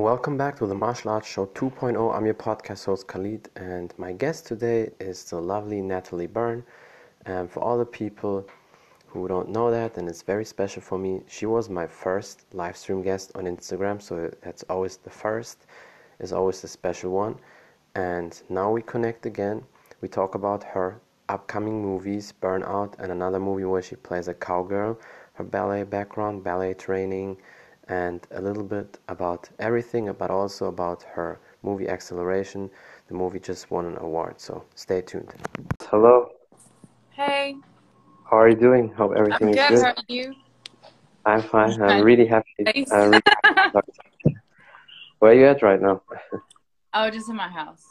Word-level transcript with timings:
Welcome 0.00 0.38
back 0.38 0.56
to 0.56 0.66
the 0.66 0.74
Martial 0.74 1.10
Arts 1.10 1.28
Show 1.28 1.44
2.0. 1.44 2.16
I'm 2.16 2.24
your 2.24 2.34
podcast 2.34 2.86
host 2.86 3.06
Khalid, 3.06 3.50
and 3.54 3.92
my 3.98 4.12
guest 4.12 4.46
today 4.46 4.88
is 4.98 5.24
the 5.24 5.38
lovely 5.38 5.82
Natalie 5.82 6.26
Burn. 6.26 6.64
And 7.26 7.50
for 7.50 7.60
all 7.60 7.76
the 7.76 7.84
people 7.84 8.48
who 9.08 9.28
don't 9.28 9.50
know 9.50 9.70
that, 9.70 9.98
and 9.98 10.08
it's 10.08 10.22
very 10.22 10.46
special 10.46 10.80
for 10.80 10.96
me, 10.96 11.20
she 11.28 11.44
was 11.44 11.68
my 11.68 11.86
first 11.86 12.46
live 12.54 12.78
stream 12.78 13.02
guest 13.02 13.30
on 13.34 13.44
Instagram, 13.44 14.00
so 14.00 14.32
that's 14.40 14.62
always 14.70 14.96
the 14.96 15.10
first, 15.10 15.66
is 16.18 16.32
always 16.32 16.62
the 16.62 16.68
special 16.68 17.10
one. 17.10 17.36
And 17.94 18.42
now 18.48 18.72
we 18.72 18.80
connect 18.80 19.26
again. 19.26 19.62
We 20.00 20.08
talk 20.08 20.34
about 20.34 20.64
her 20.64 20.98
upcoming 21.28 21.82
movies, 21.82 22.32
Burnout, 22.40 22.98
and 22.98 23.12
another 23.12 23.38
movie 23.38 23.66
where 23.66 23.82
she 23.82 23.96
plays 23.96 24.28
a 24.28 24.34
cowgirl, 24.34 24.98
her 25.34 25.44
ballet 25.44 25.82
background, 25.82 26.42
ballet 26.42 26.72
training 26.72 27.36
and 27.90 28.24
a 28.30 28.40
little 28.40 28.62
bit 28.62 28.98
about 29.08 29.50
everything, 29.58 30.12
but 30.16 30.30
also 30.30 30.66
about 30.66 31.02
her 31.02 31.40
movie 31.62 31.88
Acceleration. 31.88 32.70
The 33.08 33.14
movie 33.14 33.40
just 33.40 33.70
won 33.70 33.84
an 33.84 33.98
award, 33.98 34.40
so 34.40 34.64
stay 34.76 35.02
tuned. 35.02 35.34
Hello. 35.82 36.30
Hey. 37.10 37.56
How 38.30 38.38
are 38.38 38.48
you 38.48 38.54
doing? 38.54 38.92
Hope 38.92 39.12
everything 39.16 39.48
I'm 39.48 39.54
is 39.54 39.56
good. 39.56 39.68
good. 39.70 39.82
How 39.82 39.90
are 39.90 40.04
you? 40.08 40.34
I'm 41.26 41.42
fine. 41.42 41.82
I'm 41.82 42.04
really 42.04 42.26
happy. 42.26 42.60
Nice. 42.60 42.92
I'm 42.92 43.10
really 43.10 43.22
happy. 43.74 43.92
Where 45.18 45.32
are 45.32 45.34
you 45.34 45.46
at 45.46 45.60
right 45.60 45.82
now? 45.82 46.00
oh, 46.94 47.10
just 47.10 47.28
in 47.28 47.36
my 47.36 47.48
house. 47.48 47.82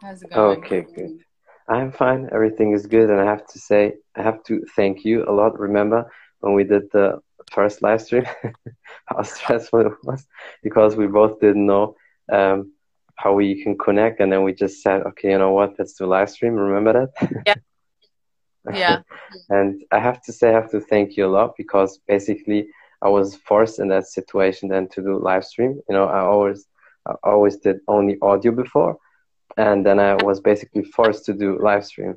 How's 0.00 0.22
it 0.22 0.30
going? 0.30 0.58
Okay, 0.58 0.86
good. 0.94 1.18
I'm 1.68 1.90
fine. 1.90 2.28
Everything 2.32 2.72
is 2.72 2.86
good, 2.86 3.10
and 3.10 3.20
I 3.20 3.24
have 3.24 3.44
to 3.48 3.58
say, 3.58 3.94
I 4.14 4.22
have 4.22 4.44
to 4.44 4.64
thank 4.76 5.04
you 5.04 5.24
a 5.28 5.32
lot. 5.32 5.58
Remember 5.58 6.10
when 6.40 6.54
we 6.54 6.62
did 6.62 6.84
the 6.92 7.20
first 7.52 7.82
live 7.82 8.00
stream, 8.00 8.24
how 9.06 9.22
stressful 9.22 9.80
it 9.80 9.92
was 10.04 10.26
because 10.62 10.96
we 10.96 11.06
both 11.06 11.40
didn't 11.40 11.66
know 11.66 11.96
um, 12.32 12.72
how 13.16 13.32
we 13.34 13.62
can 13.62 13.76
connect, 13.76 14.20
and 14.20 14.32
then 14.32 14.42
we 14.42 14.52
just 14.54 14.82
said, 14.82 15.02
okay, 15.02 15.30
you 15.30 15.38
know 15.38 15.52
what? 15.52 15.74
Let's 15.78 15.94
do 15.94 16.06
live 16.06 16.30
stream. 16.30 16.54
Remember 16.54 16.92
that? 17.20 17.42
Yeah. 17.46 17.54
Yeah. 18.72 18.98
and 19.48 19.82
I 19.92 19.98
have 19.98 20.20
to 20.22 20.32
say, 20.32 20.50
I 20.50 20.52
have 20.52 20.70
to 20.72 20.80
thank 20.80 21.16
you 21.16 21.26
a 21.26 21.34
lot 21.38 21.54
because 21.56 22.00
basically 22.06 22.68
I 23.02 23.08
was 23.08 23.36
forced 23.36 23.78
in 23.78 23.88
that 23.88 24.06
situation 24.06 24.68
then 24.68 24.88
to 24.88 25.02
do 25.02 25.18
live 25.18 25.44
stream. 25.44 25.80
You 25.88 25.94
know, 25.94 26.04
I 26.04 26.20
always, 26.20 26.66
I 27.06 27.14
always 27.22 27.56
did 27.56 27.78
only 27.88 28.18
audio 28.20 28.52
before, 28.52 28.98
and 29.56 29.86
then 29.86 29.98
I 29.98 30.14
was 30.22 30.40
basically 30.40 30.82
forced 30.84 31.24
to 31.26 31.32
do 31.34 31.58
live 31.58 31.84
stream. 31.86 32.16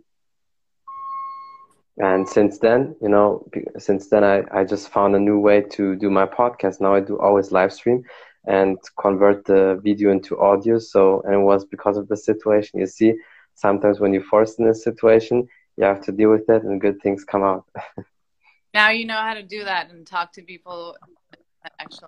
And 1.97 2.27
since 2.27 2.59
then, 2.59 2.95
you 3.01 3.09
know, 3.09 3.47
since 3.77 4.09
then 4.09 4.23
I, 4.23 4.43
I 4.51 4.63
just 4.63 4.89
found 4.89 5.15
a 5.15 5.19
new 5.19 5.39
way 5.39 5.61
to 5.71 5.95
do 5.95 6.09
my 6.09 6.25
podcast. 6.25 6.81
Now 6.81 6.93
I 6.95 6.99
do 7.01 7.19
always 7.19 7.51
live 7.51 7.73
stream 7.73 8.03
and 8.45 8.77
convert 8.99 9.45
the 9.45 9.79
video 9.83 10.11
into 10.11 10.39
audio. 10.39 10.79
So, 10.79 11.21
and 11.25 11.35
it 11.35 11.39
was 11.39 11.65
because 11.65 11.97
of 11.97 12.07
the 12.07 12.17
situation. 12.17 12.79
You 12.79 12.87
see, 12.87 13.13
sometimes 13.55 13.99
when 13.99 14.13
you're 14.13 14.23
forced 14.23 14.59
in 14.59 14.67
a 14.67 14.73
situation, 14.73 15.47
you 15.77 15.85
have 15.85 16.01
to 16.03 16.11
deal 16.11 16.31
with 16.31 16.49
it 16.49 16.63
and 16.63 16.81
good 16.81 17.01
things 17.01 17.23
come 17.23 17.43
out. 17.43 17.65
Now 18.73 18.89
you 18.89 19.05
know 19.05 19.17
how 19.17 19.33
to 19.33 19.43
do 19.43 19.65
that 19.65 19.89
and 19.89 20.07
talk 20.07 20.31
to 20.33 20.41
people. 20.41 20.95
Actually, 21.79 22.07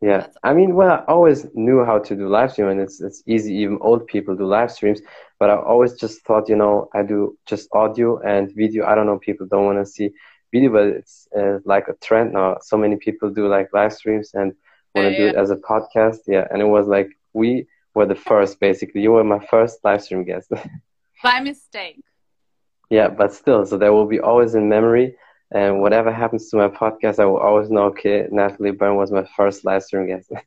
Yeah, 0.00 0.18
That's- 0.18 0.36
I 0.42 0.52
mean, 0.54 0.74
well, 0.74 0.90
I 1.08 1.12
always 1.12 1.46
knew 1.54 1.84
how 1.84 1.98
to 1.98 2.14
do 2.16 2.28
live 2.28 2.52
stream, 2.52 2.68
and 2.68 2.80
it's 2.80 3.00
it's 3.00 3.22
easy. 3.26 3.54
Even 3.62 3.78
old 3.80 4.06
people 4.06 4.36
do 4.36 4.44
live 4.46 4.70
streams, 4.70 5.00
but 5.38 5.50
I 5.50 5.56
always 5.56 5.94
just 5.94 6.24
thought, 6.26 6.48
you 6.48 6.56
know, 6.56 6.88
I 6.94 7.02
do 7.02 7.36
just 7.46 7.68
audio 7.72 8.18
and 8.20 8.52
video. 8.54 8.84
I 8.86 8.94
don't 8.94 9.06
know, 9.06 9.18
people 9.18 9.46
don't 9.46 9.64
want 9.64 9.78
to 9.78 9.86
see 9.86 10.10
video, 10.52 10.70
but 10.70 10.86
it's 10.86 11.28
uh, 11.38 11.58
like 11.64 11.88
a 11.88 11.94
trend 12.04 12.32
now. 12.32 12.58
So 12.60 12.76
many 12.76 12.96
people 12.96 13.30
do 13.30 13.48
like 13.48 13.68
live 13.72 13.92
streams 13.92 14.30
and 14.34 14.52
want 14.94 15.06
to 15.06 15.12
Yeah, 15.12 15.18
do 15.18 15.26
it 15.28 15.36
as 15.36 15.50
a 15.50 15.56
podcast. 15.56 16.20
Yeah, 16.26 16.46
and 16.50 16.60
it 16.60 16.66
was 16.76 16.86
like 16.86 17.08
we 17.32 17.66
were 17.94 18.06
the 18.06 18.14
first, 18.14 18.60
basically. 18.60 19.00
You 19.02 19.12
were 19.12 19.24
my 19.24 19.40
first 19.46 19.84
live 19.84 20.02
stream 20.02 20.24
guest. 20.24 20.50
by 21.22 21.40
mistake. 21.40 22.02
Yeah, 22.90 23.08
but 23.08 23.32
still, 23.32 23.64
so 23.66 23.76
that 23.78 23.92
will 23.92 24.06
be 24.06 24.20
always 24.20 24.54
in 24.54 24.68
memory. 24.68 25.16
And 25.52 25.80
whatever 25.80 26.12
happens 26.12 26.48
to 26.50 26.56
my 26.56 26.68
podcast, 26.68 27.18
I 27.18 27.24
will 27.26 27.38
always 27.38 27.70
know, 27.70 27.84
okay, 27.84 28.26
Natalie 28.30 28.72
Burn 28.72 28.96
was 28.96 29.12
my 29.12 29.24
first 29.36 29.64
live 29.64 29.82
stream 29.82 30.06
guest. 30.08 30.32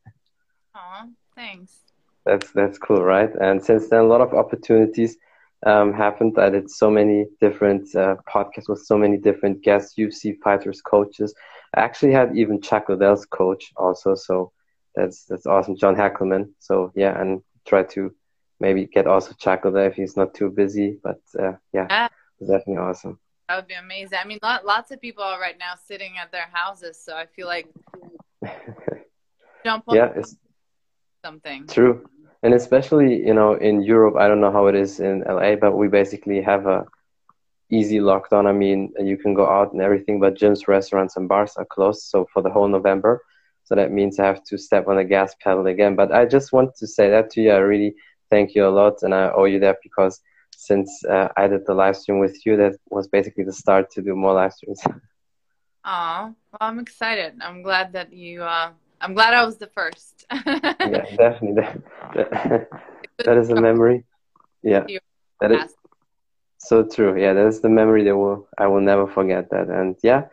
Aw, 0.75 1.07
thanks. 1.35 1.83
That's 2.25 2.51
that's 2.51 2.77
cool, 2.77 3.03
right? 3.03 3.29
And 3.41 3.63
since 3.63 3.89
then, 3.89 4.01
a 4.01 4.07
lot 4.07 4.21
of 4.21 4.33
opportunities 4.33 5.17
um, 5.65 5.93
happened. 5.93 6.37
I 6.37 6.49
did 6.49 6.69
so 6.69 6.89
many 6.89 7.25
different 7.39 7.93
uh, 7.95 8.15
podcasts 8.27 8.67
with 8.69 8.79
so 8.79 8.97
many 8.97 9.17
different 9.17 9.61
guests, 9.63 9.95
UFC 9.97 10.37
fighters, 10.43 10.81
coaches. 10.81 11.33
I 11.75 11.81
actually 11.81 12.13
had 12.13 12.35
even 12.35 12.61
Chuck 12.61 12.89
Liddell's 12.89 13.25
coach 13.25 13.71
also, 13.77 14.15
so 14.15 14.51
that's 14.95 15.25
that's 15.25 15.45
awesome. 15.45 15.77
John 15.77 15.95
Hackleman. 15.95 16.49
So 16.59 16.91
yeah, 16.95 17.19
and 17.19 17.41
try 17.65 17.83
to 17.83 18.11
maybe 18.59 18.85
get 18.85 19.07
also 19.07 19.33
Chuck 19.39 19.65
Liddell 19.65 19.87
if 19.87 19.95
he's 19.95 20.17
not 20.17 20.33
too 20.33 20.49
busy. 20.49 20.99
But 21.03 21.21
uh, 21.39 21.53
yeah, 21.73 21.87
Yeah. 21.89 22.07
definitely 22.39 22.77
awesome. 22.77 23.19
That 23.49 23.55
would 23.55 23.67
be 23.67 23.73
amazing. 23.73 24.19
I 24.23 24.27
mean, 24.27 24.37
lot, 24.43 24.63
lots 24.63 24.91
of 24.91 25.01
people 25.01 25.23
are 25.23 25.39
right 25.41 25.57
now 25.57 25.73
sitting 25.87 26.19
at 26.21 26.31
their 26.31 26.47
houses, 26.53 27.01
so 27.03 27.15
I 27.15 27.25
feel 27.25 27.47
like 27.47 27.67
jump 29.65 29.85
on 29.87 29.95
yeah, 29.95 30.11
it's 30.15 30.35
something. 31.25 31.65
True. 31.65 32.07
And 32.43 32.53
especially, 32.53 33.25
you 33.25 33.33
know, 33.33 33.55
in 33.55 33.81
Europe, 33.81 34.17
I 34.17 34.27
don't 34.27 34.39
know 34.39 34.51
how 34.51 34.67
it 34.67 34.75
is 34.75 34.99
in 34.99 35.23
LA, 35.27 35.55
but 35.55 35.75
we 35.75 35.87
basically 35.87 36.43
have 36.43 36.67
a 36.67 36.85
easy 37.71 37.97
lockdown. 37.97 38.45
I 38.45 38.51
mean, 38.51 38.93
you 38.99 39.17
can 39.17 39.33
go 39.33 39.49
out 39.49 39.73
and 39.73 39.81
everything, 39.81 40.19
but 40.19 40.35
gyms, 40.35 40.67
restaurants, 40.67 41.17
and 41.17 41.27
bars 41.27 41.53
are 41.57 41.65
closed. 41.65 42.03
So 42.03 42.27
for 42.31 42.43
the 42.43 42.51
whole 42.51 42.67
November, 42.67 43.19
so 43.63 43.73
that 43.73 43.91
means 43.91 44.19
I 44.19 44.27
have 44.27 44.43
to 44.43 44.59
step 44.59 44.87
on 44.87 44.97
the 44.97 45.03
gas 45.03 45.33
pedal 45.41 45.65
again. 45.65 45.95
But 45.95 46.11
I 46.11 46.27
just 46.27 46.53
want 46.53 46.75
to 46.75 46.85
say 46.85 47.09
that 47.09 47.31
to 47.31 47.41
you. 47.41 47.51
I 47.51 47.57
really 47.57 47.95
thank 48.29 48.53
you 48.53 48.67
a 48.67 48.69
lot, 48.69 49.01
and 49.01 49.15
I 49.15 49.31
owe 49.31 49.45
you 49.45 49.59
that 49.61 49.77
because 49.81 50.21
since 50.59 51.05
uh, 51.05 51.29
I 51.37 51.47
did 51.47 51.65
the 51.65 51.73
live 51.73 51.95
stream 51.95 52.19
with 52.19 52.45
you, 52.45 52.57
that 52.57 52.75
was 52.89 53.07
basically 53.07 53.45
the 53.45 53.53
start 53.53 53.89
to 53.91 54.01
do 54.01 54.13
more 54.13 54.33
live 54.33 54.51
streams. 54.51 54.81
Aw, 55.85 56.25
well, 56.25 56.59
I'm 56.59 56.79
excited. 56.79 57.35
I'm 57.41 57.61
glad 57.63 57.93
that 57.93 58.11
you. 58.11 58.43
Uh, 58.43 58.71
I'm 58.99 59.13
glad 59.13 59.33
I 59.33 59.45
was 59.45 59.57
the 59.57 59.67
first. 59.67 60.25
yeah, 60.31 61.05
definitely. 61.15 61.53
That, 61.53 61.81
that, 62.13 62.69
that 63.25 63.37
is 63.37 63.49
a 63.49 63.55
memory. 63.55 64.03
Yeah, 64.61 64.85
that 65.39 65.51
is. 65.53 65.73
So 66.57 66.83
true. 66.83 67.17
Yeah, 67.17 67.31
that's 67.31 67.61
the 67.61 67.69
memory 67.69 68.03
that 68.03 68.17
will 68.17 68.49
I 68.57 68.67
will 68.67 68.81
never 68.81 69.07
forget 69.07 69.49
that. 69.51 69.69
And 69.69 69.95
yeah, 70.03 70.25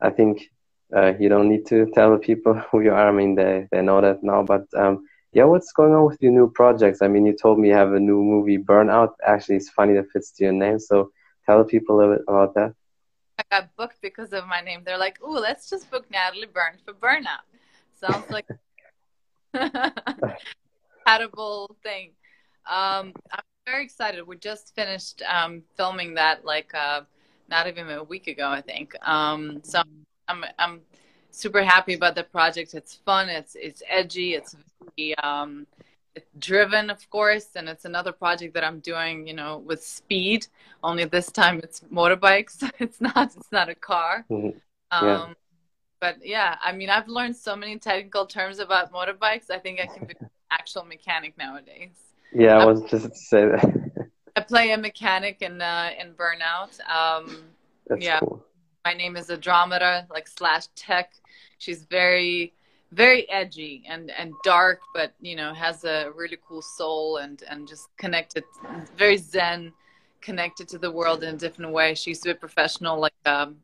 I 0.00 0.08
think 0.08 0.50
uh, 0.96 1.12
you 1.20 1.28
don't 1.28 1.50
need 1.50 1.66
to 1.66 1.90
tell 1.94 2.10
the 2.12 2.18
people 2.18 2.54
who 2.54 2.80
you 2.80 2.92
are. 2.92 3.08
I 3.08 3.12
mean, 3.12 3.34
they 3.34 3.68
they 3.70 3.82
know 3.82 4.00
that 4.00 4.22
now. 4.22 4.42
But 4.42 4.64
um, 4.74 5.04
yeah, 5.34 5.44
what's 5.44 5.72
going 5.72 5.92
on 5.92 6.06
with 6.06 6.22
your 6.22 6.32
new 6.32 6.48
projects? 6.50 7.02
I 7.02 7.08
mean, 7.08 7.26
you 7.26 7.34
told 7.36 7.58
me 7.58 7.68
you 7.68 7.74
have 7.74 7.92
a 7.92 8.00
new 8.00 8.22
movie, 8.22 8.58
Burnout. 8.58 9.12
Actually, 9.26 9.56
it's 9.56 9.68
funny 9.68 9.94
that 9.94 10.10
fits 10.12 10.30
to 10.32 10.44
your 10.44 10.52
name. 10.52 10.78
So 10.78 11.10
tell 11.44 11.58
the 11.58 11.64
people 11.64 11.96
a 11.96 11.98
little 11.98 12.14
bit 12.14 12.24
about 12.28 12.54
that. 12.54 12.74
I 13.38 13.42
got 13.50 13.76
booked 13.76 14.00
because 14.00 14.32
of 14.32 14.46
my 14.46 14.60
name. 14.60 14.82
They're 14.84 14.98
like, 14.98 15.20
"Ooh, 15.22 15.38
let's 15.38 15.68
just 15.68 15.90
book 15.90 16.08
Natalie 16.10 16.46
Burn 16.46 16.78
for 16.84 16.94
Burnout." 16.94 17.44
Sounds 17.92 18.30
like 18.30 18.46
a 19.54 19.92
compatible 21.04 21.76
thing. 21.82 22.12
Um, 22.70 23.12
I'm 23.32 23.42
very 23.66 23.84
excited. 23.84 24.26
We 24.26 24.36
just 24.36 24.74
finished 24.76 25.22
um, 25.22 25.62
filming 25.76 26.14
that 26.14 26.44
like 26.44 26.72
uh, 26.74 27.02
not 27.48 27.66
even 27.66 27.90
a 27.90 28.04
week 28.04 28.28
ago, 28.28 28.48
I 28.48 28.60
think. 28.60 28.94
Um, 29.02 29.60
so 29.64 29.82
I'm 30.28 30.44
I'm 30.58 30.80
super 31.34 31.62
happy 31.62 31.94
about 31.94 32.14
the 32.14 32.24
project. 32.24 32.74
It's 32.74 32.94
fun. 32.96 33.28
It's 33.28 33.54
it's 33.56 33.82
edgy. 33.88 34.34
It's 34.34 34.56
um, 35.22 35.66
it's 36.14 36.30
driven, 36.38 36.90
of 36.90 37.08
course, 37.10 37.48
and 37.56 37.68
it's 37.68 37.84
another 37.84 38.12
project 38.12 38.54
that 38.54 38.64
I'm 38.64 38.80
doing. 38.80 39.26
You 39.26 39.34
know, 39.34 39.58
with 39.58 39.82
speed. 39.84 40.46
Only 40.82 41.04
this 41.06 41.30
time 41.32 41.60
it's 41.62 41.80
motorbikes. 41.92 42.56
it's 42.78 43.00
not 43.00 43.36
it's 43.36 43.52
not 43.52 43.68
a 43.68 43.74
car. 43.74 44.24
Mhm. 44.30 44.60
Um, 44.90 45.02
Yeah. 45.02 45.34
But 46.00 46.16
yeah, 46.24 46.58
I 46.62 46.72
mean, 46.72 46.90
I've 46.90 47.08
learned 47.08 47.36
so 47.36 47.56
many 47.56 47.78
technical 47.78 48.26
terms 48.26 48.58
about 48.58 48.92
motorbikes. 48.92 49.50
I 49.50 49.58
think 49.58 49.80
I 49.80 49.86
can 49.86 50.06
be 50.06 50.14
an 50.14 50.18
actual 50.50 50.84
mechanic 50.84 51.36
nowadays. 51.38 51.96
Yeah, 52.34 52.58
I 52.58 52.64
Um, 52.64 52.66
was 52.66 52.82
just 52.90 53.04
to 53.06 53.14
say 53.14 53.46
that. 53.46 53.90
I 54.36 54.40
play 54.40 54.72
a 54.72 54.78
mechanic 54.78 55.42
in 55.42 55.60
uh, 55.60 55.90
in 55.98 56.14
Burnout. 56.14 56.80
Um, 56.88 57.54
Yeah. 57.98 58.20
cool. 58.20 58.44
My 58.84 58.92
name 58.92 59.16
is 59.16 59.30
Andromeda, 59.30 60.06
like 60.10 60.28
slash 60.28 60.66
tech. 60.76 61.12
She's 61.58 61.84
very, 61.84 62.52
very 62.92 63.28
edgy 63.30 63.82
and 63.88 64.10
and 64.10 64.34
dark, 64.44 64.80
but 64.94 65.14
you 65.20 65.36
know 65.36 65.54
has 65.54 65.84
a 65.84 66.10
really 66.14 66.38
cool 66.46 66.62
soul 66.62 67.16
and 67.18 67.42
and 67.48 67.66
just 67.66 67.88
connected, 67.96 68.44
very 68.96 69.16
zen, 69.16 69.72
connected 70.20 70.68
to 70.68 70.78
the 70.78 70.90
world 70.90 71.22
in 71.22 71.34
a 71.34 71.38
different 71.38 71.72
way. 71.72 71.94
She 71.94 72.10
used 72.10 72.22
to 72.22 72.28
be 72.28 72.32
a 72.32 72.34
professional, 72.34 73.00
like 73.00 73.14
um, 73.26 73.56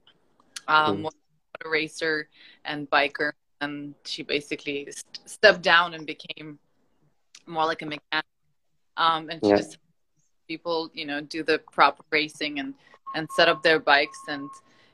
um, 0.69 0.97
Mm. 0.99 1.03
motor 1.03 1.71
racer 1.71 2.29
and 2.65 2.89
biker, 2.91 3.33
and 3.61 3.95
she 4.05 4.23
basically 4.23 4.87
st- 4.91 5.21
stepped 5.29 5.63
down 5.63 5.95
and 5.95 6.07
became 6.07 6.59
more 7.47 7.67
like 7.67 7.83
a 7.83 7.87
mechanic. 7.87 8.25
Um, 8.97 9.29
and 9.31 9.45
she 9.45 9.51
Yeah. 9.51 9.57
just 9.57 9.79
people, 10.49 10.91
you 10.95 11.05
know, 11.07 11.21
do 11.21 11.43
the 11.43 11.59
proper 11.73 12.03
racing 12.11 12.59
and 12.59 12.75
and 13.15 13.29
set 13.37 13.49
up 13.49 13.63
their 13.63 13.81
bikes 13.81 14.21
and 14.29 14.49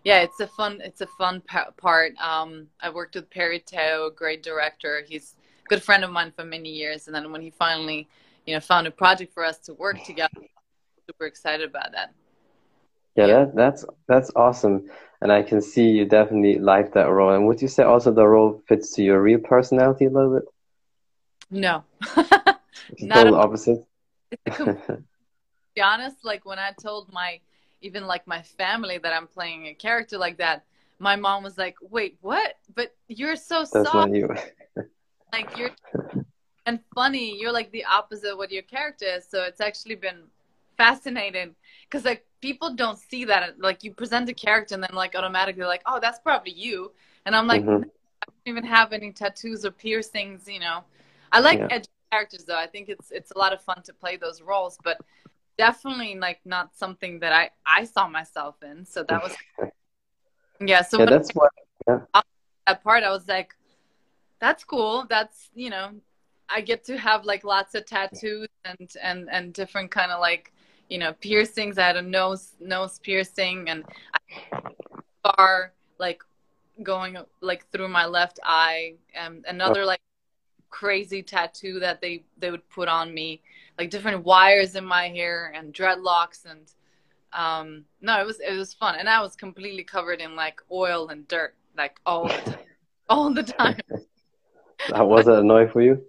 yeah, 0.06 0.20
it's 0.20 0.38
a 0.38 0.46
fun 0.46 0.80
it's 0.84 1.00
a 1.00 1.06
fun 1.18 1.42
part. 1.76 2.16
Um, 2.18 2.68
I 2.80 2.90
worked 2.90 3.16
with 3.16 3.28
Perry 3.28 3.58
Teo, 3.58 4.08
great 4.08 4.40
director. 4.40 5.02
He's 5.04 5.34
a 5.64 5.68
good 5.68 5.82
friend 5.82 6.04
of 6.04 6.12
mine 6.12 6.30
for 6.30 6.44
many 6.44 6.68
years. 6.68 7.08
And 7.08 7.14
then 7.16 7.32
when 7.32 7.42
he 7.42 7.50
finally, 7.50 8.08
you 8.46 8.54
know, 8.54 8.60
found 8.60 8.86
a 8.86 8.92
project 8.92 9.34
for 9.34 9.44
us 9.44 9.58
to 9.66 9.74
work 9.74 10.00
together, 10.04 10.42
super 11.08 11.26
excited 11.26 11.68
about 11.68 11.90
that. 11.90 12.14
Yeah, 13.16 13.26
yeah. 13.26 13.44
That, 13.46 13.56
that's 13.56 13.84
that's 14.06 14.30
awesome, 14.36 14.88
and 15.22 15.32
I 15.32 15.42
can 15.42 15.60
see 15.60 15.90
you 15.90 16.04
definitely 16.04 16.60
like 16.60 16.94
that 16.94 17.10
role. 17.10 17.34
And 17.34 17.48
would 17.48 17.60
you 17.60 17.66
say 17.66 17.82
also 17.82 18.12
the 18.12 18.28
role 18.28 18.62
fits 18.68 18.92
to 18.92 19.02
your 19.02 19.20
real 19.20 19.40
personality 19.40 20.04
a 20.04 20.10
little 20.10 20.34
bit? 20.34 20.44
No, 21.50 21.82
not 22.16 22.56
total 23.24 23.34
opposite. 23.34 23.84
to 24.54 25.02
be 25.74 25.82
honest, 25.82 26.24
like 26.24 26.44
when 26.44 26.60
I 26.60 26.70
told 26.80 27.12
my 27.12 27.40
even 27.82 28.06
like 28.06 28.26
my 28.26 28.42
family 28.42 28.98
that 28.98 29.12
I'm 29.12 29.26
playing 29.26 29.66
a 29.66 29.74
character 29.74 30.18
like 30.18 30.38
that, 30.38 30.64
my 30.98 31.16
mom 31.16 31.42
was 31.42 31.58
like, 31.58 31.76
"Wait, 31.80 32.18
what? 32.20 32.54
But 32.74 32.94
you're 33.08 33.36
so 33.36 33.64
That's 33.64 33.90
soft. 33.90 34.12
you. 34.12 34.28
like 35.32 35.56
you're 35.56 35.70
and 36.66 36.80
funny. 36.94 37.38
You're 37.38 37.52
like 37.52 37.70
the 37.70 37.84
opposite 37.84 38.32
of 38.32 38.38
what 38.38 38.50
your 38.50 38.62
character 38.62 39.06
is. 39.06 39.26
So 39.28 39.44
it's 39.44 39.60
actually 39.60 39.94
been 39.94 40.22
fascinating 40.76 41.54
because 41.84 42.04
like 42.04 42.26
people 42.40 42.74
don't 42.74 42.98
see 42.98 43.24
that. 43.26 43.58
Like 43.60 43.84
you 43.84 43.92
present 43.94 44.28
a 44.28 44.34
character 44.34 44.74
and 44.74 44.82
then 44.82 44.94
like 44.94 45.14
automatically 45.14 45.64
like, 45.64 45.82
oh, 45.86 45.98
that's 46.00 46.18
probably 46.18 46.52
you. 46.52 46.92
And 47.24 47.34
I'm 47.34 47.46
like, 47.46 47.62
mm-hmm. 47.62 47.84
I 47.84 48.26
don't 48.26 48.46
even 48.46 48.64
have 48.64 48.92
any 48.92 49.12
tattoos 49.12 49.64
or 49.64 49.70
piercings. 49.70 50.48
You 50.48 50.60
know, 50.60 50.84
I 51.32 51.40
like 51.40 51.58
yeah. 51.58 51.68
edgy 51.70 51.88
characters 52.10 52.44
though. 52.44 52.58
I 52.58 52.66
think 52.66 52.88
it's 52.88 53.10
it's 53.10 53.30
a 53.30 53.38
lot 53.38 53.52
of 53.52 53.60
fun 53.62 53.82
to 53.84 53.92
play 53.92 54.16
those 54.16 54.42
roles, 54.42 54.76
but 54.82 54.98
definitely 55.58 56.16
like 56.16 56.40
not 56.44 56.76
something 56.76 57.20
that 57.20 57.32
I 57.32 57.50
I 57.66 57.84
saw 57.84 58.08
myself 58.08 58.56
in. 58.62 58.84
So 58.84 59.04
that 59.04 59.22
was 59.22 59.34
yeah. 60.60 60.82
So 60.82 61.00
yeah, 61.00 61.06
that's 61.06 61.32
what 61.32 61.52
yeah. 61.88 61.98
that 62.66 62.82
part 62.82 63.04
I 63.04 63.10
was 63.10 63.26
like, 63.28 63.54
that's 64.40 64.64
cool. 64.64 65.06
That's 65.08 65.50
you 65.54 65.70
know, 65.70 65.90
I 66.48 66.60
get 66.60 66.84
to 66.84 66.98
have 66.98 67.24
like 67.24 67.44
lots 67.44 67.74
of 67.74 67.86
tattoos 67.86 68.48
and 68.64 68.90
and 69.02 69.28
and 69.30 69.52
different 69.52 69.90
kind 69.90 70.12
of 70.12 70.20
like 70.20 70.52
you 70.88 70.98
know 70.98 71.12
piercings. 71.14 71.78
I 71.78 71.86
had 71.86 71.96
a 71.96 72.02
nose 72.02 72.54
nose 72.60 72.98
piercing 72.98 73.68
and 73.68 73.84
bar 75.22 75.72
like 75.98 76.22
going 76.82 77.16
like 77.40 77.68
through 77.70 77.88
my 77.88 78.06
left 78.06 78.38
eye 78.44 78.94
and 79.14 79.44
another 79.48 79.82
oh. 79.82 79.86
like 79.86 80.00
crazy 80.68 81.22
tattoo 81.22 81.80
that 81.80 82.00
they 82.00 82.22
they 82.38 82.50
would 82.50 82.68
put 82.68 82.88
on 82.88 83.14
me 83.14 83.40
like 83.78 83.90
different 83.90 84.24
wires 84.24 84.74
in 84.74 84.84
my 84.84 85.08
hair 85.08 85.52
and 85.54 85.72
dreadlocks 85.74 86.44
and 86.44 86.72
um 87.32 87.84
no 88.00 88.20
it 88.20 88.26
was 88.26 88.40
it 88.40 88.56
was 88.56 88.72
fun. 88.74 88.96
And 88.96 89.08
i 89.08 89.20
was 89.20 89.36
completely 89.36 89.84
covered 89.84 90.20
in 90.20 90.36
like 90.36 90.60
oil 90.70 91.08
and 91.08 91.26
dirt 91.28 91.54
like 91.76 92.00
all 92.06 92.28
the 92.28 92.34
time. 92.34 92.58
All 93.08 93.32
the 93.32 93.44
time. 93.44 93.78
That 94.88 95.06
wasn't 95.06 95.38
annoying 95.38 95.68
for 95.68 95.80
you? 95.80 96.02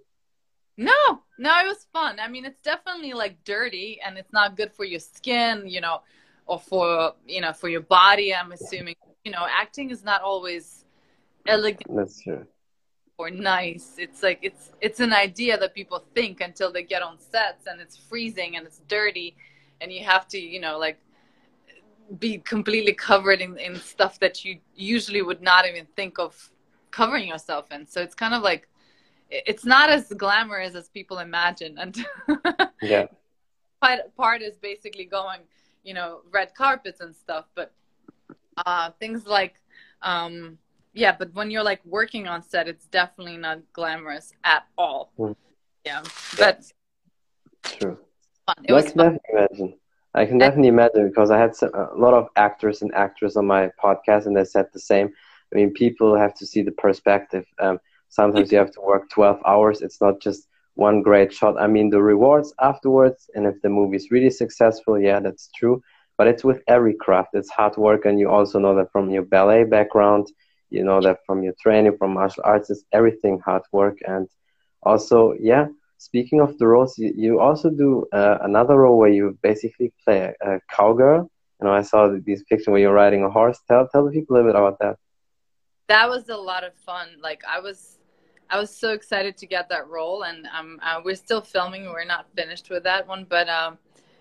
No 0.76 1.22
no 1.38 1.58
it 1.60 1.66
was 1.66 1.86
fun. 1.92 2.18
I 2.18 2.26
mean 2.26 2.44
it's 2.44 2.60
definitely 2.60 3.12
like 3.12 3.44
dirty 3.44 4.00
and 4.04 4.18
it's 4.18 4.32
not 4.32 4.56
good 4.56 4.72
for 4.72 4.84
your 4.84 4.98
skin 4.98 5.62
you 5.68 5.80
know 5.80 6.00
or 6.46 6.58
for 6.58 7.14
you 7.24 7.40
know 7.40 7.52
for 7.52 7.68
your 7.68 7.82
body 7.82 8.34
i'm 8.34 8.50
assuming. 8.50 8.96
You 9.24 9.30
know 9.30 9.46
acting 9.48 9.90
is 9.90 10.02
not 10.02 10.22
always 10.22 10.86
elegant. 11.46 11.94
That's 11.94 12.20
true 12.20 12.46
or 13.18 13.30
nice. 13.30 13.94
It's 13.98 14.22
like 14.22 14.38
it's 14.42 14.70
it's 14.80 15.00
an 15.00 15.12
idea 15.12 15.58
that 15.58 15.74
people 15.74 16.04
think 16.14 16.40
until 16.40 16.72
they 16.72 16.84
get 16.84 17.02
on 17.02 17.18
sets 17.18 17.66
and 17.66 17.80
it's 17.80 17.96
freezing 17.96 18.56
and 18.56 18.66
it's 18.66 18.80
dirty 18.88 19.36
and 19.80 19.92
you 19.92 20.04
have 20.04 20.26
to, 20.28 20.38
you 20.38 20.60
know, 20.60 20.78
like 20.78 20.98
be 22.18 22.38
completely 22.38 22.94
covered 22.94 23.40
in, 23.40 23.58
in 23.58 23.76
stuff 23.76 24.18
that 24.20 24.44
you 24.44 24.58
usually 24.74 25.20
would 25.20 25.42
not 25.42 25.66
even 25.66 25.86
think 25.96 26.18
of 26.18 26.50
covering 26.90 27.28
yourself 27.28 27.70
in. 27.70 27.86
So 27.86 28.00
it's 28.00 28.14
kind 28.14 28.34
of 28.34 28.42
like 28.42 28.68
it's 29.30 29.66
not 29.66 29.90
as 29.90 30.08
glamorous 30.16 30.74
as 30.74 30.88
people 30.88 31.18
imagine 31.18 31.76
and 31.76 31.94
yeah. 32.82 33.06
part 33.82 34.16
part 34.16 34.42
is 34.42 34.56
basically 34.56 35.04
going, 35.04 35.40
you 35.82 35.92
know, 35.92 36.20
red 36.32 36.54
carpets 36.54 37.00
and 37.00 37.14
stuff, 37.14 37.46
but 37.56 37.72
uh 38.64 38.90
things 39.00 39.26
like 39.26 39.54
um 40.02 40.58
yeah, 40.98 41.14
but 41.16 41.32
when 41.32 41.50
you're 41.50 41.62
like 41.62 41.80
working 41.84 42.26
on 42.26 42.42
set, 42.42 42.66
it's 42.66 42.86
definitely 42.86 43.36
not 43.36 43.60
glamorous 43.72 44.32
at 44.42 44.64
all. 44.76 45.12
Mm. 45.18 45.36
Yeah, 45.84 46.02
but 46.36 46.64
true. 47.62 47.98
Fun. 48.46 48.56
It 48.64 48.74
I 48.74 48.82
can 48.82 48.90
fun. 48.90 48.96
definitely 48.96 49.30
imagine. 49.32 49.78
I 50.14 50.26
can 50.26 50.38
definitely 50.38 50.68
imagine 50.68 51.08
because 51.08 51.30
I 51.30 51.38
had 51.38 51.52
a 51.62 51.94
lot 51.96 52.14
of 52.14 52.26
actors 52.34 52.82
and 52.82 52.92
actresses 52.94 53.36
on 53.36 53.46
my 53.46 53.70
podcast, 53.82 54.26
and 54.26 54.36
they 54.36 54.44
said 54.44 54.66
the 54.72 54.80
same. 54.80 55.12
I 55.52 55.56
mean, 55.56 55.72
people 55.72 56.16
have 56.16 56.34
to 56.34 56.46
see 56.46 56.62
the 56.62 56.72
perspective. 56.72 57.44
Um, 57.60 57.78
sometimes 58.08 58.50
you 58.50 58.58
have 58.58 58.72
to 58.72 58.80
work 58.80 59.08
12 59.10 59.40
hours. 59.46 59.82
It's 59.82 60.00
not 60.00 60.20
just 60.20 60.48
one 60.74 61.02
great 61.02 61.32
shot. 61.32 61.60
I 61.60 61.68
mean, 61.68 61.90
the 61.90 62.02
rewards 62.02 62.52
afterwards, 62.60 63.30
and 63.36 63.46
if 63.46 63.62
the 63.62 63.68
movie 63.68 63.96
is 63.96 64.10
really 64.10 64.30
successful, 64.30 64.98
yeah, 64.98 65.20
that's 65.20 65.48
true. 65.54 65.80
But 66.16 66.26
it's 66.26 66.42
with 66.42 66.60
every 66.66 66.94
craft. 66.94 67.30
It's 67.34 67.50
hard 67.50 67.76
work, 67.76 68.04
and 68.04 68.18
you 68.18 68.28
also 68.28 68.58
know 68.58 68.74
that 68.74 68.90
from 68.90 69.10
your 69.10 69.22
ballet 69.22 69.62
background 69.62 70.26
you 70.70 70.84
know 70.84 71.00
that 71.00 71.18
from 71.26 71.42
your 71.42 71.54
training 71.60 71.96
from 71.96 72.14
martial 72.14 72.42
arts 72.44 72.70
is 72.70 72.84
everything 72.92 73.40
hard 73.44 73.62
work. 73.72 73.98
And 74.06 74.28
also 74.82 75.34
yeah 75.40 75.66
speaking 75.98 76.40
of 76.40 76.56
the 76.58 76.66
roles 76.66 76.96
you, 76.96 77.12
you 77.16 77.40
also 77.40 77.68
do 77.70 78.06
uh, 78.12 78.38
another 78.42 78.76
role 78.78 78.98
where 78.98 79.10
you 79.10 79.36
basically 79.42 79.92
play 80.04 80.32
a, 80.40 80.54
a 80.56 80.60
cowgirl. 80.70 81.30
You 81.60 81.66
know 81.66 81.72
i 81.72 81.82
saw 81.82 82.08
these 82.24 82.44
pictures 82.44 82.68
where 82.68 82.80
you're 82.80 82.92
riding 82.92 83.24
a 83.24 83.30
horse. 83.30 83.58
Tell 83.68 83.88
tell 83.88 84.04
the 84.04 84.12
people 84.12 84.36
a 84.36 84.38
little 84.38 84.52
bit 84.52 84.58
about 84.58 84.78
that. 84.80 84.96
That 85.88 86.08
was 86.08 86.28
a 86.28 86.36
lot 86.36 86.64
of 86.64 86.74
fun. 86.74 87.08
Like 87.20 87.42
i 87.48 87.58
was 87.60 87.98
i 88.50 88.58
was 88.58 88.74
so 88.74 88.92
excited 88.92 89.36
to 89.38 89.46
get 89.46 89.68
that 89.68 89.88
role. 89.88 90.22
And 90.22 90.46
um, 90.56 90.78
uh, 90.82 91.00
we're 91.04 91.16
still 91.16 91.42
filming. 91.42 91.86
We're 91.86 92.04
not 92.04 92.26
finished 92.36 92.70
with 92.70 92.84
that 92.84 93.06
one. 93.06 93.26
But 93.28 93.48
um, 93.48 93.78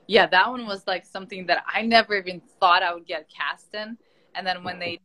yeah 0.08 0.26
that 0.26 0.50
one 0.50 0.66
was 0.66 0.88
like 0.88 1.06
something 1.06 1.46
that 1.48 1.64
i 1.72 1.82
never 1.82 2.16
even 2.16 2.42
thought 2.60 2.82
i 2.82 2.94
would 2.94 3.06
get 3.06 3.30
cast 3.30 3.74
in. 3.76 3.98
And 4.34 4.46
then 4.46 4.64
when 4.64 4.80
they 4.80 5.00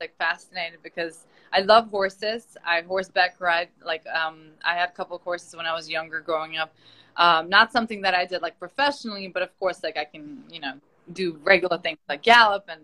like 0.00 0.16
fascinated 0.18 0.80
because 0.82 1.26
I 1.52 1.60
love 1.60 1.90
horses. 1.90 2.56
I 2.64 2.82
horseback 2.82 3.40
ride. 3.40 3.68
Like 3.84 4.06
um, 4.06 4.50
I 4.64 4.74
had 4.74 4.90
a 4.90 4.92
couple 4.92 5.16
of 5.16 5.22
horses 5.22 5.54
when 5.56 5.66
I 5.66 5.74
was 5.74 5.88
younger, 5.88 6.20
growing 6.20 6.56
up. 6.56 6.74
Um, 7.16 7.48
not 7.48 7.72
something 7.72 8.02
that 8.02 8.14
I 8.14 8.24
did 8.24 8.42
like 8.42 8.58
professionally, 8.58 9.28
but 9.28 9.42
of 9.42 9.58
course, 9.58 9.82
like 9.82 9.96
I 9.96 10.04
can, 10.04 10.44
you 10.50 10.60
know, 10.60 10.74
do 11.12 11.38
regular 11.42 11.78
things 11.78 11.98
like 12.08 12.22
gallop 12.22 12.66
and 12.68 12.82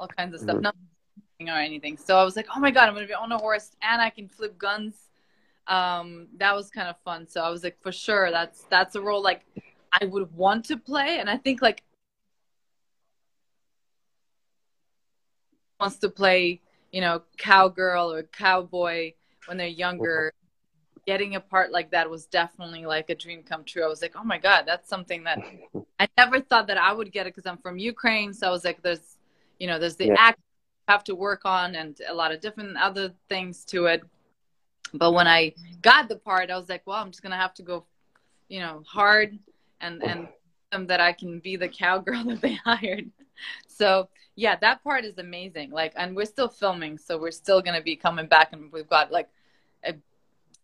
all 0.00 0.08
kinds 0.08 0.34
of 0.34 0.40
stuff. 0.40 0.56
Mm-hmm. 0.56 0.62
Nothing 1.40 1.48
or 1.48 1.60
anything. 1.60 1.96
So 1.96 2.18
I 2.18 2.24
was 2.24 2.34
like, 2.34 2.46
oh 2.54 2.58
my 2.58 2.70
god, 2.70 2.88
I'm 2.88 2.94
gonna 2.94 3.06
be 3.06 3.14
on 3.14 3.30
a 3.30 3.38
horse 3.38 3.70
and 3.82 4.02
I 4.02 4.10
can 4.10 4.28
flip 4.28 4.58
guns. 4.58 4.94
Um, 5.68 6.28
that 6.38 6.54
was 6.54 6.70
kind 6.70 6.88
of 6.88 6.96
fun. 7.04 7.28
So 7.28 7.42
I 7.42 7.50
was 7.50 7.62
like, 7.62 7.80
for 7.80 7.92
sure, 7.92 8.30
that's 8.30 8.64
that's 8.70 8.96
a 8.96 9.00
role 9.00 9.22
like 9.22 9.42
I 9.92 10.06
would 10.06 10.34
want 10.34 10.64
to 10.66 10.76
play, 10.76 11.18
and 11.18 11.30
I 11.30 11.36
think 11.36 11.62
like 11.62 11.82
wants 15.80 15.96
to 15.98 16.08
play, 16.08 16.60
you 16.92 17.00
know, 17.00 17.22
cowgirl 17.36 18.12
or 18.12 18.22
cowboy 18.24 19.12
when 19.46 19.56
they're 19.56 19.66
younger, 19.66 20.32
uh-huh. 20.34 21.00
getting 21.06 21.36
a 21.36 21.40
part 21.40 21.72
like 21.72 21.90
that 21.90 22.08
was 22.08 22.26
definitely 22.26 22.84
like 22.84 23.10
a 23.10 23.14
dream 23.14 23.42
come 23.42 23.64
true. 23.64 23.84
I 23.84 23.88
was 23.88 24.02
like, 24.02 24.14
oh 24.16 24.24
my 24.24 24.38
God, 24.38 24.64
that's 24.66 24.88
something 24.88 25.24
that 25.24 25.38
I 25.98 26.08
never 26.16 26.40
thought 26.40 26.66
that 26.68 26.78
I 26.78 26.92
would 26.92 27.12
get 27.12 27.26
it 27.26 27.34
because 27.34 27.48
I'm 27.48 27.58
from 27.58 27.78
Ukraine. 27.78 28.32
So 28.32 28.46
I 28.48 28.50
was 28.50 28.64
like, 28.64 28.82
there's, 28.82 29.16
you 29.58 29.66
know, 29.66 29.78
there's 29.78 29.96
the 29.96 30.06
yeah. 30.06 30.16
act 30.18 30.40
have 30.88 31.04
to 31.04 31.14
work 31.14 31.42
on 31.44 31.74
and 31.74 32.00
a 32.08 32.14
lot 32.14 32.32
of 32.32 32.40
different 32.40 32.76
other 32.78 33.12
things 33.28 33.64
to 33.66 33.86
it. 33.86 34.02
But 34.94 35.12
when 35.12 35.26
I 35.26 35.52
got 35.82 36.08
the 36.08 36.16
part, 36.16 36.50
I 36.50 36.56
was 36.56 36.70
like, 36.70 36.82
well, 36.86 36.96
I'm 36.96 37.10
just 37.10 37.22
going 37.22 37.32
to 37.32 37.36
have 37.36 37.52
to 37.54 37.62
go, 37.62 37.84
you 38.48 38.60
know, 38.60 38.82
hard 38.86 39.38
and, 39.82 40.02
and 40.02 40.20
uh-huh. 40.20 40.32
them 40.72 40.86
that 40.86 41.00
I 41.00 41.12
can 41.12 41.40
be 41.40 41.56
the 41.56 41.68
cowgirl 41.68 42.24
that 42.28 42.40
they 42.40 42.54
hired. 42.54 43.10
So 43.66 44.08
yeah, 44.36 44.56
that 44.60 44.84
part 44.84 45.04
is 45.04 45.18
amazing. 45.18 45.70
Like, 45.70 45.92
and 45.96 46.14
we're 46.14 46.24
still 46.24 46.48
filming, 46.48 46.96
so 46.98 47.18
we're 47.18 47.32
still 47.32 47.60
gonna 47.60 47.82
be 47.82 47.96
coming 47.96 48.26
back, 48.26 48.52
and 48.52 48.72
we've 48.72 48.88
got 48.88 49.10
like 49.10 49.28
a, 49.84 49.94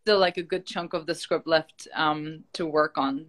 still 0.03 0.19
like 0.19 0.37
a 0.37 0.43
good 0.43 0.65
chunk 0.65 0.95
of 0.95 1.07
the 1.07 1.15
script 1.15 1.47
left 1.47 1.89
um, 1.95 2.45
to 2.53 2.67
work 2.67 2.97
on. 2.97 3.27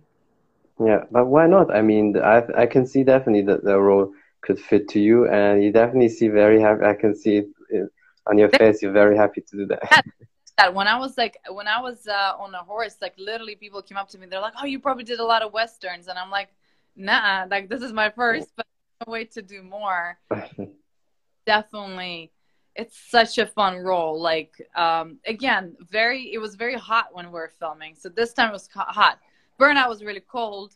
Yeah, 0.80 1.06
but 1.10 1.26
why 1.26 1.48
not? 1.48 1.74
I 1.74 1.82
mean, 1.82 2.18
I 2.18 2.44
I 2.56 2.66
can 2.68 2.86
see 2.86 3.04
definitely 3.04 3.44
that 3.44 3.64
the 3.64 3.80
role 3.80 4.14
could 4.42 4.60
fit 4.60 4.88
to 4.90 5.00
you, 5.00 5.28
and 5.28 5.64
you 5.64 5.72
definitely 5.72 6.10
see 6.10 6.28
very 6.28 6.62
happy. 6.62 6.86
I 6.86 6.94
can 6.94 7.16
see 7.16 7.38
it 7.70 7.90
on 8.28 8.38
your 8.38 8.50
face. 8.50 8.82
You're 8.82 8.92
very 8.92 9.18
happy 9.18 9.42
to 9.42 9.58
do 9.58 9.66
that. 9.68 10.04
that 10.58 10.74
when 10.74 10.88
I 10.88 10.98
was 10.98 11.18
like 11.18 11.38
when 11.50 11.68
I 11.68 11.82
was 11.82 12.08
uh, 12.08 12.34
on 12.38 12.54
a 12.54 12.64
horse, 12.64 12.98
like 13.02 13.16
literally 13.18 13.56
people 13.56 13.82
came 13.82 13.98
up 13.98 14.10
to 14.10 14.18
me. 14.20 14.28
They're 14.28 14.42
like, 14.42 14.54
"Oh, 14.62 14.66
you 14.66 14.80
probably 14.80 15.04
did 15.04 15.20
a 15.20 15.26
lot 15.26 15.42
of 15.42 15.54
westerns," 15.54 16.08
and 16.08 16.18
I'm 16.20 16.30
like, 16.30 16.50
"Nah, 16.96 17.48
like 17.50 17.70
this 17.70 17.82
is 17.82 17.94
my 17.94 18.10
first, 18.10 18.50
but 18.56 18.68
wait 19.08 19.32
to 19.34 19.42
do 19.42 19.62
more. 19.62 20.18
Definitely, 21.46 22.32
it's 22.76 22.98
such 22.98 23.38
a 23.38 23.46
fun 23.46 23.78
role. 23.78 24.20
Like 24.20 24.52
um, 24.76 25.18
again, 25.28 25.76
very 25.90 26.34
it 26.34 26.40
was 26.40 26.56
very 26.56 26.76
hot 26.76 27.08
when 27.14 27.28
we 27.28 27.34
were 27.34 27.52
filming. 27.60 27.96
So 27.96 28.10
this 28.10 28.34
time 28.34 28.50
it 28.50 28.54
was 28.54 28.70
hot. 28.74 29.20
Burnout 29.60 29.90
was 29.90 30.04
really 30.04 30.22
cold. 30.22 30.74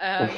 Um, 0.00 0.30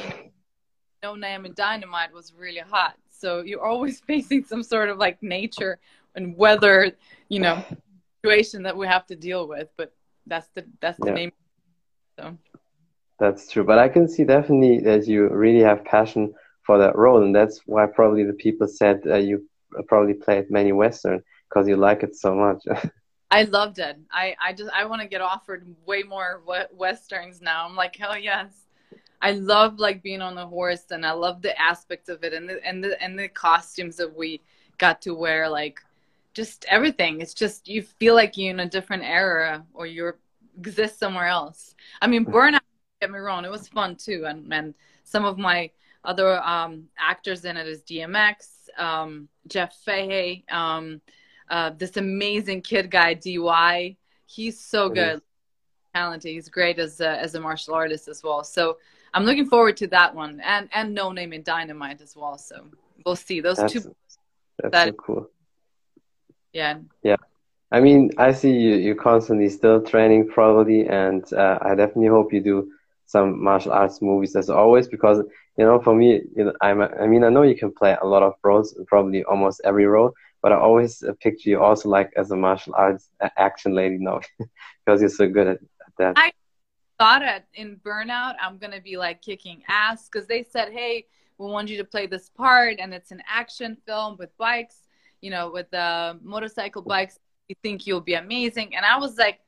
no 1.03 1.15
Name 1.15 1.45
and 1.45 1.55
Dynamite 1.55 2.13
was 2.13 2.33
really 2.33 2.59
hot. 2.59 2.95
So 3.09 3.41
you're 3.41 3.63
always 3.63 3.99
facing 4.07 4.43
some 4.43 4.63
sort 4.63 4.89
of 4.89 4.97
like 4.97 5.21
nature 5.21 5.79
and 6.15 6.35
weather, 6.35 6.91
you 7.29 7.39
know, 7.39 7.63
situation 8.23 8.63
that 8.63 8.75
we 8.75 8.87
have 8.87 9.05
to 9.07 9.15
deal 9.15 9.47
with. 9.47 9.69
But 9.77 9.93
That's 10.25 10.47
the 10.55 10.65
that's 10.81 10.99
the 10.99 11.05
Yeah. 11.07 11.13
name. 11.13 11.31
So 12.19 12.37
That's 13.19 13.51
true, 13.51 13.63
but 13.63 13.77
I 13.77 13.89
can 13.89 14.07
see 14.07 14.23
definitely 14.23 14.79
that 14.79 15.07
you 15.07 15.27
really 15.29 15.61
have 15.61 15.85
passion 15.85 16.33
for 16.67 16.77
that 16.77 16.97
role, 16.97 17.23
and 17.23 17.33
that's 17.33 17.61
why 17.65 17.85
probably 17.87 18.23
the 18.25 18.33
people 18.33 18.67
said 18.67 19.01
uh, 19.07 19.15
you 19.15 19.49
probably 19.87 20.13
played 20.13 20.51
many 20.51 20.73
Western 20.73 21.23
because 21.49 21.67
you 21.67 21.77
like 21.77 22.03
it 22.03 22.15
so 22.15 22.35
much. 22.35 22.61
I 23.31 23.43
loved 23.43 23.79
it. 23.79 23.97
I 24.11 24.35
I 24.39 24.53
just 24.53 24.69
I 24.71 24.85
want 24.85 25.01
to 25.01 25.07
get 25.07 25.21
offered 25.21 25.65
way 25.85 26.03
more 26.03 26.43
westerns 26.73 27.41
now. 27.41 27.65
I'm 27.65 27.75
like 27.75 27.95
hell 27.95 28.17
yes. 28.17 28.51
I 29.21 29.31
love 29.31 29.79
like 29.79 30.03
being 30.03 30.21
on 30.21 30.35
the 30.35 30.45
horse, 30.45 30.91
and 30.91 31.05
I 31.05 31.13
love 31.13 31.41
the 31.41 31.59
aspect 31.59 32.09
of 32.09 32.23
it, 32.23 32.33
and 32.33 32.47
the 32.49 32.63
and 32.67 32.83
the 32.83 33.01
and 33.01 33.17
the 33.17 33.29
costumes 33.29 33.95
that 33.95 34.15
we 34.15 34.41
got 34.77 35.01
to 35.03 35.15
wear, 35.15 35.49
like 35.49 35.79
just 36.33 36.65
everything. 36.69 37.21
It's 37.21 37.33
just 37.33 37.67
you 37.67 37.81
feel 37.81 38.13
like 38.13 38.37
you're 38.37 38.51
in 38.51 38.59
a 38.59 38.69
different 38.69 39.03
era, 39.03 39.65
or 39.73 39.87
you 39.87 40.13
exist 40.59 40.99
somewhere 40.99 41.27
else. 41.27 41.75
I 42.01 42.07
mean, 42.07 42.25
Burnout. 42.25 42.59
Get 43.01 43.11
me 43.11 43.19
wrong, 43.19 43.45
it 43.45 43.51
was 43.51 43.67
fun 43.67 43.95
too, 43.95 44.25
and 44.25 44.51
and 44.51 44.73
some 45.03 45.23
of 45.23 45.37
my 45.37 45.69
other 46.07 46.41
um, 46.43 46.85
actors 46.97 47.45
in 47.45 47.57
it 47.57 47.67
is 47.67 47.81
DMX, 47.83 48.69
um, 48.77 49.27
Jeff 49.47 49.75
Fahey, 49.85 50.43
um, 50.49 51.01
uh, 51.49 51.71
this 51.77 51.97
amazing 51.97 52.61
kid 52.61 52.89
guy 52.89 53.13
DY. 53.13 53.95
He's 54.25 54.59
so 54.59 54.89
good, 54.89 55.21
talented. 55.93 56.31
He's 56.31 56.49
great 56.49 56.79
as 56.79 56.99
a, 57.01 57.09
as 57.19 57.35
a 57.35 57.39
martial 57.39 57.73
artist 57.75 58.07
as 58.07 58.23
well. 58.23 58.43
So 58.43 58.77
I'm 59.13 59.25
looking 59.25 59.47
forward 59.47 59.77
to 59.77 59.87
that 59.87 60.15
one, 60.15 60.39
and 60.41 60.69
and 60.73 60.93
No 60.93 61.11
Name 61.11 61.33
in 61.33 61.43
Dynamite 61.43 62.01
as 62.01 62.15
well. 62.15 62.37
So 62.37 62.65
we'll 63.05 63.15
see 63.15 63.41
those 63.41 63.57
That's 63.57 63.73
two. 63.73 63.95
that's 64.59 64.71
that- 64.71 64.87
so 64.87 64.93
cool. 64.93 65.29
Yeah, 66.53 66.79
Yeah. 67.03 67.17
I 67.69 67.81
mean, 67.81 68.11
I 68.17 68.31
see 68.31 68.51
you 68.51 68.75
you 68.75 68.95
constantly 68.95 69.49
still 69.49 69.81
training 69.81 70.29
probably, 70.29 70.87
and 70.87 71.21
uh, 71.33 71.59
I 71.61 71.75
definitely 71.75 72.07
hope 72.07 72.31
you 72.31 72.39
do 72.41 72.71
some 73.05 73.43
martial 73.43 73.73
arts 73.73 74.01
movies 74.01 74.35
as 74.35 74.49
always 74.49 74.87
because 74.87 75.21
you 75.57 75.65
know 75.65 75.79
for 75.81 75.95
me 75.95 76.21
you 76.35 76.45
know, 76.45 76.53
I'm 76.61 76.81
a, 76.81 76.87
I 77.01 77.07
mean 77.07 77.23
I 77.23 77.29
know 77.29 77.43
you 77.43 77.57
can 77.57 77.71
play 77.71 77.97
a 78.01 78.05
lot 78.05 78.23
of 78.23 78.33
roles 78.43 78.77
probably 78.87 79.23
almost 79.23 79.61
every 79.63 79.85
role 79.85 80.13
but 80.41 80.51
I 80.51 80.57
always 80.57 81.03
uh, 81.03 81.13
picture 81.19 81.49
you 81.49 81.61
also 81.61 81.89
like 81.89 82.11
as 82.15 82.31
a 82.31 82.35
martial 82.35 82.73
arts 82.75 83.09
action 83.37 83.73
lady 83.73 83.97
now 83.97 84.19
because 84.85 85.01
you're 85.01 85.09
so 85.09 85.27
good 85.27 85.47
at, 85.47 85.57
at 85.57 85.93
that. 85.97 86.13
I- 86.17 86.31
thought 86.99 87.21
at 87.21 87.45
in 87.53 87.77
Burnout 87.85 88.35
I'm 88.41 88.57
gonna 88.57 88.81
be 88.81 88.97
like 88.97 89.21
kicking 89.21 89.63
ass 89.67 90.09
because 90.09 90.27
they 90.27 90.43
said, 90.43 90.71
hey, 90.71 91.05
we 91.37 91.47
want 91.47 91.69
you 91.69 91.77
to 91.77 91.83
play 91.83 92.07
this 92.07 92.29
part, 92.29 92.77
and 92.79 92.93
it's 92.93 93.11
an 93.11 93.21
action 93.29 93.77
film 93.85 94.17
with 94.17 94.35
bikes, 94.37 94.87
you 95.21 95.29
know, 95.29 95.51
with 95.51 95.71
uh, 95.73 96.15
motorcycle 96.23 96.81
bikes. 96.81 97.19
You 97.47 97.55
think 97.61 97.85
you'll 97.85 98.01
be 98.01 98.15
amazing, 98.15 98.75
and 98.75 98.85
I 98.85 98.97
was 98.97 99.17
like, 99.17 99.39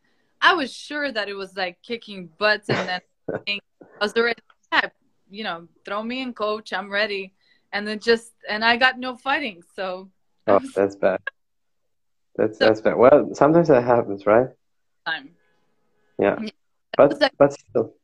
I 0.41 0.53
was 0.53 0.73
sure 0.73 1.11
that 1.11 1.27
it 1.27 1.33
was 1.33 1.57
like 1.57 1.81
kicking 1.81 2.29
butts, 2.37 2.69
and 2.69 2.87
then 2.87 3.01
I 3.47 3.59
was 3.99 4.13
already, 4.15 4.39
yeah, 4.71 4.89
you 5.29 5.43
know, 5.43 5.67
throw 5.86 6.03
me 6.03 6.21
in, 6.21 6.33
coach, 6.33 6.74
I'm 6.74 6.89
ready, 6.89 7.33
and 7.74 7.88
then 7.88 8.00
just 8.00 8.33
and 8.48 8.63
I 8.63 8.77
got 8.77 8.98
no 9.00 9.15
fighting, 9.15 9.63
so 9.75 10.09
Oh, 10.48 10.59
that's 10.75 10.95
bad. 10.95 11.19
That's 12.36 12.57
So- 12.57 12.65
that's 12.65 12.81
bad. 12.81 12.95
Well, 12.98 13.33
sometimes 13.36 13.67
that 13.67 13.83
happens, 13.83 14.25
right? 14.25 14.50
time. 15.05 15.36
Yeah, 16.19 16.38
Yeah. 16.41 16.50
but 16.98 17.19
like- 17.21 17.38
but 17.38 17.53
still, 17.53 17.95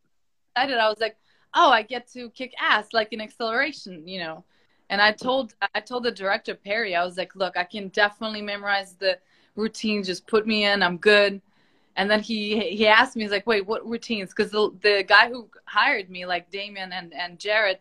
I 0.55 0.65
did. 0.65 0.77
I 0.77 0.89
was 0.89 0.99
like, 0.99 1.17
oh, 1.53 1.69
I 1.71 1.81
get 1.81 2.07
to 2.13 2.29
kick 2.31 2.53
ass 2.59 2.93
like 2.93 3.13
in 3.13 3.21
acceleration, 3.21 4.07
you 4.07 4.19
know. 4.19 4.43
And 4.89 5.01
I 5.01 5.11
told 5.11 5.53
I 5.73 5.79
told 5.81 6.03
the 6.03 6.11
director 6.11 6.55
Perry, 6.55 6.95
I 6.95 7.03
was 7.03 7.17
like, 7.17 7.35
look, 7.35 7.57
I 7.57 7.63
can 7.63 7.89
definitely 7.89 8.41
memorize 8.41 8.93
the 8.95 9.19
routine. 9.55 10.03
Just 10.03 10.25
put 10.27 10.45
me 10.47 10.65
in, 10.65 10.81
I'm 10.83 10.97
good. 10.97 11.41
And 11.97 12.11
then 12.11 12.21
he 12.21 12.59
he 12.75 12.87
asked 12.87 13.15
me, 13.15 13.23
he's 13.23 13.31
like, 13.31 13.47
wait, 13.47 13.65
what 13.65 13.87
routines? 13.87 14.31
Because 14.31 14.51
the 14.51 14.71
the 14.81 15.03
guy 15.03 15.29
who 15.29 15.49
hired 15.65 16.09
me, 16.09 16.25
like 16.25 16.51
Damien 16.51 16.91
and 16.91 17.13
and 17.13 17.39
Jared, 17.39 17.79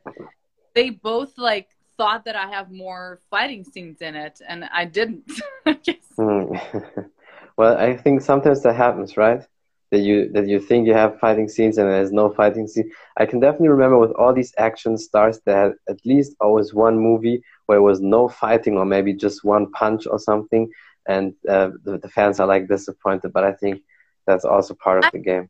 they 0.74 0.90
both 0.90 1.36
like 1.36 1.68
thought 1.96 2.24
that 2.24 2.36
I 2.36 2.48
have 2.48 2.70
more 2.70 3.20
fighting 3.30 3.64
scenes 3.64 4.00
in 4.00 4.14
it, 4.14 4.40
and 4.46 4.64
I 4.72 4.84
didn't. 4.84 5.30
Hmm. 6.16 6.54
well, 7.56 7.76
I 7.76 7.96
think 7.96 8.20
sometimes 8.20 8.62
that 8.62 8.76
happens, 8.76 9.16
right? 9.16 9.42
That 9.90 10.00
you 10.00 10.30
that 10.32 10.46
you 10.46 10.60
think 10.60 10.86
you 10.86 10.94
have 10.94 11.18
fighting 11.18 11.48
scenes 11.48 11.76
and 11.76 11.90
there's 11.90 12.12
no 12.12 12.30
fighting 12.30 12.68
scene. 12.68 12.92
I 13.16 13.26
can 13.26 13.40
definitely 13.40 13.70
remember 13.70 13.98
with 13.98 14.12
all 14.12 14.32
these 14.32 14.54
action 14.56 14.96
stars, 14.96 15.40
had 15.44 15.72
at 15.88 15.98
least 16.04 16.36
always 16.40 16.72
one 16.72 16.96
movie 16.98 17.42
where 17.66 17.76
there 17.76 17.82
was 17.82 18.00
no 18.00 18.28
fighting 18.28 18.76
or 18.76 18.84
maybe 18.84 19.12
just 19.12 19.42
one 19.42 19.72
punch 19.72 20.06
or 20.06 20.20
something, 20.20 20.70
and 21.08 21.34
uh, 21.48 21.70
the, 21.82 21.98
the 21.98 22.08
fans 22.08 22.38
are 22.38 22.46
like 22.46 22.68
disappointed. 22.68 23.32
But 23.32 23.42
I 23.42 23.52
think 23.52 23.82
that's 24.26 24.44
also 24.44 24.74
part 24.74 25.04
of 25.04 25.10
the 25.12 25.18
game. 25.18 25.48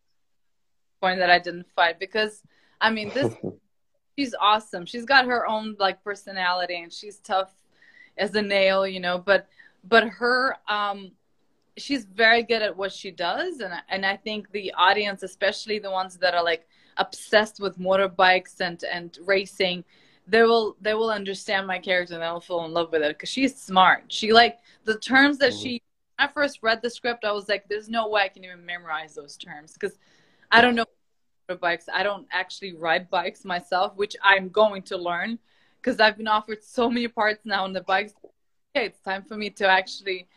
Point 1.01 1.19
that 1.19 1.31
I 1.31 1.39
didn't 1.39 1.67
fight 1.75 1.99
because 1.99 2.43
I 2.81 2.91
mean 2.91 3.11
this 3.15 3.35
she's 4.19 4.35
awesome. 4.41 4.87
She's 4.87 5.05
got 5.05 5.27
her 5.27 5.47
own 5.47 5.77
like 5.79 6.03
personality 6.03 6.81
and 6.81 6.93
she's 6.93 7.19
tough 7.19 7.53
as 8.17 8.35
a 8.35 8.43
nail, 8.43 8.87
you 8.87 9.01
know, 9.01 9.19
but 9.19 9.49
but 9.85 10.05
her 10.05 10.57
um 10.69 11.13
she's 11.77 12.05
very 12.05 12.43
good 12.43 12.63
at 12.63 12.77
what 12.77 12.93
she 12.93 13.11
does 13.11 13.61
and 13.61 13.75
and 13.89 14.07
I 14.07 14.17
think 14.17 14.51
the 14.53 14.73
audience, 14.77 15.23
especially 15.23 15.79
the 15.79 15.91
ones 15.91 16.17
that 16.19 16.35
are 16.35 16.45
like 16.45 16.67
obsessed 16.97 17.61
with 17.61 17.79
motorbikes 17.79 18.61
and 18.61 18.83
and 18.85 19.17
racing, 19.25 19.85
they 20.27 20.43
will 20.43 20.77
they 20.81 20.95
will 20.95 21.11
understand 21.11 21.67
my 21.67 21.79
character 21.79 22.15
and 22.15 22.23
they'll 22.23 22.41
fall 22.41 22.65
in 22.65 22.73
love 22.73 22.93
with 22.93 23.03
it 23.03 23.19
cuz 23.19 23.29
she's 23.29 23.61
smart. 23.61 24.05
She 24.09 24.33
like 24.33 24.61
the 24.85 24.99
terms 24.99 25.39
that 25.39 25.53
she 25.53 25.71
when 25.71 25.81
I 26.19 26.29
first 26.29 26.61
read 26.63 26.81
the 26.83 26.91
script, 26.91 27.25
I 27.25 27.33
was 27.33 27.49
like 27.49 27.69
there's 27.69 27.89
no 27.89 28.09
way 28.09 28.23
I 28.23 28.29
can 28.29 28.45
even 28.45 28.65
memorize 28.65 29.15
those 29.15 29.37
terms 29.37 29.77
cuz 29.77 29.99
I 30.51 30.61
don't 30.61 30.75
know 30.75 30.85
motorbikes. 31.49 31.85
I 31.93 32.03
don't 32.03 32.27
actually 32.33 32.75
ride 32.75 33.11
bikes 33.11 33.45
myself, 33.45 33.97
which 33.97 34.17
I'm 34.23 34.49
going 34.49 34.83
to 34.83 34.97
learn 34.97 35.39
because 35.81 36.01
I've 36.01 36.17
been 36.17 36.29
offered 36.29 36.63
so 36.63 36.89
many 36.89 37.09
parts 37.09 37.41
now 37.45 37.65
on 37.65 37.73
the 37.73 37.83
bikes. 37.83 38.15
Okay, 38.77 38.87
it's 38.87 39.01
time 39.01 39.23
for 39.23 39.37
me 39.37 39.51
to 39.51 39.69
actually 39.69 40.29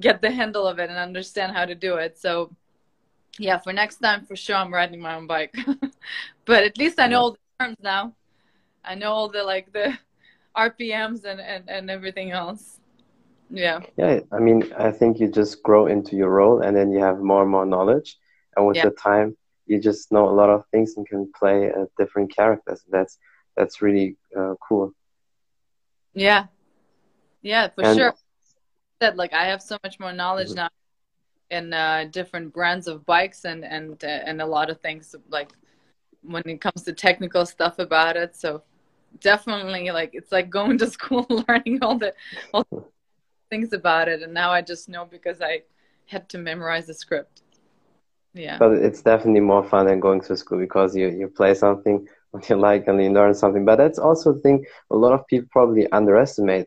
get 0.00 0.22
the 0.22 0.30
handle 0.30 0.66
of 0.66 0.78
it 0.78 0.90
and 0.90 0.98
understand 0.98 1.52
how 1.52 1.64
to 1.64 1.74
do 1.74 1.96
it. 1.96 2.18
So, 2.18 2.54
yeah, 3.38 3.58
for 3.58 3.72
next 3.72 3.96
time, 3.96 4.24
for 4.24 4.36
sure, 4.36 4.56
I'm 4.56 4.72
riding 4.72 5.00
my 5.00 5.14
own 5.14 5.26
bike. 5.26 5.54
but 6.44 6.64
at 6.64 6.78
least 6.78 7.00
I 7.00 7.08
know 7.08 7.20
all 7.20 7.30
the 7.32 7.38
terms 7.64 7.76
now. 7.82 8.14
I 8.84 8.94
know 8.94 9.12
all 9.12 9.28
the 9.28 9.42
like 9.42 9.72
the 9.72 9.98
RPMs 10.56 11.24
and 11.24 11.40
and, 11.40 11.68
and 11.68 11.90
everything 11.90 12.30
else. 12.30 12.77
Yeah. 13.50 13.80
Yeah, 13.96 14.20
I 14.30 14.38
mean, 14.38 14.72
I 14.78 14.90
think 14.92 15.18
you 15.20 15.28
just 15.28 15.62
grow 15.62 15.86
into 15.86 16.16
your 16.16 16.30
role 16.30 16.60
and 16.60 16.76
then 16.76 16.90
you 16.92 17.00
have 17.00 17.18
more 17.20 17.42
and 17.42 17.50
more 17.50 17.64
knowledge. 17.66 18.16
And 18.56 18.66
with 18.66 18.76
Yeah. 18.76 18.84
the 18.86 18.90
time, 18.92 19.36
you 19.66 19.80
just 19.80 20.12
know 20.12 20.28
a 20.28 20.34
lot 20.40 20.50
of 20.50 20.64
things 20.70 20.94
and 20.96 21.06
can 21.06 21.30
play 21.38 21.70
uh, 21.72 21.86
different 21.98 22.34
characters. 22.34 22.82
That's 22.90 23.18
that's 23.56 23.82
really 23.82 24.16
uh, 24.36 24.54
cool. 24.66 24.92
Yeah. 26.14 26.46
Yeah, 27.42 27.68
for 27.68 27.84
And- 27.84 27.98
sure. 27.98 28.14
Said 29.00 29.16
like 29.16 29.32
I 29.32 29.44
have 29.46 29.62
so 29.62 29.76
much 29.84 30.00
more 30.00 30.12
knowledge 30.12 30.50
Mhm. 30.50 30.56
now 30.56 30.68
in 31.50 31.72
uh, 31.72 32.04
different 32.10 32.52
brands 32.52 32.88
of 32.88 33.06
bikes 33.06 33.44
and 33.44 33.64
and 33.64 34.02
uh, 34.04 34.06
and 34.28 34.42
a 34.42 34.46
lot 34.46 34.70
of 34.70 34.80
things 34.80 35.14
like 35.30 35.52
when 36.22 36.42
it 36.46 36.60
comes 36.60 36.82
to 36.82 36.92
technical 36.92 37.46
stuff 37.46 37.78
about 37.78 38.16
it. 38.16 38.34
So 38.36 38.62
definitely 39.20 39.90
like 39.92 40.10
it's 40.14 40.32
like 40.32 40.50
going 40.50 40.78
to 40.78 40.86
school 40.96 41.26
learning 41.28 41.78
all 41.82 41.96
the 41.98 42.12
all 42.52 42.64
the 42.70 42.84
things 43.50 43.72
about 43.72 44.08
it 44.08 44.22
and 44.22 44.32
now 44.34 44.50
I 44.50 44.62
just 44.62 44.88
know 44.88 45.04
because 45.04 45.40
I 45.40 45.62
had 46.06 46.28
to 46.30 46.38
memorize 46.38 46.86
the 46.86 46.94
script. 46.94 47.42
Yeah. 48.34 48.58
But 48.58 48.72
it's 48.72 49.02
definitely 49.02 49.40
more 49.40 49.64
fun 49.64 49.86
than 49.86 50.00
going 50.00 50.20
to 50.22 50.36
school 50.36 50.58
because 50.58 50.94
you, 50.96 51.08
you 51.08 51.28
play 51.28 51.54
something 51.54 52.06
what 52.30 52.48
you 52.48 52.56
like 52.56 52.86
and 52.86 53.02
you 53.02 53.10
learn 53.10 53.34
something. 53.34 53.64
But 53.64 53.76
that's 53.76 53.98
also 53.98 54.32
the 54.32 54.40
thing 54.40 54.64
a 54.90 54.96
lot 54.96 55.12
of 55.12 55.26
people 55.26 55.48
probably 55.50 55.90
underestimate. 55.92 56.66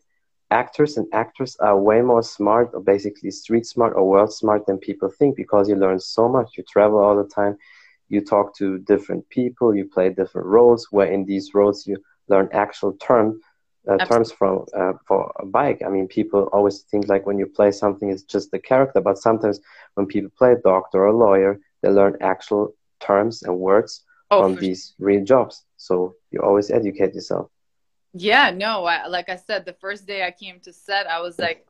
Actors 0.49 0.97
and 0.97 1.07
actors 1.13 1.55
are 1.61 1.79
way 1.79 2.01
more 2.01 2.23
smart 2.23 2.71
or 2.73 2.81
basically 2.81 3.31
street 3.31 3.65
smart 3.65 3.93
or 3.95 4.07
world 4.07 4.33
smart 4.33 4.65
than 4.65 4.77
people 4.77 5.09
think 5.09 5.37
because 5.37 5.69
you 5.69 5.75
learn 5.75 5.99
so 5.99 6.27
much. 6.27 6.57
You 6.57 6.63
travel 6.63 6.99
all 6.99 7.15
the 7.15 7.29
time. 7.29 7.57
You 8.09 8.19
talk 8.21 8.57
to 8.57 8.79
different 8.79 9.29
people. 9.29 9.73
You 9.73 9.85
play 9.85 10.09
different 10.09 10.47
roles 10.47 10.87
where 10.91 11.07
in 11.07 11.23
these 11.25 11.53
roles 11.53 11.87
you 11.87 11.97
learn 12.27 12.49
actual 12.51 12.93
term, 12.93 13.39
uh, 13.89 13.99
terms 13.99 14.31
from 14.31 14.65
uh, 14.77 14.93
for 15.07 15.31
a 15.39 15.45
bike. 15.45 15.81
I 15.85 15.89
mean, 15.89 16.07
people 16.07 16.49
always 16.53 16.81
think 16.91 17.07
like 17.07 17.25
when 17.25 17.39
you 17.39 17.45
play 17.47 17.71
something, 17.71 18.09
it's 18.09 18.23
just 18.23 18.51
the 18.51 18.59
character. 18.59 19.01
But 19.01 19.17
sometimes 19.17 19.59
when 19.95 20.05
people 20.07 20.31
play 20.37 20.53
a 20.53 20.57
doctor 20.57 21.03
or 21.03 21.07
a 21.07 21.17
lawyer, 21.17 21.59
they 21.81 21.89
learn 21.89 22.17
actual 22.21 22.73
terms 22.99 23.43
and 23.43 23.57
words 23.57 24.03
Oh, 24.31 24.41
from 24.41 24.57
these 24.57 24.93
real 24.99 25.23
jobs. 25.23 25.65
So 25.77 26.15
you 26.31 26.41
always 26.41 26.69
educate 26.71 27.13
yourself. 27.15 27.49
Yeah, 28.13 28.51
no, 28.51 28.85
I, 28.85 29.07
like 29.07 29.29
I 29.29 29.35
said, 29.37 29.65
the 29.65 29.73
first 29.73 30.05
day 30.05 30.23
I 30.25 30.31
came 30.31 30.59
to 30.61 30.73
set, 30.73 31.07
I 31.07 31.21
was 31.21 31.39
like, 31.39 31.65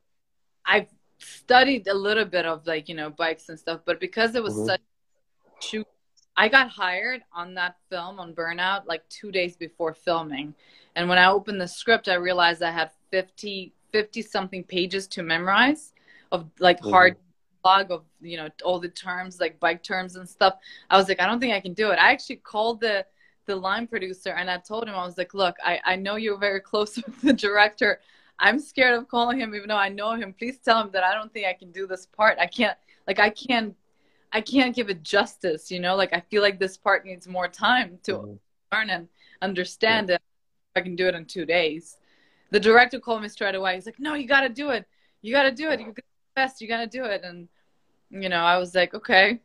I've 0.64 0.88
studied 1.18 1.86
a 1.88 1.94
little 1.94 2.24
bit 2.24 2.46
of 2.46 2.66
like, 2.66 2.88
you 2.88 2.94
know, 2.94 3.10
bikes 3.10 3.48
and 3.48 3.58
stuff, 3.58 3.80
but 3.84 4.00
because 4.00 4.34
it 4.34 4.42
was 4.42 4.54
Mhm. 4.54 4.66
such 4.66 4.80
shoot, 5.60 5.86
I 6.42 6.48
got 6.48 6.68
hired 6.70 7.22
on 7.32 7.54
that 7.54 7.76
film 7.88 8.18
on 8.20 8.34
Burnout 8.34 8.86
like 8.86 9.08
two 9.08 9.30
days 9.30 9.56
before 9.56 9.94
filming. 9.94 10.54
And 10.96 11.08
when 11.08 11.18
I 11.18 11.26
opened 11.30 11.60
the 11.60 11.68
script, 11.68 12.08
I 12.08 12.14
realized 12.14 12.62
I 12.62 12.70
had 12.72 12.90
50, 13.10 13.72
50 13.92 14.22
something 14.22 14.64
pages 14.64 15.06
to 15.08 15.22
memorize 15.22 15.92
of 16.32 16.50
like 16.58 16.80
Mhm. 16.80 16.90
hard 16.90 17.16
log 17.64 17.92
of 17.92 18.02
you 18.20 18.36
know 18.36 18.48
all 18.64 18.80
the 18.80 18.88
terms 18.88 19.38
like 19.40 19.60
bike 19.60 19.82
terms 19.82 20.16
and 20.16 20.28
stuff. 20.28 20.54
I 20.90 20.96
was 20.96 21.08
like, 21.08 21.20
I 21.20 21.26
don't 21.26 21.40
think 21.40 21.54
I 21.54 21.60
can 21.60 21.74
do 21.74 21.90
it. 21.92 21.98
I 21.98 22.12
actually 22.12 22.36
called 22.36 22.80
the 22.80 23.06
the 23.46 23.56
line 23.56 23.86
producer 23.86 24.30
and 24.30 24.50
I 24.50 24.58
told 24.58 24.88
him 24.88 24.94
I 24.94 25.04
was 25.04 25.18
like, 25.18 25.34
look, 25.34 25.56
I 25.64 25.80
I 25.84 25.96
know 25.96 26.16
you're 26.16 26.38
very 26.38 26.60
close 26.70 26.96
with 26.96 27.20
the 27.22 27.32
director. 27.32 28.00
I'm 28.38 28.58
scared 28.58 28.94
of 28.98 29.08
calling 29.08 29.38
him 29.40 29.54
even 29.54 29.68
though 29.68 29.76
I 29.76 29.90
know 29.90 30.12
him. 30.14 30.34
Please 30.34 30.58
tell 30.58 30.80
him 30.82 30.90
that 30.92 31.04
I 31.04 31.14
don't 31.14 31.32
think 31.32 31.46
I 31.46 31.52
can 31.54 31.70
do 31.70 31.86
this 31.86 32.06
part. 32.06 32.38
I 32.40 32.46
can't 32.46 32.76
like 33.06 33.20
I 33.20 33.30
can't 33.30 33.76
I 34.32 34.40
can't 34.40 34.74
give 34.74 34.88
it 34.88 35.02
justice, 35.02 35.70
you 35.70 35.78
know? 35.78 35.94
Like 35.94 36.12
I 36.12 36.20
feel 36.20 36.42
like 36.42 36.58
this 36.58 36.76
part 36.76 37.04
needs 37.04 37.28
more 37.28 37.48
time 37.48 37.98
to 38.04 38.12
mm-hmm. 38.12 38.34
learn 38.72 38.90
and 38.90 39.08
understand 39.42 40.08
yeah. 40.08 40.16
it. 40.16 40.22
I 40.74 40.80
can 40.80 40.96
do 40.96 41.06
it 41.06 41.14
in 41.14 41.26
2 41.26 41.44
days. 41.44 41.98
The 42.50 42.60
director 42.60 42.98
called 42.98 43.22
me 43.22 43.28
straight 43.28 43.54
away. 43.54 43.74
He's 43.74 43.86
like, 43.86 44.00
"No, 44.00 44.14
you 44.14 44.26
got 44.26 44.40
to 44.40 44.48
do 44.48 44.70
it. 44.70 44.86
You 45.20 45.32
got 45.32 45.44
to 45.44 45.52
do 45.52 45.70
it. 45.70 45.80
You 45.80 45.94
best. 46.34 46.60
You 46.60 46.68
got 46.68 46.80
to 46.80 46.86
do 46.86 47.04
it." 47.04 47.22
And 47.24 47.48
you 48.10 48.28
know, 48.28 48.42
I 48.42 48.58
was 48.58 48.74
like, 48.74 48.94
"Okay." 48.94 49.40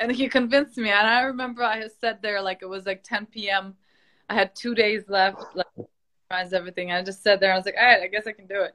And 0.00 0.12
he 0.12 0.28
convinced 0.28 0.76
me. 0.76 0.90
And 0.90 1.06
I 1.06 1.22
remember 1.22 1.62
I 1.62 1.78
had 1.78 1.90
said 2.00 2.22
there 2.22 2.40
like 2.40 2.60
it 2.62 2.68
was 2.68 2.86
like 2.86 3.02
10 3.02 3.26
p.m. 3.26 3.74
I 4.28 4.34
had 4.34 4.54
2 4.54 4.74
days 4.74 5.04
left 5.08 5.42
like 5.54 5.66
everything. 6.52 6.92
I 6.92 7.02
just 7.02 7.22
said 7.22 7.40
there 7.40 7.52
I 7.52 7.56
was 7.56 7.64
like, 7.64 7.76
"All 7.78 7.84
right, 7.84 8.02
I 8.02 8.06
guess 8.06 8.26
I 8.26 8.32
can 8.32 8.46
do 8.46 8.62
it." 8.62 8.74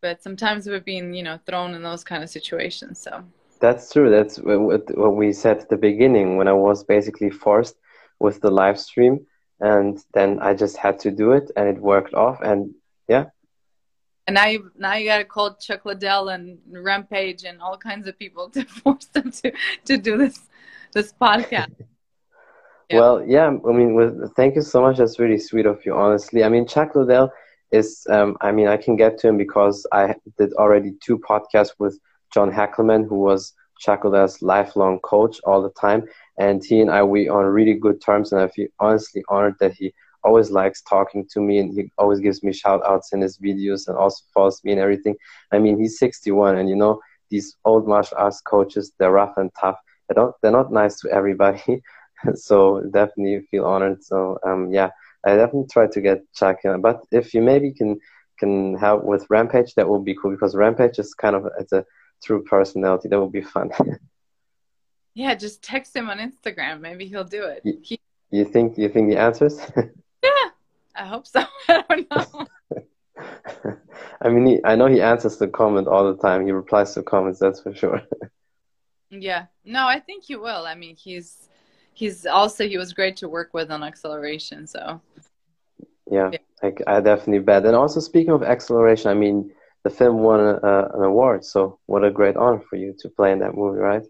But 0.00 0.22
sometimes 0.22 0.66
we're 0.66 0.80
being, 0.80 1.14
you 1.14 1.22
know, 1.22 1.38
thrown 1.46 1.74
in 1.74 1.82
those 1.82 2.04
kind 2.04 2.22
of 2.22 2.30
situations, 2.30 3.00
so 3.00 3.24
that's 3.60 3.92
true. 3.92 4.10
That's 4.10 4.38
what 4.38 5.16
we 5.16 5.32
said 5.32 5.58
at 5.58 5.68
the 5.68 5.76
beginning 5.76 6.36
when 6.36 6.48
I 6.48 6.52
was 6.52 6.84
basically 6.84 7.30
forced 7.30 7.76
with 8.18 8.40
the 8.40 8.50
live 8.50 8.78
stream, 8.78 9.26
and 9.60 9.98
then 10.12 10.38
I 10.40 10.54
just 10.54 10.76
had 10.76 10.98
to 11.00 11.10
do 11.10 11.32
it, 11.32 11.50
and 11.56 11.68
it 11.68 11.78
worked 11.78 12.14
off, 12.14 12.40
and 12.42 12.74
yeah. 13.08 13.26
And 14.26 14.34
now 14.34 14.46
you 14.46 14.70
now 14.76 14.94
you 14.94 15.06
got 15.06 15.18
to 15.18 15.24
call 15.24 15.54
Chuck 15.54 15.84
Liddell 15.84 16.30
and 16.30 16.58
Rampage 16.70 17.44
and 17.44 17.60
all 17.60 17.78
kinds 17.78 18.08
of 18.08 18.18
people 18.18 18.50
to 18.54 18.64
force 18.64 19.06
them 19.06 19.30
to 19.30 19.52
to 19.84 19.96
do 19.96 20.16
this 20.16 20.48
this 20.92 21.12
podcast. 21.12 21.74
Yeah. 22.88 23.00
Well, 23.00 23.24
yeah. 23.26 23.46
I 23.48 23.72
mean, 23.72 23.96
with, 23.96 24.32
thank 24.36 24.54
you 24.54 24.62
so 24.62 24.80
much. 24.80 24.98
That's 24.98 25.18
really 25.18 25.38
sweet 25.38 25.66
of 25.66 25.84
you. 25.84 25.92
Honestly, 25.92 26.44
I 26.44 26.48
mean, 26.48 26.68
Chuck 26.68 26.94
Liddell 26.94 27.32
is. 27.72 28.06
Um, 28.08 28.36
I 28.40 28.52
mean, 28.52 28.68
I 28.68 28.76
can 28.76 28.94
get 28.94 29.18
to 29.18 29.28
him 29.28 29.36
because 29.36 29.84
I 29.90 30.14
did 30.38 30.52
already 30.52 30.92
two 31.04 31.18
podcasts 31.18 31.72
with 31.80 31.98
John 32.32 32.50
Hackleman, 32.50 33.08
who 33.08 33.16
was 33.16 33.54
Liddell's 33.86 34.42
lifelong 34.42 34.98
coach 35.00 35.40
all 35.44 35.62
the 35.62 35.70
time. 35.70 36.04
And 36.38 36.64
he 36.64 36.80
and 36.80 36.90
I, 36.90 37.02
we 37.02 37.28
on 37.28 37.44
really 37.44 37.74
good 37.74 38.00
terms. 38.00 38.32
And 38.32 38.40
I 38.40 38.48
feel 38.48 38.68
honestly 38.78 39.22
honored 39.28 39.56
that 39.60 39.72
he 39.72 39.92
always 40.24 40.50
likes 40.50 40.82
talking 40.82 41.26
to 41.32 41.40
me 41.40 41.58
and 41.58 41.72
he 41.72 41.90
always 41.98 42.20
gives 42.20 42.42
me 42.42 42.52
shout 42.52 42.82
outs 42.84 43.12
in 43.12 43.20
his 43.20 43.38
videos 43.38 43.86
and 43.86 43.96
also 43.96 44.24
follows 44.34 44.60
me 44.64 44.72
and 44.72 44.80
everything. 44.80 45.14
I 45.52 45.58
mean, 45.58 45.78
he's 45.78 45.98
61 45.98 46.58
and 46.58 46.68
you 46.68 46.76
know, 46.76 47.00
these 47.30 47.56
old 47.64 47.86
martial 47.86 48.18
arts 48.18 48.40
coaches, 48.40 48.92
they're 48.98 49.12
rough 49.12 49.36
and 49.36 49.50
tough. 49.60 49.78
They 50.08 50.14
don't, 50.14 50.34
they're 50.42 50.50
not 50.50 50.72
nice 50.72 51.00
to 51.00 51.10
everybody. 51.10 51.82
so 52.34 52.80
definitely 52.92 53.46
feel 53.50 53.66
honored. 53.66 54.02
So, 54.02 54.38
um, 54.44 54.72
yeah, 54.72 54.90
I 55.24 55.36
definitely 55.36 55.68
try 55.70 55.86
to 55.88 56.00
get 56.00 56.22
in. 56.64 56.80
But 56.80 57.04
if 57.12 57.34
you 57.34 57.42
maybe 57.42 57.72
can, 57.72 57.98
can 58.38 58.76
help 58.76 59.04
with 59.04 59.26
Rampage, 59.30 59.74
that 59.74 59.88
would 59.88 60.04
be 60.04 60.16
cool 60.20 60.30
because 60.30 60.54
Rampage 60.54 60.98
is 60.98 61.14
kind 61.14 61.34
of, 61.36 61.48
it's 61.58 61.72
a, 61.72 61.84
true 62.22 62.42
personality. 62.42 63.08
That 63.08 63.20
would 63.20 63.32
be 63.32 63.42
fun. 63.42 63.70
yeah, 65.14 65.34
just 65.34 65.62
text 65.62 65.94
him 65.94 66.08
on 66.08 66.18
Instagram. 66.18 66.80
Maybe 66.80 67.06
he'll 67.06 67.24
do 67.24 67.44
it. 67.44 67.62
You, 67.64 67.78
he... 67.82 68.00
you 68.30 68.44
think 68.44 68.78
you 68.78 68.88
think 68.88 69.10
he 69.10 69.16
answers? 69.16 69.58
yeah, 69.76 70.50
I 70.94 71.06
hope 71.06 71.26
so. 71.26 71.44
I 71.68 71.84
don't 71.88 72.10
know. 72.10 72.46
I 74.20 74.28
mean, 74.28 74.46
he, 74.46 74.60
I 74.64 74.76
know 74.76 74.86
he 74.86 75.00
answers 75.00 75.36
the 75.38 75.48
comment 75.48 75.88
all 75.88 76.12
the 76.12 76.20
time. 76.20 76.44
He 76.44 76.52
replies 76.52 76.94
to 76.94 77.02
comments, 77.02 77.38
that's 77.38 77.60
for 77.60 77.74
sure. 77.74 78.02
yeah, 79.10 79.46
no, 79.64 79.86
I 79.86 80.00
think 80.00 80.24
he 80.24 80.36
will. 80.36 80.66
I 80.66 80.74
mean, 80.74 80.96
he's 80.96 81.48
he's 81.94 82.26
also 82.26 82.68
he 82.68 82.76
was 82.76 82.92
great 82.92 83.16
to 83.16 83.28
work 83.28 83.54
with 83.54 83.70
on 83.70 83.82
acceleration. 83.82 84.66
So 84.66 85.00
yeah, 86.10 86.30
yeah. 86.32 86.38
I, 86.62 86.96
I 86.96 87.00
definitely 87.00 87.40
bet. 87.40 87.66
And 87.66 87.74
also 87.74 88.00
speaking 88.00 88.32
of 88.32 88.42
acceleration, 88.42 89.10
I 89.10 89.14
mean, 89.14 89.50
the 89.86 89.94
film 89.94 90.18
won 90.18 90.40
a, 90.40 90.56
an 90.94 91.02
award. 91.04 91.44
So 91.44 91.78
what 91.86 92.02
a 92.02 92.10
great 92.10 92.36
honor 92.36 92.60
for 92.68 92.74
you 92.74 92.92
to 92.98 93.08
play 93.08 93.30
in 93.30 93.38
that 93.38 93.54
movie, 93.54 93.78
right? 93.78 94.02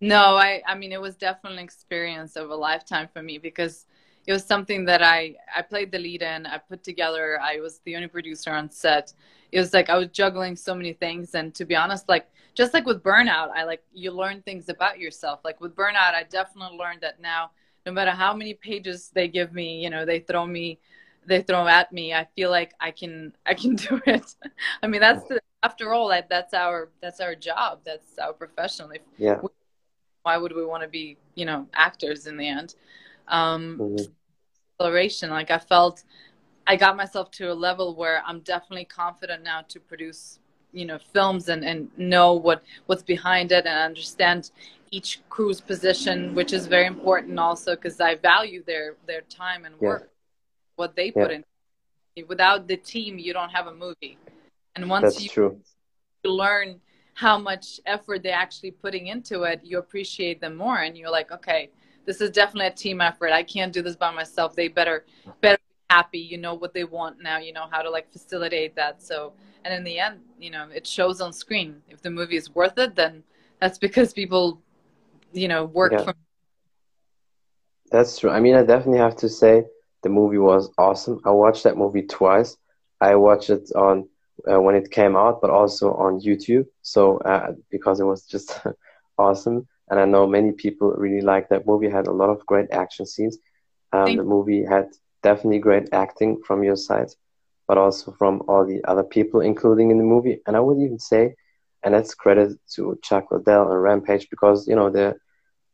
No, 0.00 0.22
I 0.36 0.62
I 0.66 0.74
mean 0.74 0.90
it 0.90 1.00
was 1.00 1.16
definitely 1.16 1.58
an 1.58 1.64
experience 1.64 2.34
of 2.36 2.48
a 2.48 2.54
lifetime 2.68 3.08
for 3.12 3.22
me 3.22 3.36
because 3.36 3.84
it 4.26 4.32
was 4.32 4.42
something 4.42 4.86
that 4.86 5.02
I 5.02 5.36
I 5.54 5.60
played 5.60 5.92
the 5.92 5.98
lead 5.98 6.22
in. 6.22 6.46
I 6.46 6.56
put 6.56 6.82
together. 6.82 7.38
I 7.50 7.60
was 7.60 7.80
the 7.84 7.94
only 7.96 8.08
producer 8.08 8.52
on 8.52 8.70
set. 8.70 9.12
It 9.54 9.58
was 9.60 9.74
like 9.74 9.90
I 9.90 9.98
was 9.98 10.08
juggling 10.20 10.56
so 10.56 10.74
many 10.74 10.94
things, 10.94 11.34
and 11.34 11.54
to 11.58 11.66
be 11.66 11.76
honest, 11.76 12.08
like 12.08 12.26
just 12.54 12.72
like 12.72 12.86
with 12.86 13.02
burnout, 13.02 13.48
I 13.54 13.64
like 13.64 13.82
you 13.92 14.12
learn 14.12 14.40
things 14.40 14.70
about 14.70 14.98
yourself. 14.98 15.40
Like 15.44 15.60
with 15.60 15.76
burnout, 15.76 16.14
I 16.20 16.24
definitely 16.38 16.78
learned 16.78 17.02
that 17.02 17.20
now. 17.20 17.50
No 17.84 17.92
matter 17.92 18.12
how 18.12 18.32
many 18.32 18.54
pages 18.54 19.10
they 19.12 19.28
give 19.28 19.52
me, 19.52 19.82
you 19.84 19.90
know, 19.90 20.06
they 20.06 20.20
throw 20.20 20.46
me 20.46 20.78
they 21.26 21.42
throw 21.42 21.66
at 21.66 21.92
me 21.92 22.12
i 22.14 22.26
feel 22.36 22.50
like 22.50 22.72
i 22.80 22.90
can 22.90 23.32
i 23.46 23.54
can 23.54 23.74
do 23.86 24.00
it. 24.06 24.34
I 24.82 24.86
mean 24.86 25.00
that's 25.00 25.24
the, 25.26 25.40
after 25.62 25.92
all 25.92 26.08
that 26.08 26.28
that's 26.28 26.54
our 26.54 26.90
that's 27.00 27.20
our 27.20 27.34
job. 27.34 27.80
That's 27.84 28.18
our 28.18 28.32
profession. 28.32 28.90
If 28.92 29.02
yeah. 29.16 29.40
why 30.22 30.36
would 30.36 30.54
we 30.54 30.64
want 30.64 30.82
to 30.82 30.88
be 30.88 31.16
you 31.34 31.44
know 31.44 31.66
actors 31.72 32.26
in 32.26 32.36
the 32.36 32.48
end? 32.48 32.74
Um 33.28 33.78
mm-hmm. 33.80 34.04
exploration 34.82 35.30
like 35.30 35.50
i 35.50 35.58
felt 35.58 36.02
i 36.66 36.74
got 36.74 36.96
myself 36.96 37.30
to 37.30 37.52
a 37.52 37.54
level 37.54 37.94
where 37.94 38.22
i'm 38.26 38.40
definitely 38.40 38.84
confident 38.84 39.42
now 39.44 39.60
to 39.68 39.78
produce 39.78 40.40
you 40.72 40.84
know 40.84 40.98
films 41.12 41.48
and 41.48 41.64
and 41.64 41.88
know 41.96 42.32
what 42.34 42.64
what's 42.86 43.02
behind 43.02 43.52
it 43.52 43.64
and 43.64 43.78
understand 43.78 44.50
each 44.90 45.20
crew's 45.28 45.60
position 45.60 46.34
which 46.34 46.52
is 46.52 46.66
very 46.66 46.86
important 46.86 47.38
also 47.38 47.76
because 47.76 48.00
i 48.00 48.16
value 48.16 48.62
their 48.64 48.96
their 49.06 49.20
time 49.22 49.64
and 49.64 49.78
work 49.78 50.11
what 50.82 50.96
they 50.96 51.08
put 51.12 51.30
in. 51.30 51.44
Without 52.26 52.60
the 52.66 52.76
team, 52.76 53.12
you 53.26 53.32
don't 53.32 53.52
have 53.58 53.66
a 53.68 53.74
movie. 53.84 54.18
And 54.74 54.90
once 54.90 55.14
That's 55.14 55.22
you 55.22 55.30
true. 55.36 55.60
learn 56.24 56.80
how 57.14 57.38
much 57.38 57.66
effort 57.86 58.22
they're 58.22 58.42
actually 58.46 58.72
putting 58.72 59.04
into 59.14 59.36
it, 59.50 59.60
you 59.62 59.78
appreciate 59.78 60.40
them 60.40 60.54
more, 60.56 60.78
and 60.86 60.92
you're 60.98 61.16
like, 61.20 61.30
okay, 61.38 61.70
this 62.06 62.20
is 62.20 62.30
definitely 62.30 62.66
a 62.66 62.76
team 62.84 63.00
effort. 63.00 63.30
I 63.30 63.44
can't 63.54 63.72
do 63.72 63.80
this 63.86 63.96
by 64.04 64.10
myself. 64.20 64.56
They 64.56 64.68
better 64.68 64.98
better 65.40 65.58
be 65.58 65.94
happy. 65.96 66.18
You 66.32 66.38
know 66.38 66.54
what 66.62 66.72
they 66.74 66.84
want 66.84 67.22
now. 67.22 67.38
You 67.38 67.52
know 67.52 67.66
how 67.70 67.80
to 67.86 67.90
like 67.96 68.10
facilitate 68.12 68.74
that. 68.74 68.94
So, 69.02 69.32
and 69.64 69.72
in 69.72 69.84
the 69.84 69.98
end, 70.06 70.16
you 70.44 70.50
know, 70.50 70.66
it 70.78 70.84
shows 70.86 71.20
on 71.20 71.32
screen. 71.32 71.70
If 71.94 72.02
the 72.02 72.10
movie 72.10 72.38
is 72.42 72.48
worth 72.58 72.76
it, 72.78 72.96
then 72.96 73.22
that's 73.60 73.78
because 73.78 74.12
people, 74.12 74.60
you 75.32 75.48
know, 75.52 75.62
work 75.66 75.92
yeah. 75.92 76.04
from. 76.04 76.14
That's 77.90 78.18
true. 78.18 78.30
I 78.30 78.40
mean, 78.40 78.56
I 78.60 78.62
definitely 78.72 79.02
have 79.06 79.16
to 79.24 79.28
say 79.28 79.54
the 80.02 80.08
movie 80.08 80.38
was 80.38 80.70
awesome. 80.78 81.20
I 81.24 81.30
watched 81.30 81.64
that 81.64 81.76
movie 81.76 82.02
twice. 82.02 82.56
I 83.00 83.16
watched 83.16 83.50
it 83.50 83.70
on 83.74 84.08
uh, 84.50 84.60
when 84.60 84.74
it 84.74 84.90
came 84.90 85.16
out, 85.16 85.40
but 85.40 85.50
also 85.50 85.92
on 85.94 86.20
YouTube. 86.20 86.66
So 86.82 87.18
uh, 87.18 87.52
because 87.70 88.00
it 88.00 88.04
was 88.04 88.26
just 88.26 88.60
awesome, 89.18 89.66
and 89.88 90.00
I 90.00 90.04
know 90.04 90.26
many 90.26 90.52
people 90.52 90.92
really 90.92 91.20
liked 91.20 91.50
that 91.50 91.66
movie. 91.66 91.86
It 91.86 91.92
had 91.92 92.06
a 92.06 92.12
lot 92.12 92.30
of 92.30 92.46
great 92.46 92.70
action 92.70 93.06
scenes. 93.06 93.38
Um, 93.92 94.16
the 94.16 94.24
movie 94.24 94.64
had 94.64 94.88
definitely 95.22 95.58
great 95.58 95.88
acting 95.92 96.40
from 96.46 96.62
your 96.62 96.76
side, 96.76 97.08
but 97.68 97.78
also 97.78 98.12
from 98.12 98.42
all 98.48 98.64
the 98.64 98.82
other 98.84 99.04
people, 99.04 99.40
including 99.40 99.90
in 99.90 99.98
the 99.98 100.04
movie. 100.04 100.40
And 100.46 100.56
I 100.56 100.60
would 100.60 100.78
even 100.78 100.98
say, 100.98 101.34
and 101.82 101.94
that's 101.94 102.14
credit 102.14 102.58
to 102.74 102.98
Chuck 103.02 103.30
Liddell 103.30 103.70
and 103.70 103.82
Rampage 103.82 104.28
because 104.30 104.66
you 104.66 104.76
know 104.76 104.90
they 104.90 105.12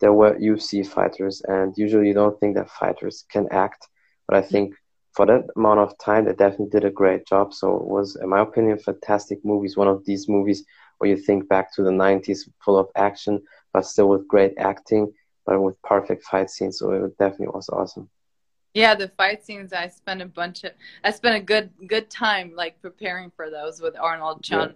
they 0.00 0.08
were 0.08 0.38
UFC 0.38 0.86
fighters, 0.86 1.42
and 1.46 1.76
usually 1.76 2.08
you 2.08 2.14
don't 2.14 2.38
think 2.40 2.56
that 2.56 2.70
fighters 2.70 3.24
can 3.30 3.48
act 3.50 3.88
but 4.28 4.36
I 4.36 4.42
think 4.42 4.74
for 5.14 5.26
that 5.26 5.48
amount 5.56 5.80
of 5.80 5.98
time, 5.98 6.26
they 6.26 6.32
definitely 6.32 6.68
did 6.68 6.84
a 6.84 6.90
great 6.90 7.26
job. 7.26 7.52
So 7.52 7.76
it 7.76 7.86
was, 7.86 8.16
in 8.16 8.28
my 8.28 8.40
opinion, 8.40 8.78
fantastic 8.78 9.44
movies. 9.44 9.76
One 9.76 9.88
of 9.88 10.04
these 10.04 10.28
movies 10.28 10.64
where 10.98 11.10
you 11.10 11.16
think 11.16 11.48
back 11.48 11.74
to 11.74 11.82
the 11.82 11.90
90s, 11.90 12.48
full 12.64 12.78
of 12.78 12.88
action, 12.94 13.42
but 13.72 13.86
still 13.86 14.08
with 14.08 14.28
great 14.28 14.54
acting, 14.58 15.12
but 15.46 15.60
with 15.60 15.80
perfect 15.82 16.24
fight 16.24 16.50
scenes. 16.50 16.78
So 16.78 16.92
it 16.92 17.18
definitely 17.18 17.48
was 17.48 17.68
awesome. 17.70 18.08
Yeah, 18.74 18.94
the 18.94 19.08
fight 19.08 19.44
scenes. 19.44 19.72
I 19.72 19.88
spent 19.88 20.22
a 20.22 20.26
bunch 20.26 20.62
of. 20.64 20.72
I 21.02 21.10
spent 21.10 21.36
a 21.36 21.40
good 21.40 21.70
good 21.86 22.10
time 22.10 22.52
like 22.54 22.80
preparing 22.80 23.32
for 23.34 23.50
those 23.50 23.80
with 23.80 23.96
Arnold 23.98 24.44
Chon. 24.44 24.74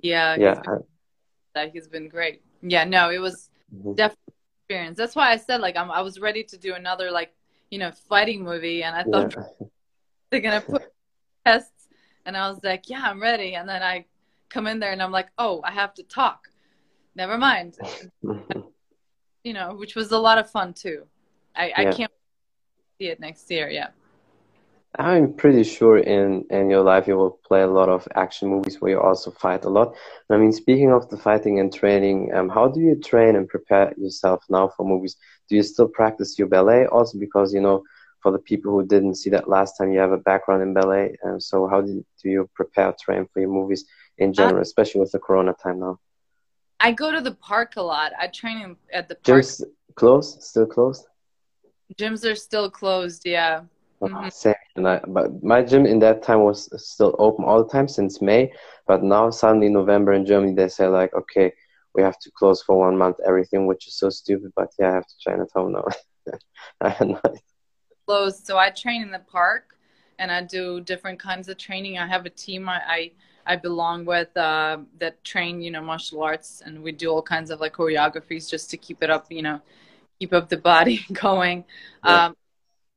Yeah. 0.00 0.34
Yeah. 0.36 0.60
yeah. 0.66 0.74
He's 0.74 1.52
been, 1.54 1.70
he's 1.72 1.88
been 1.88 2.08
great. 2.08 2.42
Yeah. 2.62 2.84
No, 2.84 3.10
it 3.10 3.18
was 3.18 3.50
mm-hmm. 3.72 3.92
definitely 3.94 4.34
experience. 4.64 4.96
That's 4.96 5.14
why 5.14 5.30
I 5.30 5.36
said 5.36 5.60
like 5.60 5.76
I'm, 5.76 5.90
I 5.90 6.00
was 6.00 6.18
ready 6.18 6.42
to 6.44 6.56
do 6.56 6.74
another 6.74 7.10
like 7.10 7.32
you 7.70 7.78
know, 7.78 7.90
fighting 8.08 8.42
movie. 8.42 8.82
And 8.82 8.96
I 8.96 9.04
thought 9.04 9.34
yeah. 9.36 9.66
they're 10.30 10.40
going 10.40 10.60
to 10.60 10.66
put 10.66 10.82
tests. 11.44 11.88
And 12.24 12.36
I 12.36 12.48
was 12.48 12.60
like, 12.62 12.88
yeah, 12.88 13.02
I'm 13.04 13.20
ready. 13.20 13.54
And 13.54 13.68
then 13.68 13.82
I 13.82 14.04
come 14.48 14.66
in 14.66 14.78
there 14.78 14.92
and 14.92 15.02
I'm 15.02 15.12
like, 15.12 15.28
oh, 15.38 15.60
I 15.64 15.70
have 15.72 15.94
to 15.94 16.02
talk. 16.02 16.48
Never 17.14 17.38
mind. 17.38 17.76
you 19.44 19.52
know, 19.52 19.74
which 19.74 19.94
was 19.94 20.12
a 20.12 20.18
lot 20.18 20.38
of 20.38 20.50
fun 20.50 20.74
too. 20.74 21.06
I, 21.54 21.68
yeah. 21.68 21.74
I 21.76 21.84
can't 21.92 22.12
see 22.98 23.08
it 23.08 23.20
next 23.20 23.50
year. 23.50 23.68
Yeah. 23.68 23.88
I'm 24.96 25.34
pretty 25.34 25.64
sure 25.64 25.98
in 25.98 26.44
in 26.50 26.70
your 26.70 26.82
life 26.82 27.06
you 27.06 27.16
will 27.16 27.38
play 27.46 27.62
a 27.62 27.66
lot 27.66 27.88
of 27.88 28.08
action 28.14 28.48
movies 28.48 28.80
where 28.80 28.92
you 28.92 29.00
also 29.00 29.30
fight 29.30 29.64
a 29.64 29.68
lot. 29.68 29.94
I 30.30 30.36
mean, 30.38 30.52
speaking 30.52 30.92
of 30.92 31.08
the 31.10 31.16
fighting 31.16 31.60
and 31.60 31.72
training, 31.72 32.34
um, 32.34 32.48
how 32.48 32.68
do 32.68 32.80
you 32.80 32.96
train 32.96 33.36
and 33.36 33.46
prepare 33.48 33.92
yourself 33.96 34.44
now 34.48 34.68
for 34.68 34.86
movies? 34.86 35.16
Do 35.48 35.56
you 35.56 35.62
still 35.62 35.88
practice 35.88 36.38
your 36.38 36.48
ballet 36.48 36.86
also 36.86 37.18
because 37.18 37.52
you 37.52 37.60
know 37.60 37.84
for 38.22 38.32
the 38.32 38.38
people 38.38 38.72
who 38.72 38.86
didn't 38.86 39.14
see 39.16 39.30
that 39.30 39.48
last 39.48 39.76
time, 39.76 39.92
you 39.92 39.98
have 40.00 40.12
a 40.12 40.18
background 40.18 40.62
in 40.62 40.74
ballet. 40.74 41.16
Um, 41.24 41.40
so 41.40 41.68
how 41.68 41.80
do 41.80 41.92
you, 41.92 42.04
do 42.22 42.30
you 42.30 42.50
prepare, 42.54 42.92
train 43.00 43.26
for 43.32 43.40
your 43.40 43.48
movies 43.48 43.84
in 44.16 44.32
general, 44.32 44.58
uh, 44.58 44.62
especially 44.62 45.00
with 45.00 45.12
the 45.12 45.18
Corona 45.20 45.54
time 45.62 45.80
now? 45.80 45.98
I 46.80 46.92
go 46.92 47.12
to 47.12 47.20
the 47.20 47.34
park 47.34 47.76
a 47.76 47.82
lot. 47.82 48.12
I 48.18 48.26
train 48.28 48.76
at 48.92 49.08
the 49.08 49.14
park. 49.14 49.42
Gyms 49.44 49.62
closed? 49.94 50.42
Still 50.42 50.66
closed? 50.66 51.06
Gyms 51.96 52.28
are 52.30 52.34
still 52.34 52.70
closed. 52.70 53.22
Yeah. 53.24 53.62
Mm-hmm. 54.00 54.28
Same. 54.30 54.54
And 54.76 54.88
I, 54.88 55.00
but 55.06 55.42
my 55.42 55.62
gym 55.62 55.86
in 55.86 55.98
that 56.00 56.22
time 56.22 56.40
was 56.40 56.68
still 56.76 57.16
open 57.18 57.44
all 57.44 57.64
the 57.64 57.70
time 57.70 57.88
since 57.88 58.22
May. 58.22 58.52
But 58.86 59.02
now 59.02 59.30
suddenly 59.30 59.68
November 59.68 60.12
in 60.12 60.24
Germany 60.24 60.54
they 60.54 60.68
say 60.68 60.86
like, 60.86 61.12
okay, 61.14 61.52
we 61.94 62.02
have 62.02 62.18
to 62.20 62.30
close 62.30 62.62
for 62.62 62.78
one 62.78 62.96
month 62.96 63.16
everything, 63.26 63.66
which 63.66 63.88
is 63.88 63.96
so 63.96 64.08
stupid. 64.08 64.52
But 64.54 64.68
yeah, 64.78 64.90
I 64.90 64.94
have 64.94 65.06
to 65.06 65.18
train 65.20 65.40
at 65.40 65.48
home 65.52 65.72
now. 65.72 65.84
I 66.80 67.20
closed. 68.06 68.46
So 68.46 68.56
I 68.56 68.70
train 68.70 69.02
in 69.02 69.10
the 69.10 69.18
park, 69.18 69.76
and 70.18 70.30
I 70.30 70.42
do 70.42 70.80
different 70.80 71.18
kinds 71.18 71.48
of 71.48 71.58
training. 71.58 71.98
I 71.98 72.06
have 72.06 72.24
a 72.26 72.30
team 72.30 72.68
I 72.68 72.80
I, 72.86 73.10
I 73.46 73.56
belong 73.56 74.04
with 74.04 74.34
uh, 74.36 74.78
that 74.98 75.22
train 75.24 75.60
you 75.60 75.70
know 75.70 75.82
martial 75.82 76.22
arts, 76.22 76.62
and 76.64 76.82
we 76.82 76.92
do 76.92 77.10
all 77.10 77.22
kinds 77.22 77.50
of 77.50 77.60
like 77.60 77.74
choreographies 77.74 78.48
just 78.48 78.70
to 78.70 78.76
keep 78.76 79.02
it 79.02 79.10
up. 79.10 79.26
You 79.30 79.42
know, 79.42 79.60
keep 80.18 80.32
up 80.32 80.48
the 80.48 80.56
body 80.56 81.04
going. 81.12 81.64
Yeah. 82.04 82.26
Um, 82.26 82.36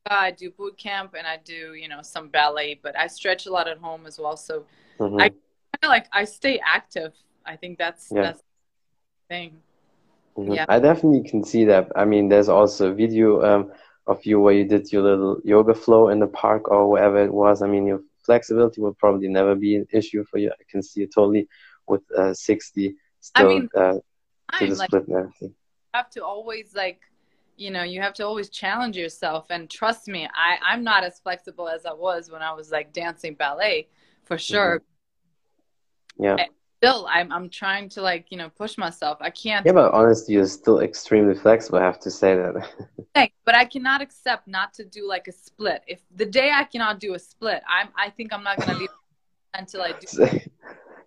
I 0.06 0.32
do 0.32 0.50
boot 0.50 0.76
camp 0.78 1.14
and 1.16 1.26
I 1.26 1.38
do, 1.44 1.74
you 1.74 1.88
know, 1.88 2.02
some 2.02 2.28
ballet, 2.28 2.78
but 2.82 2.98
I 2.98 3.06
stretch 3.06 3.46
a 3.46 3.52
lot 3.52 3.68
at 3.68 3.78
home 3.78 4.06
as 4.06 4.18
well. 4.18 4.36
So 4.36 4.64
mm-hmm. 4.98 5.20
I 5.20 5.28
kind 5.28 5.34
of 5.82 5.88
like 5.88 6.06
I 6.12 6.24
stay 6.24 6.60
active. 6.64 7.12
I 7.46 7.56
think 7.56 7.78
that's 7.78 8.08
yeah. 8.10 8.22
that's 8.22 8.38
the 8.40 9.34
thing. 9.34 9.56
Mm-hmm. 10.36 10.52
Yeah, 10.52 10.66
I 10.68 10.78
definitely 10.78 11.28
can 11.28 11.44
see 11.44 11.64
that. 11.66 11.90
I 11.94 12.04
mean, 12.04 12.28
there's 12.28 12.48
also 12.48 12.90
a 12.90 12.94
video 12.94 13.42
um, 13.42 13.72
of 14.06 14.24
you 14.24 14.40
where 14.40 14.54
you 14.54 14.64
did 14.64 14.90
your 14.92 15.02
little 15.02 15.40
yoga 15.44 15.74
flow 15.74 16.08
in 16.08 16.18
the 16.18 16.26
park 16.26 16.68
or 16.70 16.88
wherever 16.90 17.22
it 17.22 17.32
was. 17.32 17.62
I 17.62 17.66
mean, 17.66 17.86
your 17.86 18.00
flexibility 18.24 18.80
will 18.80 18.94
probably 18.94 19.28
never 19.28 19.54
be 19.54 19.76
an 19.76 19.86
issue 19.92 20.24
for 20.30 20.38
you. 20.38 20.50
I 20.50 20.64
can 20.70 20.82
see 20.82 21.02
it 21.02 21.12
totally 21.14 21.48
with 21.86 22.02
uh, 22.16 22.32
60 22.32 22.96
still 23.20 23.46
I 23.46 23.48
mean, 23.48 23.68
uh, 23.76 23.94
to 24.58 24.66
the 24.66 24.74
like, 24.74 24.88
split 24.88 25.08
and 25.08 25.16
everything. 25.16 25.48
You 25.48 25.94
have 25.94 26.10
to 26.10 26.24
always 26.24 26.74
like 26.74 27.00
you 27.56 27.70
know 27.70 27.82
you 27.82 28.00
have 28.00 28.14
to 28.14 28.26
always 28.26 28.48
challenge 28.48 28.96
yourself. 28.96 29.46
And 29.50 29.68
trust 29.68 30.08
me 30.08 30.28
i 30.34 30.56
i'm 30.64 30.82
not 30.82 31.04
as 31.04 31.20
flexible 31.20 31.68
as 31.68 31.86
i 31.86 31.92
was 31.92 32.30
when 32.30 32.42
i 32.42 32.52
was 32.52 32.70
like 32.70 32.92
dancing 32.92 33.34
ballet 33.34 33.88
for 34.24 34.38
sure. 34.38 34.80
Mm-hmm. 36.18 36.24
yeah. 36.24 36.36
And 36.38 36.48
still 36.78 37.06
i'm 37.08 37.32
i'm 37.32 37.48
trying 37.48 37.88
to 37.90 38.02
like 38.02 38.26
you 38.30 38.38
know 38.38 38.48
push 38.48 38.76
myself. 38.76 39.18
I 39.20 39.30
can't 39.30 39.64
yeah 39.64 39.72
but 39.72 39.92
honestly 39.92 40.34
you're 40.34 40.46
still 40.46 40.80
extremely 40.80 41.34
flexible 41.34 41.78
i 41.78 41.82
have 41.82 42.00
to 42.00 42.10
say 42.10 42.34
that. 42.34 42.68
Thanks, 43.14 43.34
but 43.44 43.54
i 43.54 43.64
cannot 43.64 44.00
accept 44.02 44.48
not 44.48 44.74
to 44.74 44.84
do 44.84 45.06
like 45.06 45.28
a 45.28 45.32
split. 45.32 45.82
If 45.86 46.00
the 46.14 46.26
day 46.26 46.50
i 46.52 46.64
cannot 46.64 47.00
do 47.00 47.14
a 47.14 47.18
split 47.18 47.62
i'm 47.68 47.88
i 47.96 48.10
think 48.10 48.32
i'm 48.32 48.42
not 48.42 48.58
gonna 48.58 48.78
leave 48.78 48.88
until 49.54 49.82
i 49.82 49.92
do 49.92 50.06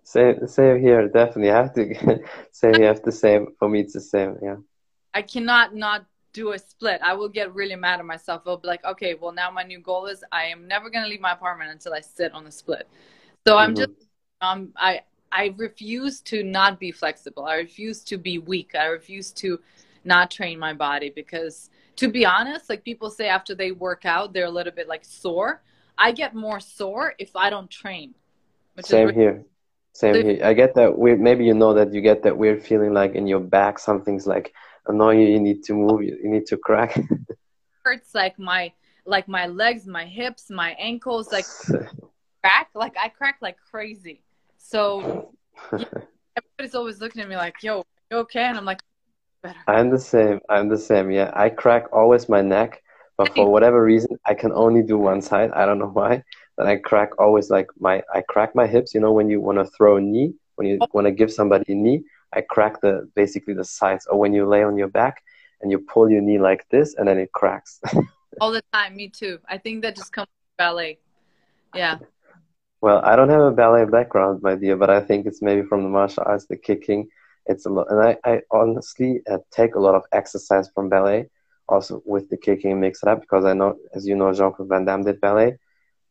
same 0.06 0.46
same 0.46 0.80
here 0.80 1.08
definitely. 1.08 1.50
I 1.50 1.56
have 1.56 1.74
to 1.74 2.20
say 2.52 2.72
you 2.78 2.84
have 2.84 3.02
the 3.02 3.12
same 3.12 3.48
for 3.58 3.68
me 3.68 3.80
it's 3.80 3.92
the 3.92 4.00
same 4.00 4.38
yeah. 4.42 4.56
I 5.12 5.22
cannot 5.22 5.74
not 5.74 6.06
do 6.36 6.52
a 6.52 6.58
split, 6.58 7.00
I 7.02 7.14
will 7.14 7.30
get 7.30 7.54
really 7.54 7.76
mad 7.76 7.98
at 7.98 8.04
myself. 8.04 8.42
I'll 8.46 8.58
be 8.58 8.68
like, 8.68 8.84
okay, 8.84 9.14
well 9.14 9.32
now 9.32 9.50
my 9.50 9.62
new 9.62 9.80
goal 9.80 10.04
is 10.06 10.22
I 10.30 10.44
am 10.44 10.68
never 10.68 10.90
gonna 10.90 11.08
leave 11.08 11.20
my 11.28 11.32
apartment 11.32 11.70
until 11.70 11.94
I 11.94 12.00
sit 12.00 12.30
on 12.32 12.44
the 12.44 12.52
split. 12.52 12.86
So 13.46 13.54
mm-hmm. 13.54 13.62
I'm 13.62 13.74
just 13.74 13.92
um 14.42 14.72
I 14.76 15.00
I 15.32 15.54
refuse 15.56 16.20
to 16.32 16.42
not 16.42 16.78
be 16.78 16.92
flexible. 16.92 17.44
I 17.46 17.56
refuse 17.56 18.04
to 18.10 18.18
be 18.18 18.38
weak. 18.38 18.74
I 18.74 18.86
refuse 18.86 19.32
to 19.42 19.58
not 20.04 20.30
train 20.30 20.58
my 20.58 20.74
body 20.74 21.10
because 21.10 21.70
to 21.96 22.06
be 22.08 22.26
honest, 22.26 22.68
like 22.68 22.84
people 22.84 23.08
say 23.10 23.28
after 23.28 23.54
they 23.54 23.72
work 23.72 24.04
out, 24.04 24.34
they're 24.34 24.52
a 24.52 24.56
little 24.58 24.76
bit 24.80 24.88
like 24.88 25.04
sore. 25.04 25.62
I 25.96 26.12
get 26.12 26.34
more 26.34 26.60
sore 26.60 27.14
if 27.18 27.34
I 27.34 27.48
don't 27.48 27.70
train. 27.70 28.14
Same 28.80 29.08
really- 29.08 29.20
here. 29.22 29.44
Same 29.94 30.14
so 30.14 30.22
here. 30.22 30.40
I 30.44 30.52
get 30.52 30.74
that 30.74 30.98
weird. 30.98 31.20
Maybe 31.20 31.46
you 31.46 31.54
know 31.54 31.72
that 31.72 31.94
you 31.94 32.02
get 32.02 32.22
that 32.24 32.36
weird 32.36 32.62
feeling 32.62 32.92
like 32.92 33.14
in 33.14 33.26
your 33.26 33.40
back, 33.40 33.78
something's 33.78 34.26
like 34.26 34.52
annoying 34.88 35.20
you. 35.20 35.28
You 35.28 35.40
need 35.40 35.62
to 35.64 35.74
move. 35.74 36.02
You, 36.02 36.18
you 36.22 36.30
need 36.30 36.46
to 36.46 36.56
crack. 36.56 36.98
hurts 37.86 38.14
like 38.14 38.38
my 38.38 38.72
like 39.06 39.28
my 39.28 39.46
legs, 39.46 39.86
my 39.86 40.04
hips, 40.04 40.50
my 40.50 40.70
ankles, 40.72 41.30
like 41.30 41.46
crack. 42.42 42.68
Like 42.74 42.96
I 43.02 43.08
crack 43.08 43.36
like 43.40 43.56
crazy. 43.70 44.22
So 44.58 45.32
yeah, 45.72 45.84
everybody's 46.36 46.74
always 46.74 47.00
looking 47.00 47.22
at 47.22 47.28
me 47.28 47.36
like, 47.36 47.62
"Yo, 47.62 47.84
you 48.10 48.18
okay?" 48.18 48.44
And 48.44 48.58
I'm 48.58 48.64
like, 48.64 48.82
"Better." 49.42 49.58
I'm 49.68 49.90
the 49.90 49.98
same. 49.98 50.40
I'm 50.50 50.68
the 50.68 50.78
same. 50.78 51.10
Yeah, 51.10 51.30
I 51.34 51.48
crack 51.48 51.84
always 51.92 52.28
my 52.28 52.42
neck, 52.42 52.82
but 53.16 53.32
for 53.34 53.50
whatever 53.50 53.82
reason, 53.82 54.18
I 54.26 54.34
can 54.34 54.52
only 54.52 54.82
do 54.82 54.98
one 54.98 55.22
side. 55.22 55.52
I 55.52 55.64
don't 55.64 55.78
know 55.78 55.94
why. 56.00 56.24
Then 56.58 56.66
I 56.66 56.76
crack 56.76 57.10
always 57.20 57.50
like 57.50 57.68
my 57.78 58.02
I 58.12 58.22
crack 58.22 58.54
my 58.54 58.66
hips. 58.66 58.94
You 58.94 59.00
know 59.00 59.12
when 59.12 59.30
you 59.30 59.40
want 59.40 59.58
to 59.58 59.66
throw 59.76 59.96
a 59.96 60.00
knee, 60.00 60.34
when 60.56 60.66
you 60.66 60.78
oh. 60.80 60.88
want 60.92 61.06
to 61.06 61.12
give 61.12 61.32
somebody 61.32 61.72
a 61.72 61.76
knee, 61.76 62.02
I 62.32 62.40
crack 62.42 62.80
the 62.80 63.08
basically 63.14 63.54
the 63.54 63.64
sides. 63.64 64.06
Or 64.06 64.18
when 64.18 64.32
you 64.32 64.46
lay 64.46 64.62
on 64.62 64.76
your 64.76 64.88
back 64.88 65.22
and 65.60 65.70
you 65.70 65.78
pull 65.78 66.10
your 66.10 66.20
knee 66.20 66.38
like 66.38 66.68
this, 66.68 66.94
and 66.94 67.08
then 67.08 67.18
it 67.18 67.32
cracks. 67.32 67.80
All 68.40 68.52
the 68.52 68.62
time, 68.72 68.96
me 68.96 69.08
too. 69.08 69.38
I 69.48 69.58
think 69.58 69.82
that 69.82 69.96
just 69.96 70.12
comes 70.12 70.26
from 70.26 70.66
ballet. 70.66 70.98
Yeah. 71.74 71.98
Well, 72.80 73.00
I 73.04 73.16
don't 73.16 73.30
have 73.30 73.40
a 73.40 73.52
ballet 73.52 73.84
background, 73.86 74.42
my 74.42 74.54
dear, 74.54 74.76
but 74.76 74.90
I 74.90 75.00
think 75.00 75.26
it's 75.26 75.40
maybe 75.40 75.66
from 75.66 75.82
the 75.82 75.88
martial 75.88 76.24
arts, 76.26 76.46
the 76.46 76.56
kicking. 76.56 77.08
It's 77.46 77.64
a 77.64 77.70
lot, 77.70 77.86
and 77.90 78.00
I, 78.00 78.16
I 78.24 78.42
honestly 78.50 79.22
uh, 79.30 79.38
take 79.50 79.76
a 79.76 79.80
lot 79.80 79.94
of 79.94 80.02
exercise 80.12 80.68
from 80.74 80.88
ballet, 80.88 81.30
also 81.68 82.02
with 82.04 82.28
the 82.28 82.36
kicking, 82.36 82.78
mix 82.80 83.02
it 83.02 83.08
up 83.08 83.20
because 83.20 83.44
I 83.44 83.54
know, 83.54 83.76
as 83.94 84.06
you 84.06 84.14
know, 84.14 84.32
Jean 84.32 84.52
Claude 84.52 84.68
Van 84.68 84.84
Damme 84.84 85.04
did 85.04 85.20
ballet, 85.20 85.56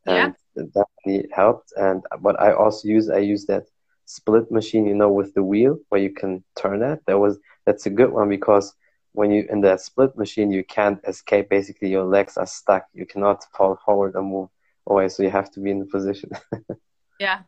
and 0.06 0.16
yeah. 0.16 0.32
that 0.56 0.74
definitely 0.74 1.30
helped. 1.32 1.74
And 1.76 2.04
what 2.22 2.40
I 2.42 2.54
also 2.54 2.88
use, 2.88 3.10
I 3.10 3.20
use 3.20 3.46
that 3.46 3.66
split 4.06 4.52
machine, 4.52 4.86
you 4.86 4.96
know, 4.96 5.12
with 5.12 5.34
the 5.34 5.44
wheel 5.44 5.80
where 5.90 6.02
you 6.02 6.12
can 6.12 6.44
turn 6.56 6.82
it. 6.82 7.00
That 7.08 7.20
was 7.20 7.38
that's 7.66 7.86
a 7.86 7.90
good 7.90 8.12
one 8.12 8.30
because 8.30 8.74
when 9.14 9.32
you 9.32 9.46
in 9.50 9.62
that 9.62 9.82
split 9.82 10.16
machine, 10.18 10.52
you 10.52 10.64
can't 10.64 11.00
escape. 11.08 11.50
Basically, 11.50 11.90
your 11.90 12.06
legs 12.06 12.38
are 12.38 12.46
stuck. 12.46 12.86
You 12.94 13.06
cannot 13.06 13.44
fall 13.58 13.78
forward 13.86 14.16
or 14.16 14.24
move 14.24 14.50
away, 14.88 15.10
so 15.10 15.24
you 15.24 15.30
have 15.32 15.52
to 15.52 15.60
be 15.60 15.72
in 15.72 15.80
the 15.80 15.86
position. 15.86 16.30
yeah, 17.20 17.40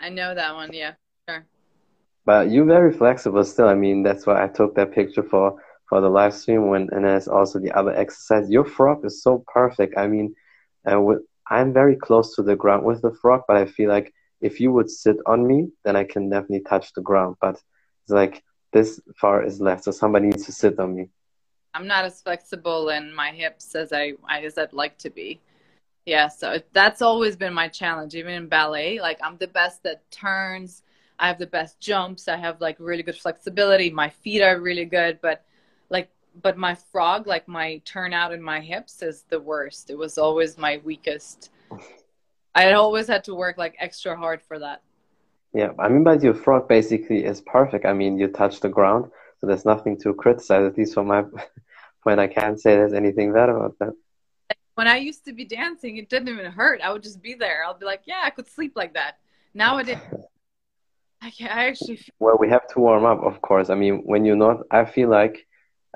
I 0.00 0.08
know 0.08 0.34
that 0.34 0.54
one. 0.54 0.70
Yeah, 0.72 0.94
sure. 1.28 1.44
But 2.24 2.50
you're 2.50 2.64
very 2.64 2.92
flexible 2.92 3.44
still. 3.44 3.68
I 3.68 3.74
mean, 3.74 4.02
that's 4.02 4.26
why 4.26 4.42
I 4.42 4.48
took 4.48 4.74
that 4.76 4.92
picture 4.92 5.22
for 5.22 5.60
for 5.88 6.00
the 6.00 6.08
live 6.08 6.34
stream. 6.34 6.68
When 6.68 6.88
and 6.92 7.04
there's 7.04 7.28
also 7.28 7.58
the 7.58 7.72
other 7.72 7.94
exercise. 7.94 8.50
Your 8.50 8.64
frog 8.64 9.04
is 9.04 9.22
so 9.22 9.44
perfect. 9.52 9.98
I 9.98 10.06
mean, 10.06 10.34
uh, 10.90 11.00
with, 11.00 11.22
I'm 11.50 11.72
very 11.72 11.96
close 11.96 12.34
to 12.36 12.42
the 12.42 12.56
ground 12.56 12.84
with 12.84 13.02
the 13.02 13.12
frog, 13.20 13.42
but 13.48 13.56
I 13.56 13.66
feel 13.66 13.88
like 13.88 14.12
if 14.40 14.60
you 14.60 14.72
would 14.72 14.90
sit 14.90 15.16
on 15.26 15.46
me, 15.46 15.68
then 15.84 15.96
I 15.96 16.04
can 16.04 16.30
definitely 16.30 16.60
touch 16.60 16.92
the 16.92 17.02
ground. 17.02 17.36
But 17.40 17.54
it's 18.02 18.10
like 18.10 18.42
this 18.72 19.00
far 19.16 19.44
is 19.44 19.60
left, 19.60 19.84
so 19.84 19.90
somebody 19.90 20.26
needs 20.26 20.46
to 20.46 20.52
sit 20.52 20.78
on 20.78 20.94
me. 20.94 21.08
I'm 21.74 21.86
not 21.86 22.04
as 22.04 22.22
flexible 22.22 22.88
in 22.90 23.14
my 23.14 23.30
hips 23.30 23.74
as 23.74 23.92
I 23.92 24.14
as 24.30 24.58
I'd 24.58 24.72
like 24.72 24.98
to 24.98 25.10
be. 25.10 25.40
Yeah, 26.06 26.28
so 26.28 26.58
that's 26.72 27.02
always 27.02 27.36
been 27.36 27.52
my 27.52 27.68
challenge, 27.68 28.14
even 28.14 28.32
in 28.32 28.48
ballet. 28.48 29.00
Like 29.00 29.18
I'm 29.22 29.36
the 29.36 29.48
best 29.48 29.84
at 29.86 30.10
turns. 30.10 30.82
I 31.18 31.26
have 31.28 31.38
the 31.38 31.46
best 31.46 31.80
jumps. 31.80 32.28
I 32.28 32.36
have 32.36 32.60
like 32.60 32.76
really 32.78 33.02
good 33.02 33.18
flexibility. 33.18 33.90
My 33.90 34.08
feet 34.08 34.42
are 34.42 34.60
really 34.60 34.84
good, 34.84 35.20
but 35.20 35.44
like 35.90 36.10
but 36.42 36.56
my 36.56 36.74
frog, 36.74 37.26
like 37.26 37.48
my 37.48 37.82
turnout 37.84 38.32
in 38.32 38.42
my 38.42 38.60
hips 38.60 39.02
is 39.02 39.24
the 39.28 39.40
worst. 39.40 39.90
It 39.90 39.98
was 39.98 40.18
always 40.18 40.56
my 40.56 40.80
weakest. 40.84 41.50
I 42.54 42.72
always 42.72 43.06
had 43.06 43.24
to 43.24 43.34
work 43.34 43.58
like 43.58 43.76
extra 43.78 44.16
hard 44.16 44.42
for 44.42 44.58
that. 44.58 44.82
Yeah, 45.54 45.72
I 45.78 45.88
mean, 45.88 46.04
but 46.04 46.22
your 46.22 46.34
frog 46.34 46.68
basically 46.68 47.24
is 47.24 47.40
perfect. 47.40 47.86
I 47.86 47.92
mean, 47.92 48.18
you 48.18 48.28
touch 48.28 48.60
the 48.60 48.68
ground, 48.68 49.10
so 49.40 49.46
there's 49.46 49.64
nothing 49.64 49.98
to 50.00 50.12
criticize. 50.14 50.64
At 50.64 50.76
least 50.76 50.94
from 50.94 51.06
my 51.06 51.24
point, 52.04 52.20
I 52.20 52.26
can't 52.26 52.60
say 52.60 52.76
there's 52.76 52.92
anything 52.92 53.32
bad 53.32 53.48
about 53.48 53.78
that. 53.78 53.94
When 54.74 54.86
I 54.86 54.98
used 54.98 55.24
to 55.24 55.32
be 55.32 55.44
dancing, 55.44 55.96
it 55.96 56.08
didn't 56.08 56.28
even 56.28 56.52
hurt. 56.52 56.80
I 56.82 56.92
would 56.92 57.02
just 57.02 57.22
be 57.22 57.34
there. 57.34 57.64
I'll 57.64 57.78
be 57.78 57.86
like, 57.86 58.02
yeah, 58.06 58.20
I 58.22 58.30
could 58.30 58.48
sleep 58.48 58.74
like 58.76 58.94
that. 58.94 59.18
Nowadays, 59.54 59.98
I, 61.22 61.30
can, 61.30 61.48
I 61.48 61.68
actually. 61.68 61.96
Feel- 61.96 62.14
well, 62.20 62.36
we 62.38 62.48
have 62.50 62.68
to 62.68 62.80
warm 62.80 63.04
up, 63.04 63.22
of 63.24 63.40
course. 63.40 63.70
I 63.70 63.74
mean, 63.74 64.02
when 64.04 64.24
you're 64.24 64.36
not, 64.36 64.58
I 64.70 64.84
feel 64.84 65.08
like 65.08 65.46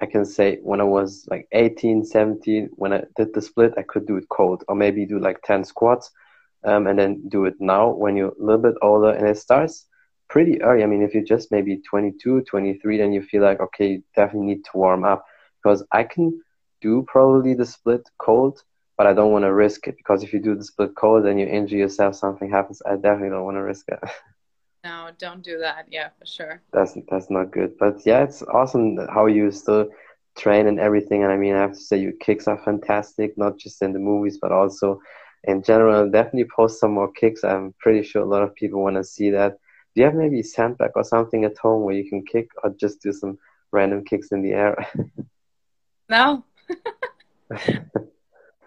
I 0.01 0.07
can 0.07 0.25
say 0.25 0.59
when 0.63 0.81
I 0.81 0.85
was 0.85 1.27
like 1.31 1.47
18, 1.53 2.05
17, 2.05 2.71
when 2.73 2.93
I 2.93 3.03
did 3.17 3.35
the 3.35 3.43
split, 3.43 3.75
I 3.77 3.83
could 3.83 4.07
do 4.07 4.17
it 4.17 4.29
cold, 4.29 4.65
or 4.67 4.75
maybe 4.75 5.07
do 5.07 5.19
like 5.21 5.43
10 5.43 5.65
squats 5.65 6.11
um, 6.65 6.87
and 6.87 6.99
then 6.99 7.29
do 7.29 7.45
it 7.45 7.55
now 7.61 7.91
when 7.91 8.17
you're 8.17 8.29
a 8.41 8.45
little 8.45 8.63
bit 8.63 8.75
older 8.83 9.11
and 9.11 9.27
it 9.27 9.39
starts 9.39 9.87
pretty 10.29 10.63
early 10.63 10.83
i 10.83 10.87
mean 10.87 11.03
if 11.03 11.13
you're 11.13 11.23
just 11.23 11.51
maybe 11.51 11.81
22 11.89 12.43
23 12.43 12.99
then 12.99 13.13
you 13.13 13.23
feel 13.23 13.43
like 13.43 13.61
okay 13.61 13.89
you 13.93 14.03
definitely 14.17 14.47
need 14.47 14.65
to 14.65 14.71
warm 14.75 15.05
up 15.05 15.25
because 15.63 15.85
i 15.93 16.03
can 16.03 16.41
do 16.81 17.05
probably 17.07 17.55
the 17.55 17.67
split 17.67 18.09
cold 18.19 18.63
but 19.03 19.07
I 19.07 19.15
don't 19.15 19.33
want 19.33 19.45
to 19.45 19.53
risk 19.53 19.89
it 19.89 19.97
because 19.97 20.23
if 20.23 20.33
you 20.33 20.39
do 20.39 20.55
the 20.55 20.65
split 20.65 20.95
cold 20.95 21.27
and 21.27 21.41
you 21.41 21.47
injure 21.47 21.77
yourself, 21.77 22.15
something 22.15 22.51
happens. 22.51 22.83
I 22.87 22.95
definitely 22.95 23.31
don't 23.31 23.45
want 23.45 23.57
to 23.57 23.63
risk 23.63 23.89
it. 23.89 23.99
No, 24.85 25.11
don't 25.17 25.45
do 25.45 25.59
that. 25.59 25.87
Yeah, 25.93 26.09
for 26.19 26.27
sure. 26.27 26.61
That's 26.73 26.99
that's 27.09 27.31
not 27.31 27.53
good. 27.53 27.79
But 27.79 28.05
yeah, 28.05 28.25
it's 28.25 28.43
awesome 28.43 28.99
how 29.15 29.27
you 29.27 29.53
still 29.53 29.89
train 30.37 30.67
and 30.67 30.81
everything. 30.81 31.23
And 31.23 31.31
I 31.31 31.37
mean, 31.37 31.55
I 31.55 31.61
have 31.61 31.75
to 31.75 31.79
say, 31.79 31.99
your 31.99 32.15
kicks 32.21 32.49
are 32.49 32.61
fantastic, 32.65 33.39
not 33.39 33.59
just 33.59 33.81
in 33.81 33.93
the 33.93 34.01
movies, 34.01 34.39
but 34.43 34.51
also 34.51 35.01
in 35.45 35.63
general. 35.63 36.11
Definitely 36.11 36.49
post 36.55 36.81
some 36.81 36.93
more 36.93 37.11
kicks. 37.13 37.45
I'm 37.45 37.75
pretty 37.79 38.03
sure 38.03 38.23
a 38.23 38.29
lot 38.29 38.43
of 38.43 38.55
people 38.55 38.83
want 38.83 38.97
to 38.97 39.05
see 39.05 39.31
that. 39.31 39.59
Do 39.95 40.01
you 40.01 40.05
have 40.07 40.15
maybe 40.15 40.41
a 40.41 40.45
sandbag 40.45 40.93
or 40.95 41.05
something 41.05 41.45
at 41.45 41.59
home 41.59 41.83
where 41.83 41.95
you 41.95 42.09
can 42.09 42.25
kick, 42.25 42.49
or 42.63 42.71
just 42.71 43.03
do 43.03 43.13
some 43.13 43.39
random 43.73 44.05
kicks 44.05 44.33
in 44.33 44.43
the 44.43 44.53
air? 44.53 44.77
no. 46.09 46.45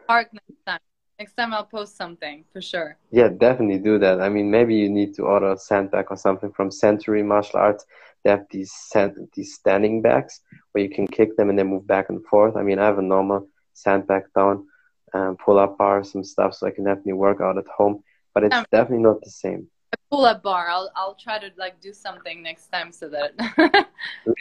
Park 0.08 0.30
next 0.34 0.66
time. 0.68 0.80
Next 1.18 1.34
time 1.36 1.54
I'll 1.54 1.64
post 1.64 1.96
something 1.96 2.44
for 2.52 2.62
sure. 2.62 2.98
Yeah, 3.10 3.30
definitely 3.30 3.80
do 3.80 3.98
that. 4.00 4.20
I 4.20 4.28
mean, 4.28 4.52
maybe 4.52 4.76
you 4.76 4.90
need 4.90 5.16
to 5.16 5.24
order 5.24 5.54
a 5.54 5.58
sandbag 5.58 6.08
or 6.10 6.18
something 6.18 6.52
from 6.52 6.70
Century 6.72 7.24
Martial 7.24 7.60
Arts. 7.60 7.86
They 8.24 8.32
have 8.32 8.46
these 8.52 8.74
sand, 8.74 9.30
these 9.34 9.54
standing 9.56 10.02
bags 10.02 10.42
where 10.72 10.84
you 10.84 10.90
can 10.90 11.08
kick 11.08 11.38
them 11.38 11.50
and 11.50 11.58
they 11.58 11.64
move 11.64 11.88
back 11.88 12.10
and 12.10 12.24
forth. 12.26 12.58
I 12.58 12.64
mean, 12.64 12.80
I 12.80 12.86
have 12.86 12.98
a 12.98 13.04
normal 13.04 13.48
sandbag 13.74 14.24
down, 14.36 14.68
um, 15.14 15.38
pull 15.38 15.60
up 15.60 15.78
bar, 15.78 16.04
some 16.04 16.24
stuff, 16.24 16.56
so 16.56 16.68
I 16.68 16.72
can 16.72 16.84
definitely 16.84 17.14
work 17.14 17.42
out 17.42 17.58
at 17.58 17.68
home. 17.68 18.04
But 18.34 18.44
it's 18.44 18.56
um, 18.56 18.66
definitely 18.72 19.04
not 19.04 19.22
the 19.22 19.30
same. 19.30 19.68
A 19.94 19.98
pull 20.10 20.26
up 20.26 20.44
bar. 20.44 20.68
I'll 20.70 20.92
I'll 20.96 21.16
try 21.16 21.40
to 21.40 21.52
like 21.58 21.80
do 21.80 21.94
something 21.94 22.42
next 22.44 22.68
time 22.68 22.92
so 22.92 23.10
that. 23.10 23.34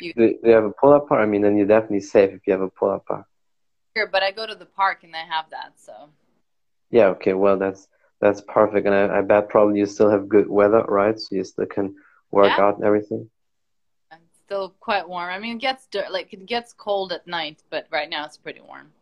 you... 0.01 0.13
Do 0.15 0.35
you 0.43 0.51
have 0.51 0.65
a 0.65 0.71
pull 0.71 0.93
up 0.93 1.09
bar? 1.09 1.21
I 1.21 1.27
mean, 1.27 1.43
then 1.43 1.57
you're 1.57 1.67
definitely 1.67 2.01
safe 2.01 2.33
if 2.33 2.47
you 2.47 2.53
have 2.53 2.63
a 2.63 2.71
pull 2.71 2.91
up 2.91 3.07
bar. 3.07 3.27
Sure, 3.97 4.09
but 4.09 4.23
I 4.23 4.33
go 4.33 4.47
to 4.47 4.55
the 4.55 4.67
park 4.67 5.05
and 5.05 5.15
they 5.15 5.19
have 5.19 5.51
that, 5.51 5.75
so. 5.77 6.09
Yeah. 6.91 7.07
Okay. 7.09 7.35
Well, 7.35 7.57
that's 7.57 7.87
that's 8.21 8.41
perfect, 8.41 8.87
and 8.87 8.95
I, 8.95 9.19
I 9.19 9.21
bet 9.23 9.49
probably 9.49 9.79
you 9.79 9.87
still 9.87 10.11
have 10.11 10.29
good 10.29 10.49
weather, 10.49 10.83
right? 10.89 11.19
So 11.19 11.37
you 11.37 11.45
still 11.45 11.67
can 11.67 11.95
work 12.31 12.53
yeah. 12.57 12.65
out 12.65 12.77
and 12.77 12.85
everything. 12.85 13.31
Still 14.47 14.75
quite 14.79 15.09
warm. 15.09 15.31
I 15.31 15.39
mean, 15.39 15.57
it 15.57 15.61
gets 15.61 15.89
like 16.11 16.33
it 16.33 16.45
gets 16.45 16.73
cold 16.75 17.13
at 17.13 17.27
night, 17.27 17.63
but 17.71 17.87
right 17.91 18.11
now 18.11 18.27
it's 18.27 18.37
pretty 18.37 18.61
warm. 18.61 18.93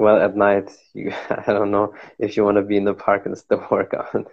Well, 0.00 0.16
at 0.16 0.34
night, 0.34 0.70
you 0.94 1.12
I 1.46 1.52
don't 1.52 1.70
know 1.70 1.92
if 2.18 2.34
you 2.34 2.42
want 2.42 2.56
to 2.56 2.62
be 2.62 2.78
in 2.78 2.84
the 2.84 2.94
park 2.94 3.26
and 3.26 3.36
still 3.36 3.66
work 3.70 3.92
out. 3.92 4.26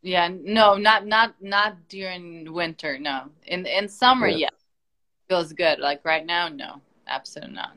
yeah. 0.00 0.28
No. 0.30 0.76
Not 0.76 1.06
not 1.06 1.34
not 1.40 1.88
during 1.88 2.52
winter. 2.52 2.96
No. 2.96 3.30
In 3.48 3.66
in 3.66 3.88
summer, 3.88 4.28
yeah. 4.28 4.36
yeah. 4.36 4.54
Feels 5.28 5.52
good. 5.52 5.80
Like 5.80 6.04
right 6.04 6.24
now, 6.24 6.46
no. 6.46 6.80
Absolutely 7.08 7.56
not. 7.56 7.72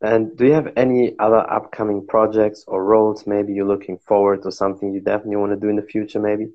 And 0.00 0.34
do 0.38 0.46
you 0.46 0.54
have 0.54 0.72
any 0.76 1.14
other 1.18 1.44
upcoming 1.50 2.06
projects 2.06 2.64
or 2.66 2.84
roles 2.84 3.26
maybe 3.26 3.52
you're 3.52 3.66
looking 3.66 3.98
forward 3.98 4.42
to 4.44 4.52
something 4.52 4.94
you 4.94 5.00
definitely 5.00 5.36
want 5.36 5.52
to 5.52 5.56
do 5.56 5.68
in 5.68 5.76
the 5.76 5.82
future 5.82 6.18
maybe? 6.18 6.48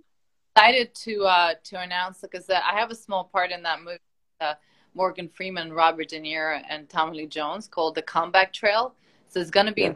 Excited 0.56 0.95
to 1.06 1.26
uh, 1.26 1.54
to 1.65 1.80
announce 1.80 2.21
because 2.21 2.49
uh, 2.49 2.60
I 2.67 2.80
have 2.80 2.89
a 2.89 2.95
small 2.95 3.26
part 3.26 3.52
in 3.52 3.62
that 3.62 3.80
movie. 3.80 3.99
Uh, 4.41 4.56
Morgan 4.95 5.30
Freeman, 5.30 5.71
Robert 5.71 6.10
De 6.10 6.19
Niro, 6.19 6.62
and 6.67 6.89
Tommy 6.89 7.17
Lee 7.17 7.28
Jones 7.28 7.67
called 7.67 7.93
The 7.93 8.02
Comeback 8.02 8.54
Trail. 8.54 8.95
So 9.33 9.39
it's 9.39 9.49
going 9.49 9.65
to 9.65 9.73
be 9.73 9.81
yeah. 9.81 9.93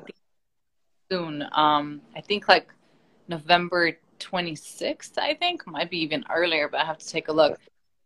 soon. 1.11 1.45
Um, 1.51 2.01
I 2.15 2.21
think 2.21 2.47
like 2.47 2.67
November 3.27 3.97
26th, 4.19 5.17
I 5.17 5.35
think. 5.35 5.65
Might 5.67 5.91
be 5.91 5.99
even 5.99 6.25
earlier, 6.33 6.67
but 6.67 6.81
I 6.81 6.85
have 6.85 6.97
to 6.97 7.07
take 7.07 7.27
a 7.27 7.33
look. 7.33 7.59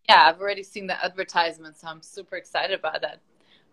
Yeah, 0.09 0.27
I've 0.27 0.41
already 0.41 0.63
seen 0.63 0.87
the 0.87 1.03
advertisement, 1.03 1.77
so 1.77 1.87
I'm 1.87 2.01
super 2.01 2.35
excited 2.35 2.77
about 2.77 3.01
that 3.01 3.21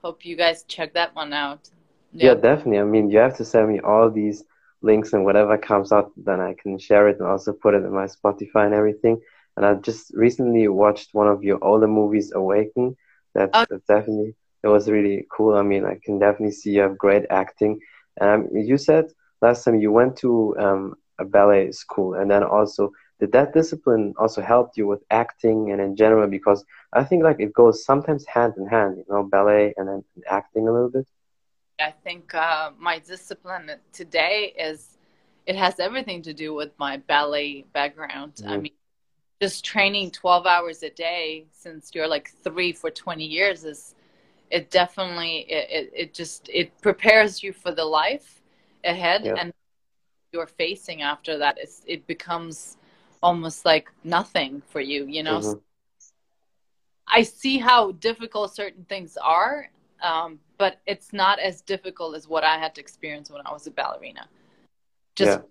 hope 0.03 0.25
you 0.25 0.37
guys 0.37 0.65
check 0.65 0.95
that 0.95 1.15
one 1.15 1.33
out. 1.33 1.69
Yeah. 2.13 2.29
yeah, 2.29 2.35
definitely. 2.35 2.79
I 2.79 2.85
mean, 2.85 3.11
you 3.11 3.19
have 3.19 3.37
to 3.37 3.45
send 3.45 3.69
me 3.69 3.81
all 3.81 4.11
these 4.11 4.45
links 4.81 5.13
and 5.13 5.25
whatever 5.25 5.59
comes 5.59 5.93
out, 5.93 6.13
then 6.17 6.41
I 6.41 6.55
can 6.55 6.79
share 6.79 7.09
it 7.09 7.19
and 7.19 7.29
also 7.29 7.53
put 7.53 7.75
it 7.75 7.85
in 7.85 7.93
my 7.93 8.07
Spotify 8.07 8.67
and 8.67 8.75
everything. 8.75 9.21
And 9.57 9.67
I 9.67 9.75
just 9.75 10.13
recently 10.15 10.69
watched 10.69 11.11
one 11.13 11.29
of 11.29 11.43
your 11.43 11.63
older 11.63 11.89
movies, 11.89 12.33
Awaken. 12.33 12.97
That's, 13.35 13.51
oh. 13.55 13.67
that's 13.69 13.87
definitely 13.87 14.37
it 14.63 14.69
was 14.69 14.89
really 14.91 15.27
cool. 15.31 15.57
I 15.57 15.63
mean, 15.63 15.85
I 15.85 15.99
can 16.03 16.19
definitely 16.19 16.53
see 16.53 16.71
you 16.71 16.83
have 16.83 16.99
great 16.99 17.25
acting. 17.31 17.81
Um, 18.21 18.49
you 18.53 18.77
said 18.77 19.13
last 19.41 19.65
time 19.65 19.81
you 19.81 19.93
went 19.93 20.17
to 20.19 20.57
um, 20.59 20.95
a 21.19 21.25
ballet 21.25 21.73
school, 21.73 22.15
and 22.15 22.31
then 22.31 22.43
also 22.43 22.93
did 23.21 23.33
that 23.33 23.53
discipline 23.53 24.15
also 24.17 24.41
help 24.41 24.73
you 24.77 24.87
with 24.87 25.03
acting 25.11 25.73
and 25.73 25.81
in 25.81 25.97
general? 25.97 26.29
Because 26.29 26.65
I 26.93 27.05
think 27.05 27.25
like 27.25 27.41
it 27.41 27.53
goes 27.53 27.85
sometimes 27.85 28.25
hand 28.27 28.55
in 28.57 28.67
hand, 28.67 28.99
you 28.99 29.05
know, 29.09 29.25
ballet 29.25 29.75
and 29.77 29.89
then 29.89 30.05
acting 30.29 30.69
a 30.69 30.73
little 30.73 30.91
bit. 30.91 31.07
I 31.81 31.91
think 31.91 32.35
uh, 32.35 32.71
my 32.79 32.99
discipline 32.99 33.71
today 33.93 34.55
is 34.59 34.99
it 35.47 35.57
has 35.57 35.81
everything 35.81 36.23
to 36.23 36.35
do 36.35 36.55
with 36.55 36.71
my 36.79 36.99
ballet 36.99 37.65
background. 37.73 38.35
Mm. 38.37 38.47
I 38.47 38.51
mm-hmm. 38.53 38.63
mean, 38.63 38.73
just 39.41 39.65
training 39.65 40.11
12 40.11 40.47
hours 40.47 40.83
a 40.83 40.91
day 40.91 41.47
since 41.53 41.93
you're 41.95 42.09
like 42.09 42.31
three 42.43 42.73
for 42.73 42.91
20 42.91 43.25
years 43.25 43.65
is 43.65 43.95
it 44.51 44.71
definitely 44.71 45.47
it, 45.49 45.91
it, 45.95 46.15
just 46.15 46.49
it 46.53 46.79
prepares 46.81 47.43
you 47.43 47.53
for 47.53 47.73
the 47.73 47.85
life 47.85 48.41
ahead 48.85 49.25
yeah. 49.25 49.35
and 49.39 49.53
you're 50.33 50.47
facing 50.47 51.03
after 51.03 51.39
that 51.39 51.57
it's, 51.59 51.83
it 51.87 52.07
becomes 52.07 52.77
almost 53.23 53.65
like 53.65 53.91
nothing 54.05 54.63
for 54.69 54.81
you 54.81 55.07
you 55.07 55.23
know 55.23 55.41
mm-hmm. 55.41 55.59
i 57.09 57.23
see 57.23 57.59
how 57.59 57.93
difficult 57.93 58.55
certain 58.55 58.85
things 58.85 59.17
are 59.23 59.69
um, 60.01 60.39
but 60.59 60.81
it's 60.87 61.13
not 61.13 61.41
as 61.41 61.61
difficult 61.61 62.15
as 62.15 62.29
what 62.29 62.45
i 62.45 62.57
had 62.57 62.75
to 62.75 62.81
experience 62.81 63.31
when 63.31 63.45
i 63.45 63.53
was 63.53 63.67
a 63.67 63.71
ballerina 63.71 64.27
just 65.17 65.41
yeah. 65.41 65.45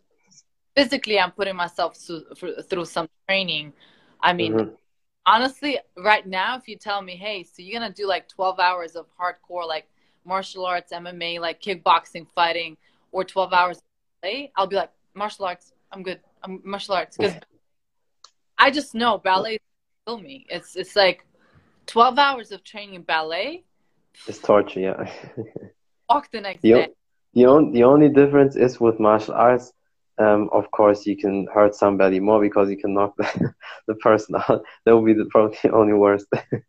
physically 0.81 1.19
i'm 1.19 1.31
putting 1.31 1.55
myself 1.55 1.97
through, 1.97 2.55
through 2.69 2.85
some 2.85 3.09
training 3.27 3.73
i 4.21 4.31
mean 4.31 4.53
mm-hmm. 4.53 4.73
Honestly 5.27 5.77
right 5.97 6.25
now 6.25 6.57
if 6.57 6.67
you 6.67 6.75
tell 6.75 7.01
me 7.01 7.15
hey 7.15 7.43
so 7.43 7.61
you're 7.61 7.79
gonna 7.79 7.93
do 7.93 8.07
like 8.07 8.27
12 8.27 8.59
hours 8.59 8.95
of 8.95 9.05
hardcore 9.19 9.67
like 9.67 9.87
martial 10.25 10.65
arts 10.65 10.91
mma 10.91 11.39
like 11.39 11.61
kickboxing 11.61 12.25
fighting 12.33 12.75
or 13.11 13.23
12 13.23 13.53
hours 13.53 13.81
play 14.21 14.51
i'll 14.55 14.65
be 14.65 14.75
like 14.75 14.91
martial 15.13 15.45
arts 15.45 15.73
i'm 15.91 16.01
good 16.01 16.19
i'm 16.43 16.59
martial 16.63 16.95
arts 16.95 17.15
because 17.15 17.35
I 18.57 18.71
just 18.71 18.95
know 18.95 19.17
ballet 19.17 19.59
kill 20.05 20.17
me. 20.17 20.45
It's 20.49 20.75
it's 20.75 20.95
like 20.95 21.25
twelve 21.85 22.17
hours 22.17 22.51
of 22.51 22.63
training 22.63 23.03
ballet. 23.03 23.63
It's 24.27 24.39
torture, 24.39 24.79
yeah. 24.79 25.11
walk 26.09 26.31
the 26.31 26.41
next 26.41 26.61
the 26.61 26.71
day. 26.71 26.87
the, 27.33 27.45
on, 27.45 27.71
the 27.71 27.83
only 27.83 28.09
difference 28.09 28.55
is 28.55 28.79
with 28.79 28.99
martial 28.99 29.35
arts. 29.35 29.73
Um, 30.19 30.49
of 30.51 30.71
course, 30.71 31.05
you 31.05 31.15
can 31.15 31.47
hurt 31.53 31.75
somebody 31.75 32.19
more 32.19 32.41
because 32.41 32.69
you 32.69 32.77
can 32.77 32.93
knock 32.93 33.15
the, 33.17 33.53
the 33.87 33.95
person 33.95 34.35
out. 34.35 34.63
That 34.85 34.97
would 34.97 35.05
be 35.05 35.13
the, 35.13 35.25
probably 35.25 35.57
the 35.61 35.71
only 35.71 35.93
worst. 35.93 36.27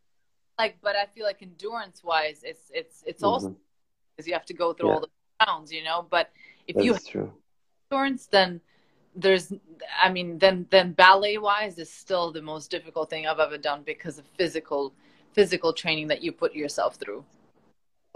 like, 0.59 0.79
but 0.83 0.97
I 0.97 1.07
feel 1.15 1.25
like 1.25 1.43
endurance-wise, 1.43 2.41
it's 2.43 2.71
it's 2.75 3.03
it's 3.07 3.23
mm-hmm. 3.23 3.27
also 3.27 3.57
because 4.17 4.27
you 4.27 4.35
have 4.35 4.45
to 4.47 4.55
go 4.55 4.73
through 4.73 4.89
yeah. 4.89 4.95
all 4.95 5.01
the 5.01 5.47
rounds, 5.47 5.73
you 5.73 5.83
know. 5.83 6.07
But 6.09 6.31
if 6.67 6.77
you 6.77 6.93
have 6.93 7.05
true. 7.07 7.33
endurance, 7.91 8.27
then 8.27 8.61
there's 9.19 9.53
i 10.03 10.11
mean 10.11 10.39
then 10.39 10.67
then 10.71 10.93
ballet 10.93 11.39
wise 11.39 11.79
is 11.79 11.93
still 11.93 12.31
the 12.31 12.43
most 12.43 12.71
difficult 12.71 13.11
thing 13.11 13.27
i've 13.27 13.41
ever 13.41 13.59
done 13.59 13.83
because 13.85 14.19
of 14.19 14.25
physical 14.37 14.93
physical 15.33 15.73
training 15.73 16.07
that 16.07 16.23
you 16.23 16.31
put 16.31 16.55
yourself 16.55 16.97
through 16.97 17.25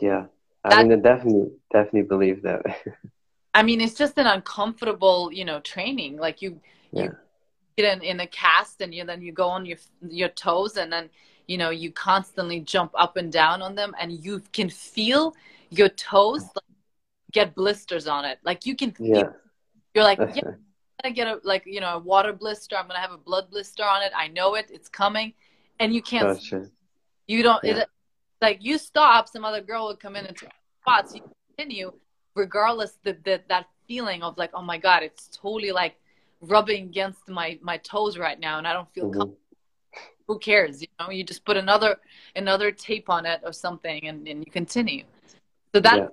yeah 0.00 0.26
i 0.64 0.82
mean 0.82 0.92
i 0.92 0.96
definitely 0.96 1.50
definitely 1.72 2.02
believe 2.02 2.42
that 2.42 2.62
i 3.54 3.62
mean 3.62 3.80
it's 3.80 3.94
just 3.94 4.18
an 4.18 4.26
uncomfortable 4.26 5.30
you 5.32 5.44
know 5.44 5.60
training 5.60 6.16
like 6.16 6.42
you 6.42 6.60
yeah. 6.92 7.04
you 7.04 7.16
get 7.76 7.96
in, 7.96 8.02
in 8.02 8.20
a 8.20 8.26
cast 8.26 8.80
and 8.80 8.94
you 8.94 9.04
then 9.04 9.22
you 9.22 9.32
go 9.32 9.48
on 9.48 9.64
your 9.64 9.78
your 10.08 10.28
toes 10.28 10.76
and 10.76 10.92
then 10.92 11.08
you 11.46 11.58
know 11.58 11.70
you 11.70 11.90
constantly 11.90 12.60
jump 12.60 12.92
up 12.94 13.16
and 13.16 13.32
down 13.32 13.62
on 13.62 13.74
them 13.74 13.94
and 14.00 14.24
you 14.24 14.40
can 14.52 14.68
feel 14.68 15.34
your 15.70 15.88
toes 15.88 16.42
like, 16.42 16.64
get 17.32 17.54
blisters 17.54 18.06
on 18.06 18.24
it 18.24 18.38
like 18.44 18.66
you 18.66 18.76
can 18.76 18.90
feel 18.92 19.16
yeah. 19.16 19.28
you're 19.94 20.04
like 20.04 20.18
yeah 20.34 20.42
gonna 21.02 21.14
get 21.14 21.26
a 21.26 21.40
like 21.44 21.64
you 21.66 21.80
know 21.80 21.96
a 21.96 21.98
water 21.98 22.32
blister. 22.32 22.76
I'm 22.76 22.86
gonna 22.86 23.00
have 23.00 23.12
a 23.12 23.18
blood 23.18 23.50
blister 23.50 23.84
on 23.84 24.02
it. 24.02 24.12
I 24.16 24.28
know 24.28 24.54
it. 24.54 24.70
It's 24.70 24.88
coming, 24.88 25.32
and 25.80 25.94
you 25.94 26.02
can't. 26.02 26.38
Gotcha. 26.38 26.70
You 27.26 27.42
don't. 27.42 27.62
Yeah. 27.62 27.78
It, 27.78 27.88
like 28.40 28.58
you 28.60 28.78
stop, 28.78 29.28
some 29.28 29.44
other 29.44 29.60
girl 29.60 29.88
would 29.88 30.00
come 30.00 30.16
in 30.16 30.26
and 30.26 30.36
spots. 30.80 31.14
You 31.14 31.22
continue, 31.56 31.92
regardless 32.34 32.98
the, 33.02 33.16
the 33.24 33.40
that 33.48 33.66
feeling 33.86 34.22
of 34.22 34.38
like, 34.38 34.50
oh 34.54 34.62
my 34.62 34.78
god, 34.78 35.02
it's 35.02 35.28
totally 35.32 35.72
like 35.72 35.94
rubbing 36.40 36.84
against 36.84 37.28
my 37.28 37.58
my 37.62 37.76
toes 37.78 38.18
right 38.18 38.38
now, 38.38 38.58
and 38.58 38.66
I 38.66 38.72
don't 38.72 38.92
feel 38.92 39.04
mm-hmm. 39.04 39.18
comfortable. 39.18 39.38
Who 40.28 40.38
cares? 40.38 40.80
You 40.80 40.88
know, 40.98 41.10
you 41.10 41.24
just 41.24 41.44
put 41.44 41.56
another 41.56 41.96
another 42.36 42.70
tape 42.70 43.10
on 43.10 43.26
it 43.26 43.40
or 43.44 43.52
something, 43.52 44.06
and, 44.06 44.26
and 44.28 44.44
you 44.44 44.52
continue. 44.52 45.04
So 45.74 45.80
that 45.80 45.98
yeah. 45.98 46.08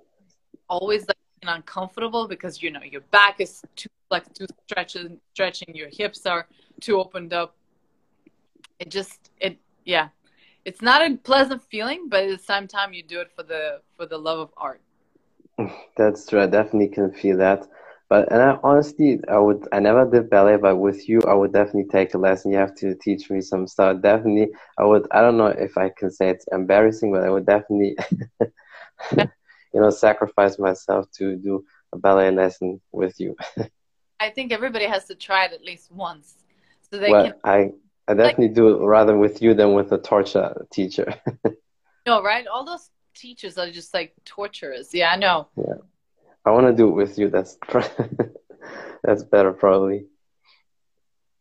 always 0.70 1.08
like 1.08 1.18
uncomfortable 1.44 2.28
because 2.28 2.62
you 2.62 2.70
know 2.72 2.82
your 2.82 3.02
back 3.12 3.40
is 3.40 3.62
too 3.76 3.90
like 4.12 4.32
too 4.34 4.46
stretching 4.68 5.20
stretching 5.34 5.74
your 5.74 5.90
hips 5.90 6.26
are 6.26 6.48
too 6.82 7.00
opened 7.00 7.34
up 7.34 7.56
it 8.80 8.90
just 8.90 9.32
it 9.40 9.58
yeah 9.86 10.10
it's 10.66 10.82
not 10.82 11.02
a 11.02 11.16
pleasant 11.18 11.62
feeling 11.72 12.10
but 12.10 12.24
at 12.24 12.38
the 12.38 12.44
same 12.44 12.68
time 12.68 12.92
you 12.92 13.04
do 13.04 13.22
it 13.22 13.32
for 13.34 13.44
the 13.44 13.80
for 13.96 14.06
the 14.06 14.18
love 14.18 14.40
of 14.40 14.50
art 14.58 14.82
That's 15.98 16.26
true. 16.26 16.42
I 16.42 16.48
definitely 16.48 16.90
can 16.90 17.12
feel 17.12 17.38
that. 17.38 17.68
But 18.10 18.32
and 18.32 18.42
I 18.42 18.58
honestly, 18.64 19.20
I 19.30 19.38
would. 19.38 19.68
I 19.72 19.80
never 19.80 20.10
did 20.10 20.32
ballet, 20.32 20.58
but 20.58 20.78
with 20.78 21.08
you, 21.08 21.22
I 21.28 21.36
would 21.36 21.54
definitely 21.54 21.90
take 21.92 22.16
a 22.16 22.18
lesson. 22.18 22.52
You 22.52 22.58
have 22.58 22.76
to 22.78 22.96
teach 22.96 23.30
me 23.30 23.40
some 23.40 23.68
stuff. 23.68 24.02
Definitely, 24.02 24.48
I 24.80 24.86
would. 24.86 25.08
I 25.12 25.22
don't 25.22 25.38
know 25.38 25.48
if 25.48 25.78
I 25.78 25.92
can 25.96 26.10
say 26.10 26.30
it's 26.30 26.46
embarrassing, 26.52 27.12
but 27.12 27.24
I 27.24 27.30
would 27.30 27.46
definitely, 27.46 27.96
you 29.12 29.28
know, 29.80 29.92
sacrifice 29.92 30.58
myself 30.58 31.06
to 31.18 31.36
do 31.36 31.64
a 31.94 32.00
ballet 32.00 32.32
lesson 32.32 32.82
with 32.92 33.20
you. 33.20 33.36
I 34.20 34.32
think 34.32 34.52
everybody 34.52 34.86
has 34.86 35.06
to 35.06 35.16
try 35.16 35.46
it 35.46 35.54
at 35.54 35.64
least 35.64 35.92
once, 35.92 36.34
so 36.90 36.98
they 36.98 37.12
well, 37.12 37.26
can. 37.26 37.34
I 37.44 37.72
I 38.08 38.16
definitely 38.16 38.48
like, 38.48 38.56
do 38.56 38.70
it 38.70 38.86
rather 38.88 39.16
with 39.16 39.44
you 39.44 39.54
than 39.54 39.76
with 39.76 39.92
a 39.92 40.00
torture 40.00 40.66
teacher. 40.74 41.14
no, 42.08 42.24
right? 42.24 42.48
All 42.48 42.66
those 42.66 42.90
teachers 43.20 43.58
are 43.58 43.70
just 43.70 43.94
like 43.94 44.14
torturers. 44.26 44.94
Yeah, 44.94 45.12
I 45.12 45.18
know. 45.18 45.48
Yeah. 45.58 45.76
I 46.46 46.52
want 46.52 46.68
to 46.68 46.74
do 46.74 46.88
it 46.90 46.96
with 46.96 47.18
you. 47.20 47.30
That's 47.30 47.58
that's 49.04 49.24
better 49.24 49.52
probably. 49.52 50.06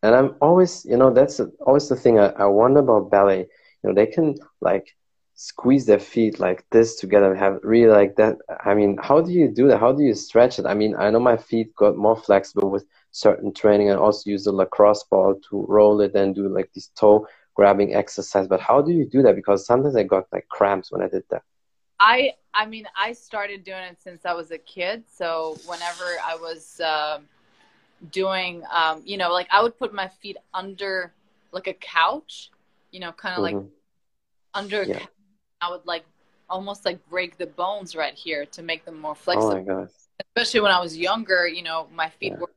And 0.03 0.15
I'm 0.15 0.37
always, 0.41 0.85
you 0.85 0.97
know, 0.97 1.13
that's 1.13 1.41
always 1.67 1.89
the 1.89 1.97
thing 1.97 2.19
I, 2.19 2.29
I 2.29 2.47
wonder 2.47 2.81
about 2.81 3.11
ballet. 3.11 3.49
You 3.83 3.85
know, 3.85 3.95
they 3.95 4.07
can 4.07 4.37
like 4.61 4.97
squeeze 5.35 5.87
their 5.87 5.99
feet 6.01 6.41
like 6.41 6.65
this 6.71 6.97
together 6.97 7.31
and 7.31 7.39
have 7.39 7.59
really 7.63 7.91
like 7.91 8.17
that. 8.17 8.37
I 8.65 8.75
mean, 8.75 8.99
how 9.01 9.21
do 9.21 9.33
you 9.33 9.49
do 9.49 9.69
that? 9.69 9.79
How 9.79 9.93
do 9.93 10.03
you 10.03 10.15
stretch 10.15 10.59
it? 10.59 10.67
I 10.67 10.75
mean, 10.75 10.95
I 10.97 11.11
know 11.11 11.21
my 11.21 11.37
feet 11.37 11.75
got 11.77 11.97
more 11.97 12.17
flexible 12.17 12.71
with 12.71 12.85
certain 13.13 13.53
training 13.53 13.91
and 13.91 13.99
also 13.99 14.31
use 14.31 14.45
the 14.45 14.53
lacrosse 14.53 15.05
ball 15.05 15.41
to 15.49 15.65
roll 15.69 16.01
it 16.01 16.15
and 16.15 16.35
do 16.35 16.49
like 16.49 16.71
this 16.75 16.89
toe 16.89 17.27
grabbing 17.55 17.95
exercise. 17.95 18.47
But 18.47 18.61
how 18.61 18.83
do 18.83 18.93
you 18.93 19.05
do 19.05 19.23
that? 19.23 19.37
Because 19.37 19.67
sometimes 19.67 19.97
I 19.97 20.03
got 20.03 20.27
like 20.33 20.49
cramps 20.49 20.93
when 20.93 21.03
I 21.03 21.09
did 21.09 21.25
that. 21.31 21.43
I 22.01 22.33
I 22.55 22.67
mean 22.67 22.87
I 22.97 23.13
started 23.13 23.65
doing 23.65 23.83
it 23.83 23.99
since 24.01 24.25
I 24.25 24.35
was 24.35 24.51
a 24.51 24.59
kid. 24.59 25.05
So 25.09 25.57
whenever 25.67 26.05
I 26.25 26.37
was 26.37 26.81
uh, 26.81 27.21
doing, 28.11 28.63
um, 28.73 29.03
you 29.05 29.17
know, 29.17 29.33
like 29.33 29.49
I 29.51 29.63
would 29.63 29.79
put 29.79 29.93
my 29.93 30.09
feet 30.09 30.37
under 30.55 31.13
like 31.53 31.67
a 31.67 31.75
couch, 31.75 32.51
you 32.91 33.01
know, 33.01 33.13
kind 33.13 33.35
of 33.35 33.45
mm-hmm. 33.45 33.57
like 33.59 33.67
under. 34.55 34.83
Yeah. 34.85 35.07
I 35.61 35.71
would 35.71 35.85
like 35.87 36.05
almost 36.49 36.85
like 36.85 37.05
break 37.09 37.37
the 37.37 37.47
bones 37.47 37.97
right 37.97 38.15
here 38.15 38.47
to 38.47 38.63
make 38.63 38.85
them 38.85 39.01
more 39.01 39.17
flexible. 39.17 39.53
Oh 39.53 39.55
my 39.57 39.63
gosh! 39.63 39.91
Especially 40.21 40.61
when 40.61 40.71
I 40.71 40.81
was 40.81 40.97
younger, 40.97 41.49
you 41.49 41.63
know, 41.63 41.89
my 41.95 42.09
feet 42.11 42.33
yeah. 42.33 42.39
were. 42.39 42.51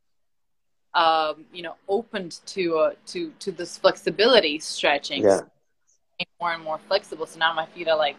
Um, 0.93 1.45
you 1.53 1.61
know, 1.61 1.75
opened 1.87 2.41
to 2.47 2.77
uh, 2.77 2.93
to 3.07 3.31
to 3.39 3.53
this 3.53 3.77
flexibility 3.77 4.59
stretching, 4.59 5.23
yeah. 5.23 5.39
more 6.41 6.51
and 6.51 6.61
more 6.61 6.79
flexible. 6.89 7.25
So 7.25 7.39
now 7.39 7.53
my 7.53 7.65
feet 7.67 7.87
are 7.87 7.97
like 7.97 8.17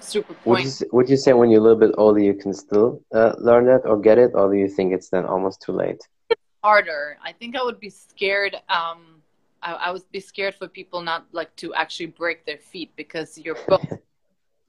super 0.00 0.34
point. 0.34 0.64
Would 0.64 0.80
you, 0.80 0.86
would 0.92 1.08
you 1.08 1.16
say 1.16 1.32
when 1.32 1.50
you're 1.50 1.60
a 1.60 1.62
little 1.62 1.78
bit 1.78 1.94
older 1.98 2.20
you 2.20 2.34
can 2.34 2.52
still 2.52 3.02
uh, 3.14 3.34
learn 3.38 3.66
that 3.66 3.82
or 3.84 3.98
get 4.00 4.18
it, 4.18 4.32
or 4.34 4.52
do 4.52 4.58
you 4.58 4.68
think 4.68 4.92
it's 4.92 5.08
then 5.08 5.24
almost 5.24 5.62
too 5.62 5.72
late? 5.72 6.00
It's 6.30 6.40
harder. 6.62 7.18
I 7.22 7.32
think 7.32 7.56
I 7.56 7.62
would 7.62 7.80
be 7.80 7.90
scared. 7.90 8.54
Um, 8.68 9.22
I, 9.62 9.74
I 9.74 9.90
would 9.90 10.10
be 10.12 10.20
scared 10.20 10.54
for 10.54 10.68
people 10.68 11.00
not 11.02 11.26
like 11.32 11.54
to 11.56 11.74
actually 11.74 12.06
break 12.06 12.46
their 12.46 12.58
feet 12.58 12.92
because 12.96 13.38
you're 13.38 13.58
both 13.68 13.86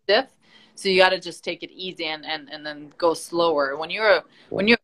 stiff. 0.04 0.28
So 0.76 0.90
you 0.90 0.98
got 1.02 1.10
to 1.10 1.20
just 1.20 1.44
take 1.44 1.64
it 1.64 1.72
easy 1.72 2.06
and, 2.06 2.24
and, 2.26 2.50
and 2.52 2.66
then 2.66 2.94
go 2.98 3.14
slower. 3.14 3.78
When 3.78 3.90
you're 3.90 4.24
when 4.50 4.68
you're 4.68 4.78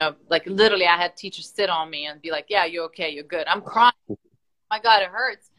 you 0.00 0.08
know, 0.08 0.14
like 0.30 0.46
literally, 0.46 0.86
I 0.86 0.96
had 0.96 1.16
teachers 1.16 1.52
sit 1.54 1.68
on 1.68 1.90
me 1.90 2.06
and 2.06 2.22
be 2.22 2.30
like, 2.30 2.46
"Yeah, 2.48 2.64
you're 2.64 2.84
okay, 2.84 3.10
you're 3.10 3.24
good." 3.24 3.46
I'm 3.46 3.60
crying. 3.60 3.92
my 4.70 4.80
God, 4.80 5.02
it 5.02 5.08
hurts 5.08 5.49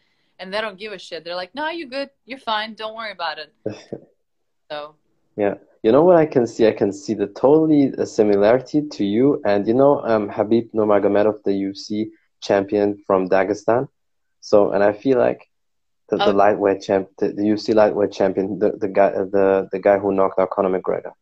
and 0.42 0.52
they 0.52 0.60
don't 0.60 0.78
give 0.78 0.92
a 0.92 0.98
shit. 0.98 1.24
They're 1.24 1.36
like, 1.36 1.54
"No, 1.56 1.70
you're 1.70 1.88
good. 1.88 2.10
You're 2.26 2.40
fine. 2.40 2.74
Don't 2.74 2.96
worry 2.96 3.12
about 3.12 3.38
it." 3.38 3.54
so. 4.72 4.96
Yeah, 5.38 5.56
you 5.84 5.92
know 5.92 6.04
what 6.04 6.18
I 6.18 6.26
can 6.26 6.46
see? 6.46 6.68
I 6.68 6.72
can 6.72 6.92
see 6.92 7.14
the 7.14 7.28
totally 7.28 7.94
a 7.98 8.06
similarity 8.06 8.82
to 8.96 9.06
you 9.06 9.42
and 9.46 9.66
you 9.66 9.74
know 9.74 10.02
um, 10.02 10.30
Khabib 10.30 10.74
Nurmagomedov, 10.74 11.44
the 11.44 11.52
UFC 11.52 12.10
champion 12.42 13.02
from 13.08 13.30
Dagestan. 13.30 13.88
So, 14.42 14.72
and 14.72 14.84
I 14.84 14.92
feel 14.92 15.18
like 15.18 15.48
the, 16.10 16.18
the 16.18 16.34
oh. 16.34 16.42
lightweight 16.44 16.82
champ, 16.82 17.10
the, 17.20 17.30
the 17.30 17.44
UFC 17.44 17.74
lightweight 17.74 18.12
champion, 18.12 18.60
the 18.60 18.72
the 18.72 18.90
guy, 18.90 19.12
the 19.12 19.70
the 19.72 19.80
guy 19.80 19.98
who 20.00 20.12
knocked 20.12 20.40
out 20.40 20.50
Conor 20.50 20.78
McGregor, 20.78 21.14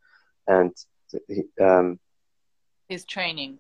and 0.48 0.74
he, 1.28 1.44
um, 1.62 2.00
his 2.88 3.06
training. 3.06 3.60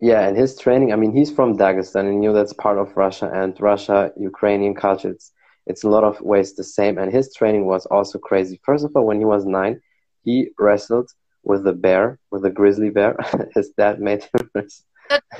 Yeah, 0.00 0.28
and 0.28 0.36
his 0.36 0.58
training, 0.58 0.92
I 0.92 0.96
mean, 0.96 1.12
he's 1.12 1.30
from 1.30 1.56
Dagestan, 1.56 2.08
and 2.08 2.22
you 2.22 2.28
know 2.30 2.34
that's 2.34 2.52
part 2.52 2.78
of 2.78 2.96
Russia, 2.96 3.30
and 3.32 3.58
Russia, 3.58 4.12
Ukrainian 4.18 4.74
culture, 4.74 5.10
it's, 5.10 5.32
it's 5.66 5.84
a 5.84 5.88
lot 5.88 6.04
of 6.04 6.20
ways 6.20 6.54
the 6.54 6.64
same. 6.64 6.98
And 6.98 7.10
his 7.10 7.34
training 7.34 7.64
was 7.66 7.86
also 7.86 8.18
crazy. 8.18 8.60
First 8.62 8.84
of 8.84 8.92
all, 8.94 9.06
when 9.06 9.18
he 9.18 9.24
was 9.24 9.46
nine, 9.46 9.80
he 10.22 10.50
wrestled 10.58 11.10
with 11.44 11.66
a 11.66 11.72
bear, 11.72 12.18
with 12.30 12.44
a 12.44 12.50
grizzly 12.50 12.90
bear. 12.90 13.16
his 13.54 13.70
dad 13.70 14.00
made 14.00 14.22
him 14.24 14.50
wrestle. 14.54 14.84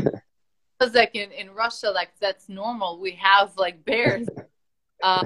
Because 0.78 0.94
like 0.94 1.14
in, 1.14 1.32
in 1.32 1.54
Russia, 1.54 1.90
like 1.90 2.10
that's 2.20 2.50
normal. 2.50 3.00
We 3.00 3.12
have 3.12 3.52
like 3.56 3.82
bears. 3.86 4.28
uh, 5.02 5.24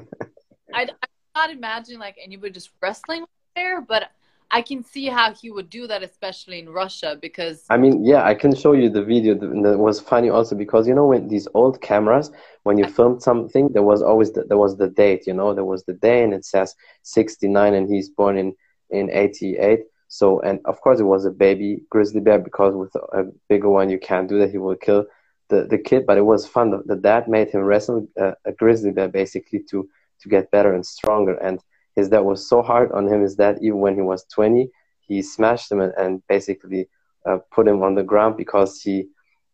I, 0.72 0.82
I 1.02 1.06
cannot 1.34 1.56
imagine 1.56 1.98
like 1.98 2.16
anybody 2.22 2.52
just 2.52 2.70
wrestling 2.80 3.22
with 3.22 3.30
a 3.30 3.58
bear, 3.58 3.80
but 3.80 4.12
I 4.52 4.62
can 4.62 4.82
see 4.82 5.06
how 5.06 5.32
he 5.32 5.50
would 5.50 5.70
do 5.70 5.86
that, 5.86 6.02
especially 6.02 6.58
in 6.58 6.68
Russia, 6.68 7.16
because 7.20 7.64
I 7.70 7.76
mean, 7.76 8.04
yeah, 8.04 8.24
I 8.24 8.34
can 8.34 8.54
show 8.54 8.72
you 8.72 8.90
the 8.90 9.04
video. 9.04 9.34
That 9.34 9.78
was 9.78 10.00
funny 10.00 10.28
also 10.28 10.56
because 10.56 10.88
you 10.88 10.94
know 10.94 11.06
when 11.06 11.28
these 11.28 11.46
old 11.54 11.80
cameras, 11.80 12.30
when 12.64 12.76
you 12.76 12.86
filmed 12.86 13.22
something, 13.22 13.68
there 13.72 13.82
was 13.82 14.02
always 14.02 14.32
the, 14.32 14.44
there 14.44 14.58
was 14.58 14.76
the 14.76 14.88
date. 14.88 15.26
You 15.26 15.34
know, 15.34 15.54
there 15.54 15.64
was 15.64 15.84
the 15.84 15.94
day, 15.94 16.24
and 16.24 16.34
it 16.34 16.44
says 16.44 16.74
sixty 17.02 17.48
nine, 17.48 17.74
and 17.74 17.88
he's 17.88 18.08
born 18.08 18.36
in 18.36 18.54
in 18.90 19.10
eighty 19.10 19.56
eight. 19.56 19.80
So, 20.08 20.40
and 20.40 20.58
of 20.64 20.80
course, 20.80 20.98
it 20.98 21.04
was 21.04 21.24
a 21.24 21.30
baby 21.30 21.82
grizzly 21.88 22.20
bear 22.20 22.40
because 22.40 22.74
with 22.74 22.94
a 22.96 23.26
bigger 23.48 23.70
one, 23.70 23.90
you 23.90 23.98
can't 23.98 24.28
do 24.28 24.38
that. 24.40 24.50
He 24.50 24.58
will 24.58 24.74
kill 24.74 25.06
the, 25.48 25.66
the 25.70 25.78
kid. 25.78 26.04
But 26.06 26.18
it 26.18 26.26
was 26.26 26.46
fun. 26.46 26.70
The, 26.72 26.82
the 26.84 26.96
dad 26.96 27.28
made 27.28 27.50
him 27.50 27.60
wrestle 27.60 28.08
a, 28.18 28.34
a 28.44 28.52
grizzly 28.52 28.90
bear 28.90 29.08
basically 29.08 29.60
to 29.70 29.88
to 30.22 30.28
get 30.28 30.50
better 30.50 30.74
and 30.74 30.84
stronger. 30.84 31.34
And 31.36 31.60
his 31.96 32.08
dad 32.08 32.20
was 32.20 32.48
so 32.48 32.62
hard 32.62 32.92
on 32.92 33.06
him 33.06 33.22
is 33.22 33.36
that 33.36 33.58
even 33.62 33.80
when 33.80 33.94
he 33.94 34.02
was 34.02 34.24
20, 34.32 34.70
he 35.00 35.22
smashed 35.22 35.70
him 35.70 35.80
and, 35.80 35.92
and 35.96 36.22
basically 36.28 36.88
uh, 37.26 37.38
put 37.52 37.66
him 37.66 37.82
on 37.82 37.94
the 37.94 38.02
ground 38.02 38.36
because 38.36 38.80
he 38.80 39.08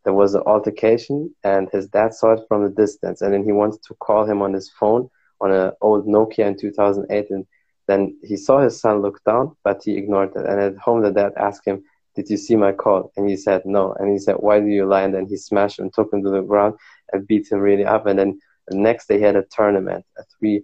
there 0.04 0.14
was 0.14 0.34
an 0.34 0.42
altercation 0.46 1.34
and 1.42 1.68
his 1.72 1.88
dad 1.88 2.14
saw 2.14 2.34
it 2.34 2.40
from 2.46 2.64
a 2.64 2.68
distance. 2.68 3.22
And 3.22 3.34
then 3.34 3.42
he 3.42 3.50
wanted 3.50 3.82
to 3.82 3.94
call 3.94 4.24
him 4.24 4.40
on 4.40 4.52
his 4.52 4.70
phone 4.70 5.10
on 5.40 5.50
an 5.50 5.72
old 5.80 6.06
Nokia 6.06 6.46
in 6.46 6.56
2008 6.56 7.30
and 7.30 7.44
then 7.88 8.16
he 8.22 8.36
saw 8.36 8.60
his 8.60 8.80
son 8.80 9.02
look 9.02 9.22
down 9.24 9.56
but 9.64 9.82
he 9.82 9.96
ignored 9.96 10.30
it. 10.36 10.46
And 10.46 10.60
at 10.60 10.76
home 10.76 11.02
the 11.02 11.10
dad 11.10 11.32
asked 11.36 11.66
him 11.66 11.82
did 12.14 12.30
you 12.30 12.36
see 12.36 12.56
my 12.56 12.72
call? 12.72 13.12
And 13.16 13.28
he 13.28 13.36
said 13.36 13.62
no. 13.66 13.94
And 13.98 14.10
he 14.10 14.18
said 14.18 14.36
why 14.36 14.60
do 14.60 14.66
you 14.66 14.86
lie? 14.86 15.02
And 15.02 15.12
then 15.12 15.26
he 15.26 15.36
smashed 15.36 15.80
him 15.80 15.90
took 15.90 16.12
him 16.12 16.22
to 16.22 16.30
the 16.30 16.40
ground 16.40 16.74
and 17.12 17.26
beat 17.26 17.50
him 17.50 17.58
really 17.58 17.84
up. 17.84 18.06
And 18.06 18.18
then 18.18 18.38
the 18.68 18.76
next 18.76 19.08
day 19.08 19.16
he 19.18 19.24
had 19.24 19.36
a 19.36 19.44
tournament 19.50 20.04
a 20.18 20.22
three 20.38 20.62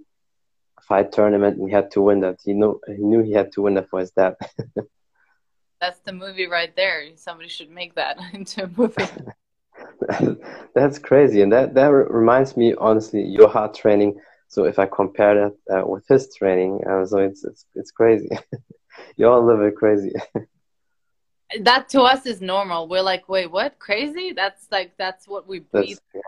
fight 0.93 1.11
tournament 1.11 1.57
and 1.57 1.69
he 1.71 1.75
had 1.75 1.91
to 1.91 2.03
win 2.03 2.21
that. 2.21 2.37
He 2.45 2.53
knew 2.53 2.79
he 2.87 3.03
knew 3.11 3.23
he 3.23 3.33
had 3.33 3.51
to 3.53 3.63
win 3.63 3.75
that 3.77 3.89
for 3.89 4.01
his 4.01 4.11
dad. 4.11 4.35
That's 5.81 6.01
the 6.01 6.13
movie 6.13 6.47
right 6.47 6.75
there. 6.77 6.97
Somebody 7.17 7.49
should 7.49 7.71
make 7.71 7.95
that 7.95 8.19
into 8.35 8.65
a 8.65 8.71
movie. 8.77 9.11
That's 10.75 10.99
crazy, 10.99 11.41
and 11.41 11.51
that 11.53 11.73
that 11.79 11.89
reminds 12.21 12.57
me 12.61 12.75
honestly 12.89 13.23
your 13.23 13.49
hard 13.49 13.73
training. 13.75 14.21
So 14.49 14.65
if 14.65 14.79
I 14.79 14.87
compare 15.01 15.35
that 15.41 15.57
uh, 15.75 15.87
with 15.93 16.07
his 16.07 16.25
training, 16.39 16.73
uh, 16.91 17.07
so 17.07 17.17
it's 17.29 17.43
it's 17.43 17.65
it's 17.75 17.91
crazy. 17.91 18.29
you 19.17 19.27
all 19.27 19.43
live 19.51 19.63
it 19.63 19.77
crazy. 19.77 20.13
that 21.69 21.89
to 21.95 22.03
us 22.03 22.27
is 22.27 22.43
normal. 22.43 22.87
We're 22.87 23.09
like, 23.13 23.31
wait, 23.31 23.51
what? 23.51 23.79
Crazy? 23.79 24.33
That's 24.33 24.63
like 24.71 24.91
that's 24.99 25.27
what 25.27 25.49
we 25.49 25.61
breathe. 25.61 25.99
Yeah. 26.15 26.21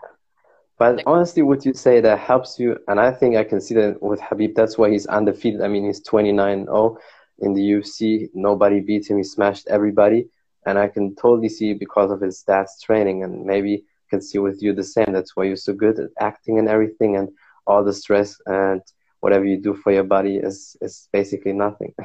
But 0.77 1.03
honestly, 1.05 1.41
would 1.41 1.65
you 1.65 1.73
say 1.73 2.01
that 2.01 2.19
helps 2.19 2.59
you? 2.59 2.77
And 2.87 2.99
I 2.99 3.11
think 3.11 3.37
I 3.37 3.43
can 3.43 3.61
see 3.61 3.75
that 3.75 4.01
with 4.01 4.19
Khabib. 4.19 4.55
That's 4.55 4.77
why 4.77 4.89
he's 4.89 5.05
undefeated. 5.05 5.61
I 5.61 5.67
mean, 5.69 5.85
he's 5.85 6.03
29-0 6.03 6.97
in 7.39 7.53
the 7.53 7.61
UFC. 7.61 8.29
Nobody 8.33 8.81
beat 8.81 9.09
him. 9.09 9.17
He 9.17 9.23
smashed 9.23 9.67
everybody. 9.67 10.27
And 10.65 10.77
I 10.77 10.87
can 10.87 11.15
totally 11.15 11.49
see 11.49 11.73
because 11.73 12.11
of 12.11 12.19
his 12.19 12.43
stats 12.43 12.81
training. 12.83 13.23
And 13.23 13.45
maybe 13.45 13.85
can 14.09 14.21
see 14.21 14.39
with 14.39 14.61
you 14.61 14.73
the 14.73 14.83
same. 14.83 15.13
That's 15.13 15.35
why 15.35 15.45
you're 15.45 15.55
so 15.55 15.73
good 15.73 15.97
at 15.99 16.09
acting 16.19 16.59
and 16.59 16.67
everything. 16.67 17.15
And 17.15 17.29
all 17.67 17.83
the 17.83 17.93
stress 17.93 18.35
and 18.45 18.81
whatever 19.21 19.45
you 19.45 19.61
do 19.61 19.75
for 19.75 19.91
your 19.91 20.03
body 20.03 20.37
is 20.37 20.75
is 20.81 21.07
basically 21.13 21.53
nothing. 21.53 21.93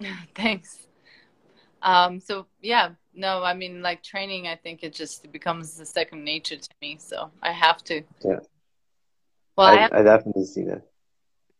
Thanks. 0.34 0.83
Um, 1.84 2.18
so 2.18 2.46
yeah, 2.62 2.90
no, 3.14 3.42
I 3.42 3.54
mean 3.54 3.82
like 3.82 4.02
training. 4.02 4.48
I 4.48 4.56
think 4.56 4.82
it 4.82 4.94
just 4.94 5.30
becomes 5.30 5.78
a 5.78 5.86
second 5.86 6.24
nature 6.24 6.56
to 6.56 6.68
me. 6.80 6.96
So 6.98 7.30
I 7.42 7.52
have 7.52 7.84
to. 7.84 8.02
Yeah. 8.24 8.40
Well, 9.56 9.66
I, 9.68 9.72
I, 9.72 9.80
have, 9.82 9.92
I 9.92 10.02
definitely 10.02 10.46
see 10.46 10.64
that. 10.64 10.82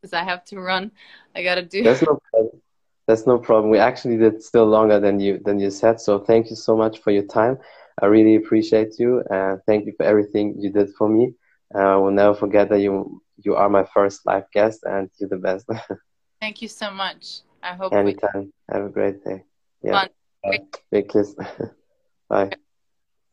Because 0.00 0.14
I 0.14 0.24
have 0.24 0.44
to 0.46 0.58
run. 0.58 0.90
I 1.36 1.42
gotta 1.44 1.62
do. 1.62 1.84
That's 1.84 2.02
no 2.02 2.18
problem. 2.32 2.60
That's 3.06 3.26
no 3.26 3.38
problem. 3.38 3.70
We 3.70 3.78
actually 3.78 4.16
did 4.16 4.42
still 4.42 4.66
longer 4.66 4.98
than 4.98 5.20
you 5.20 5.38
than 5.44 5.60
you 5.60 5.70
said. 5.70 6.00
So 6.00 6.18
thank 6.18 6.48
you 6.48 6.56
so 6.56 6.74
much 6.74 7.00
for 7.00 7.10
your 7.10 7.26
time. 7.26 7.58
I 8.02 8.06
really 8.06 8.36
appreciate 8.36 8.98
you. 8.98 9.22
and 9.30 9.60
thank 9.66 9.86
you 9.86 9.92
for 9.96 10.04
everything 10.04 10.56
you 10.58 10.72
did 10.72 10.88
for 10.98 11.08
me. 11.08 11.34
Uh, 11.74 11.78
I 11.78 11.96
will 11.96 12.10
never 12.10 12.34
forget 12.34 12.70
that 12.70 12.80
you 12.80 13.22
you 13.36 13.56
are 13.56 13.68
my 13.68 13.84
first 13.92 14.24
live 14.24 14.50
guest, 14.52 14.80
and 14.84 15.10
you're 15.18 15.28
the 15.28 15.36
best. 15.36 15.68
thank 16.40 16.62
you 16.62 16.68
so 16.68 16.90
much. 16.90 17.40
I 17.62 17.74
hope 17.74 17.92
Anytime. 17.92 18.52
We... 18.70 18.74
Have 18.74 18.86
a 18.86 18.88
great 18.88 19.22
day. 19.22 19.44
Yeah. 19.84 20.06
Fun. 20.42 20.60
Big 20.90 21.10
kiss. 21.10 21.34
Bye. 22.30 22.50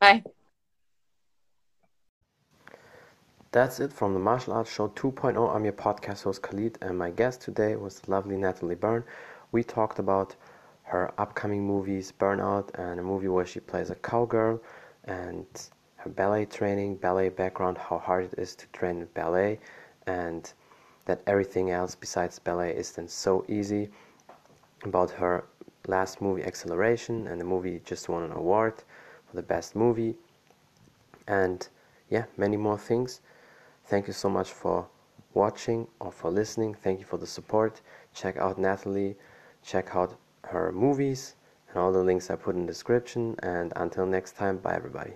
Bye. 0.01 0.21
That's 3.53 3.79
it 3.79 3.93
from 3.93 4.13
the 4.13 4.19
Martial 4.19 4.51
Arts 4.51 4.73
Show 4.73 4.89
2.0. 4.89 5.55
I'm 5.55 5.63
your 5.63 5.71
podcast 5.71 6.23
host 6.23 6.41
Khalid, 6.41 6.77
and 6.81 6.97
my 6.97 7.09
guest 7.09 7.39
today 7.41 7.77
was 7.77 8.01
the 8.01 8.11
lovely 8.11 8.35
Natalie 8.35 8.75
Burn. 8.75 9.05
We 9.53 9.63
talked 9.63 9.99
about 9.99 10.35
her 10.83 11.13
upcoming 11.17 11.65
movies, 11.65 12.11
Burnout, 12.19 12.69
and 12.77 12.99
a 12.99 13.03
movie 13.03 13.29
where 13.29 13.45
she 13.45 13.61
plays 13.61 13.89
a 13.89 13.95
cowgirl, 13.95 14.61
and 15.05 15.45
her 15.95 16.09
ballet 16.09 16.43
training, 16.43 16.97
ballet 16.97 17.29
background, 17.29 17.77
how 17.77 17.97
hard 17.97 18.25
it 18.25 18.33
is 18.37 18.55
to 18.57 18.67
train 18.73 19.07
ballet, 19.13 19.57
and 20.05 20.51
that 21.05 21.21
everything 21.27 21.71
else 21.71 21.95
besides 21.95 22.39
ballet 22.39 22.75
is 22.75 22.91
then 22.91 23.07
so 23.07 23.45
easy. 23.47 23.89
About 24.83 25.11
her 25.11 25.45
last 25.87 26.21
movie, 26.21 26.43
Acceleration, 26.43 27.27
and 27.27 27.39
the 27.39 27.45
movie 27.45 27.81
just 27.85 28.09
won 28.09 28.23
an 28.23 28.31
award 28.31 28.83
for 29.29 29.35
the 29.35 29.43
best 29.43 29.75
movie, 29.75 30.15
and 31.27 31.67
yeah, 32.09 32.25
many 32.37 32.57
more 32.57 32.77
things. 32.77 33.21
Thank 33.85 34.07
you 34.07 34.13
so 34.13 34.29
much 34.29 34.51
for 34.51 34.87
watching 35.33 35.87
or 35.99 36.11
for 36.11 36.29
listening. 36.29 36.73
Thank 36.73 36.99
you 36.99 37.05
for 37.05 37.17
the 37.17 37.27
support. 37.27 37.81
Check 38.13 38.37
out 38.37 38.57
Natalie, 38.57 39.15
check 39.63 39.95
out 39.95 40.17
her 40.43 40.71
movies, 40.71 41.35
and 41.69 41.77
all 41.77 41.91
the 41.91 42.03
links 42.03 42.29
I 42.29 42.35
put 42.35 42.55
in 42.55 42.65
the 42.65 42.67
description. 42.67 43.35
And 43.43 43.71
until 43.75 44.05
next 44.05 44.35
time, 44.35 44.57
bye 44.57 44.75
everybody. 44.75 45.13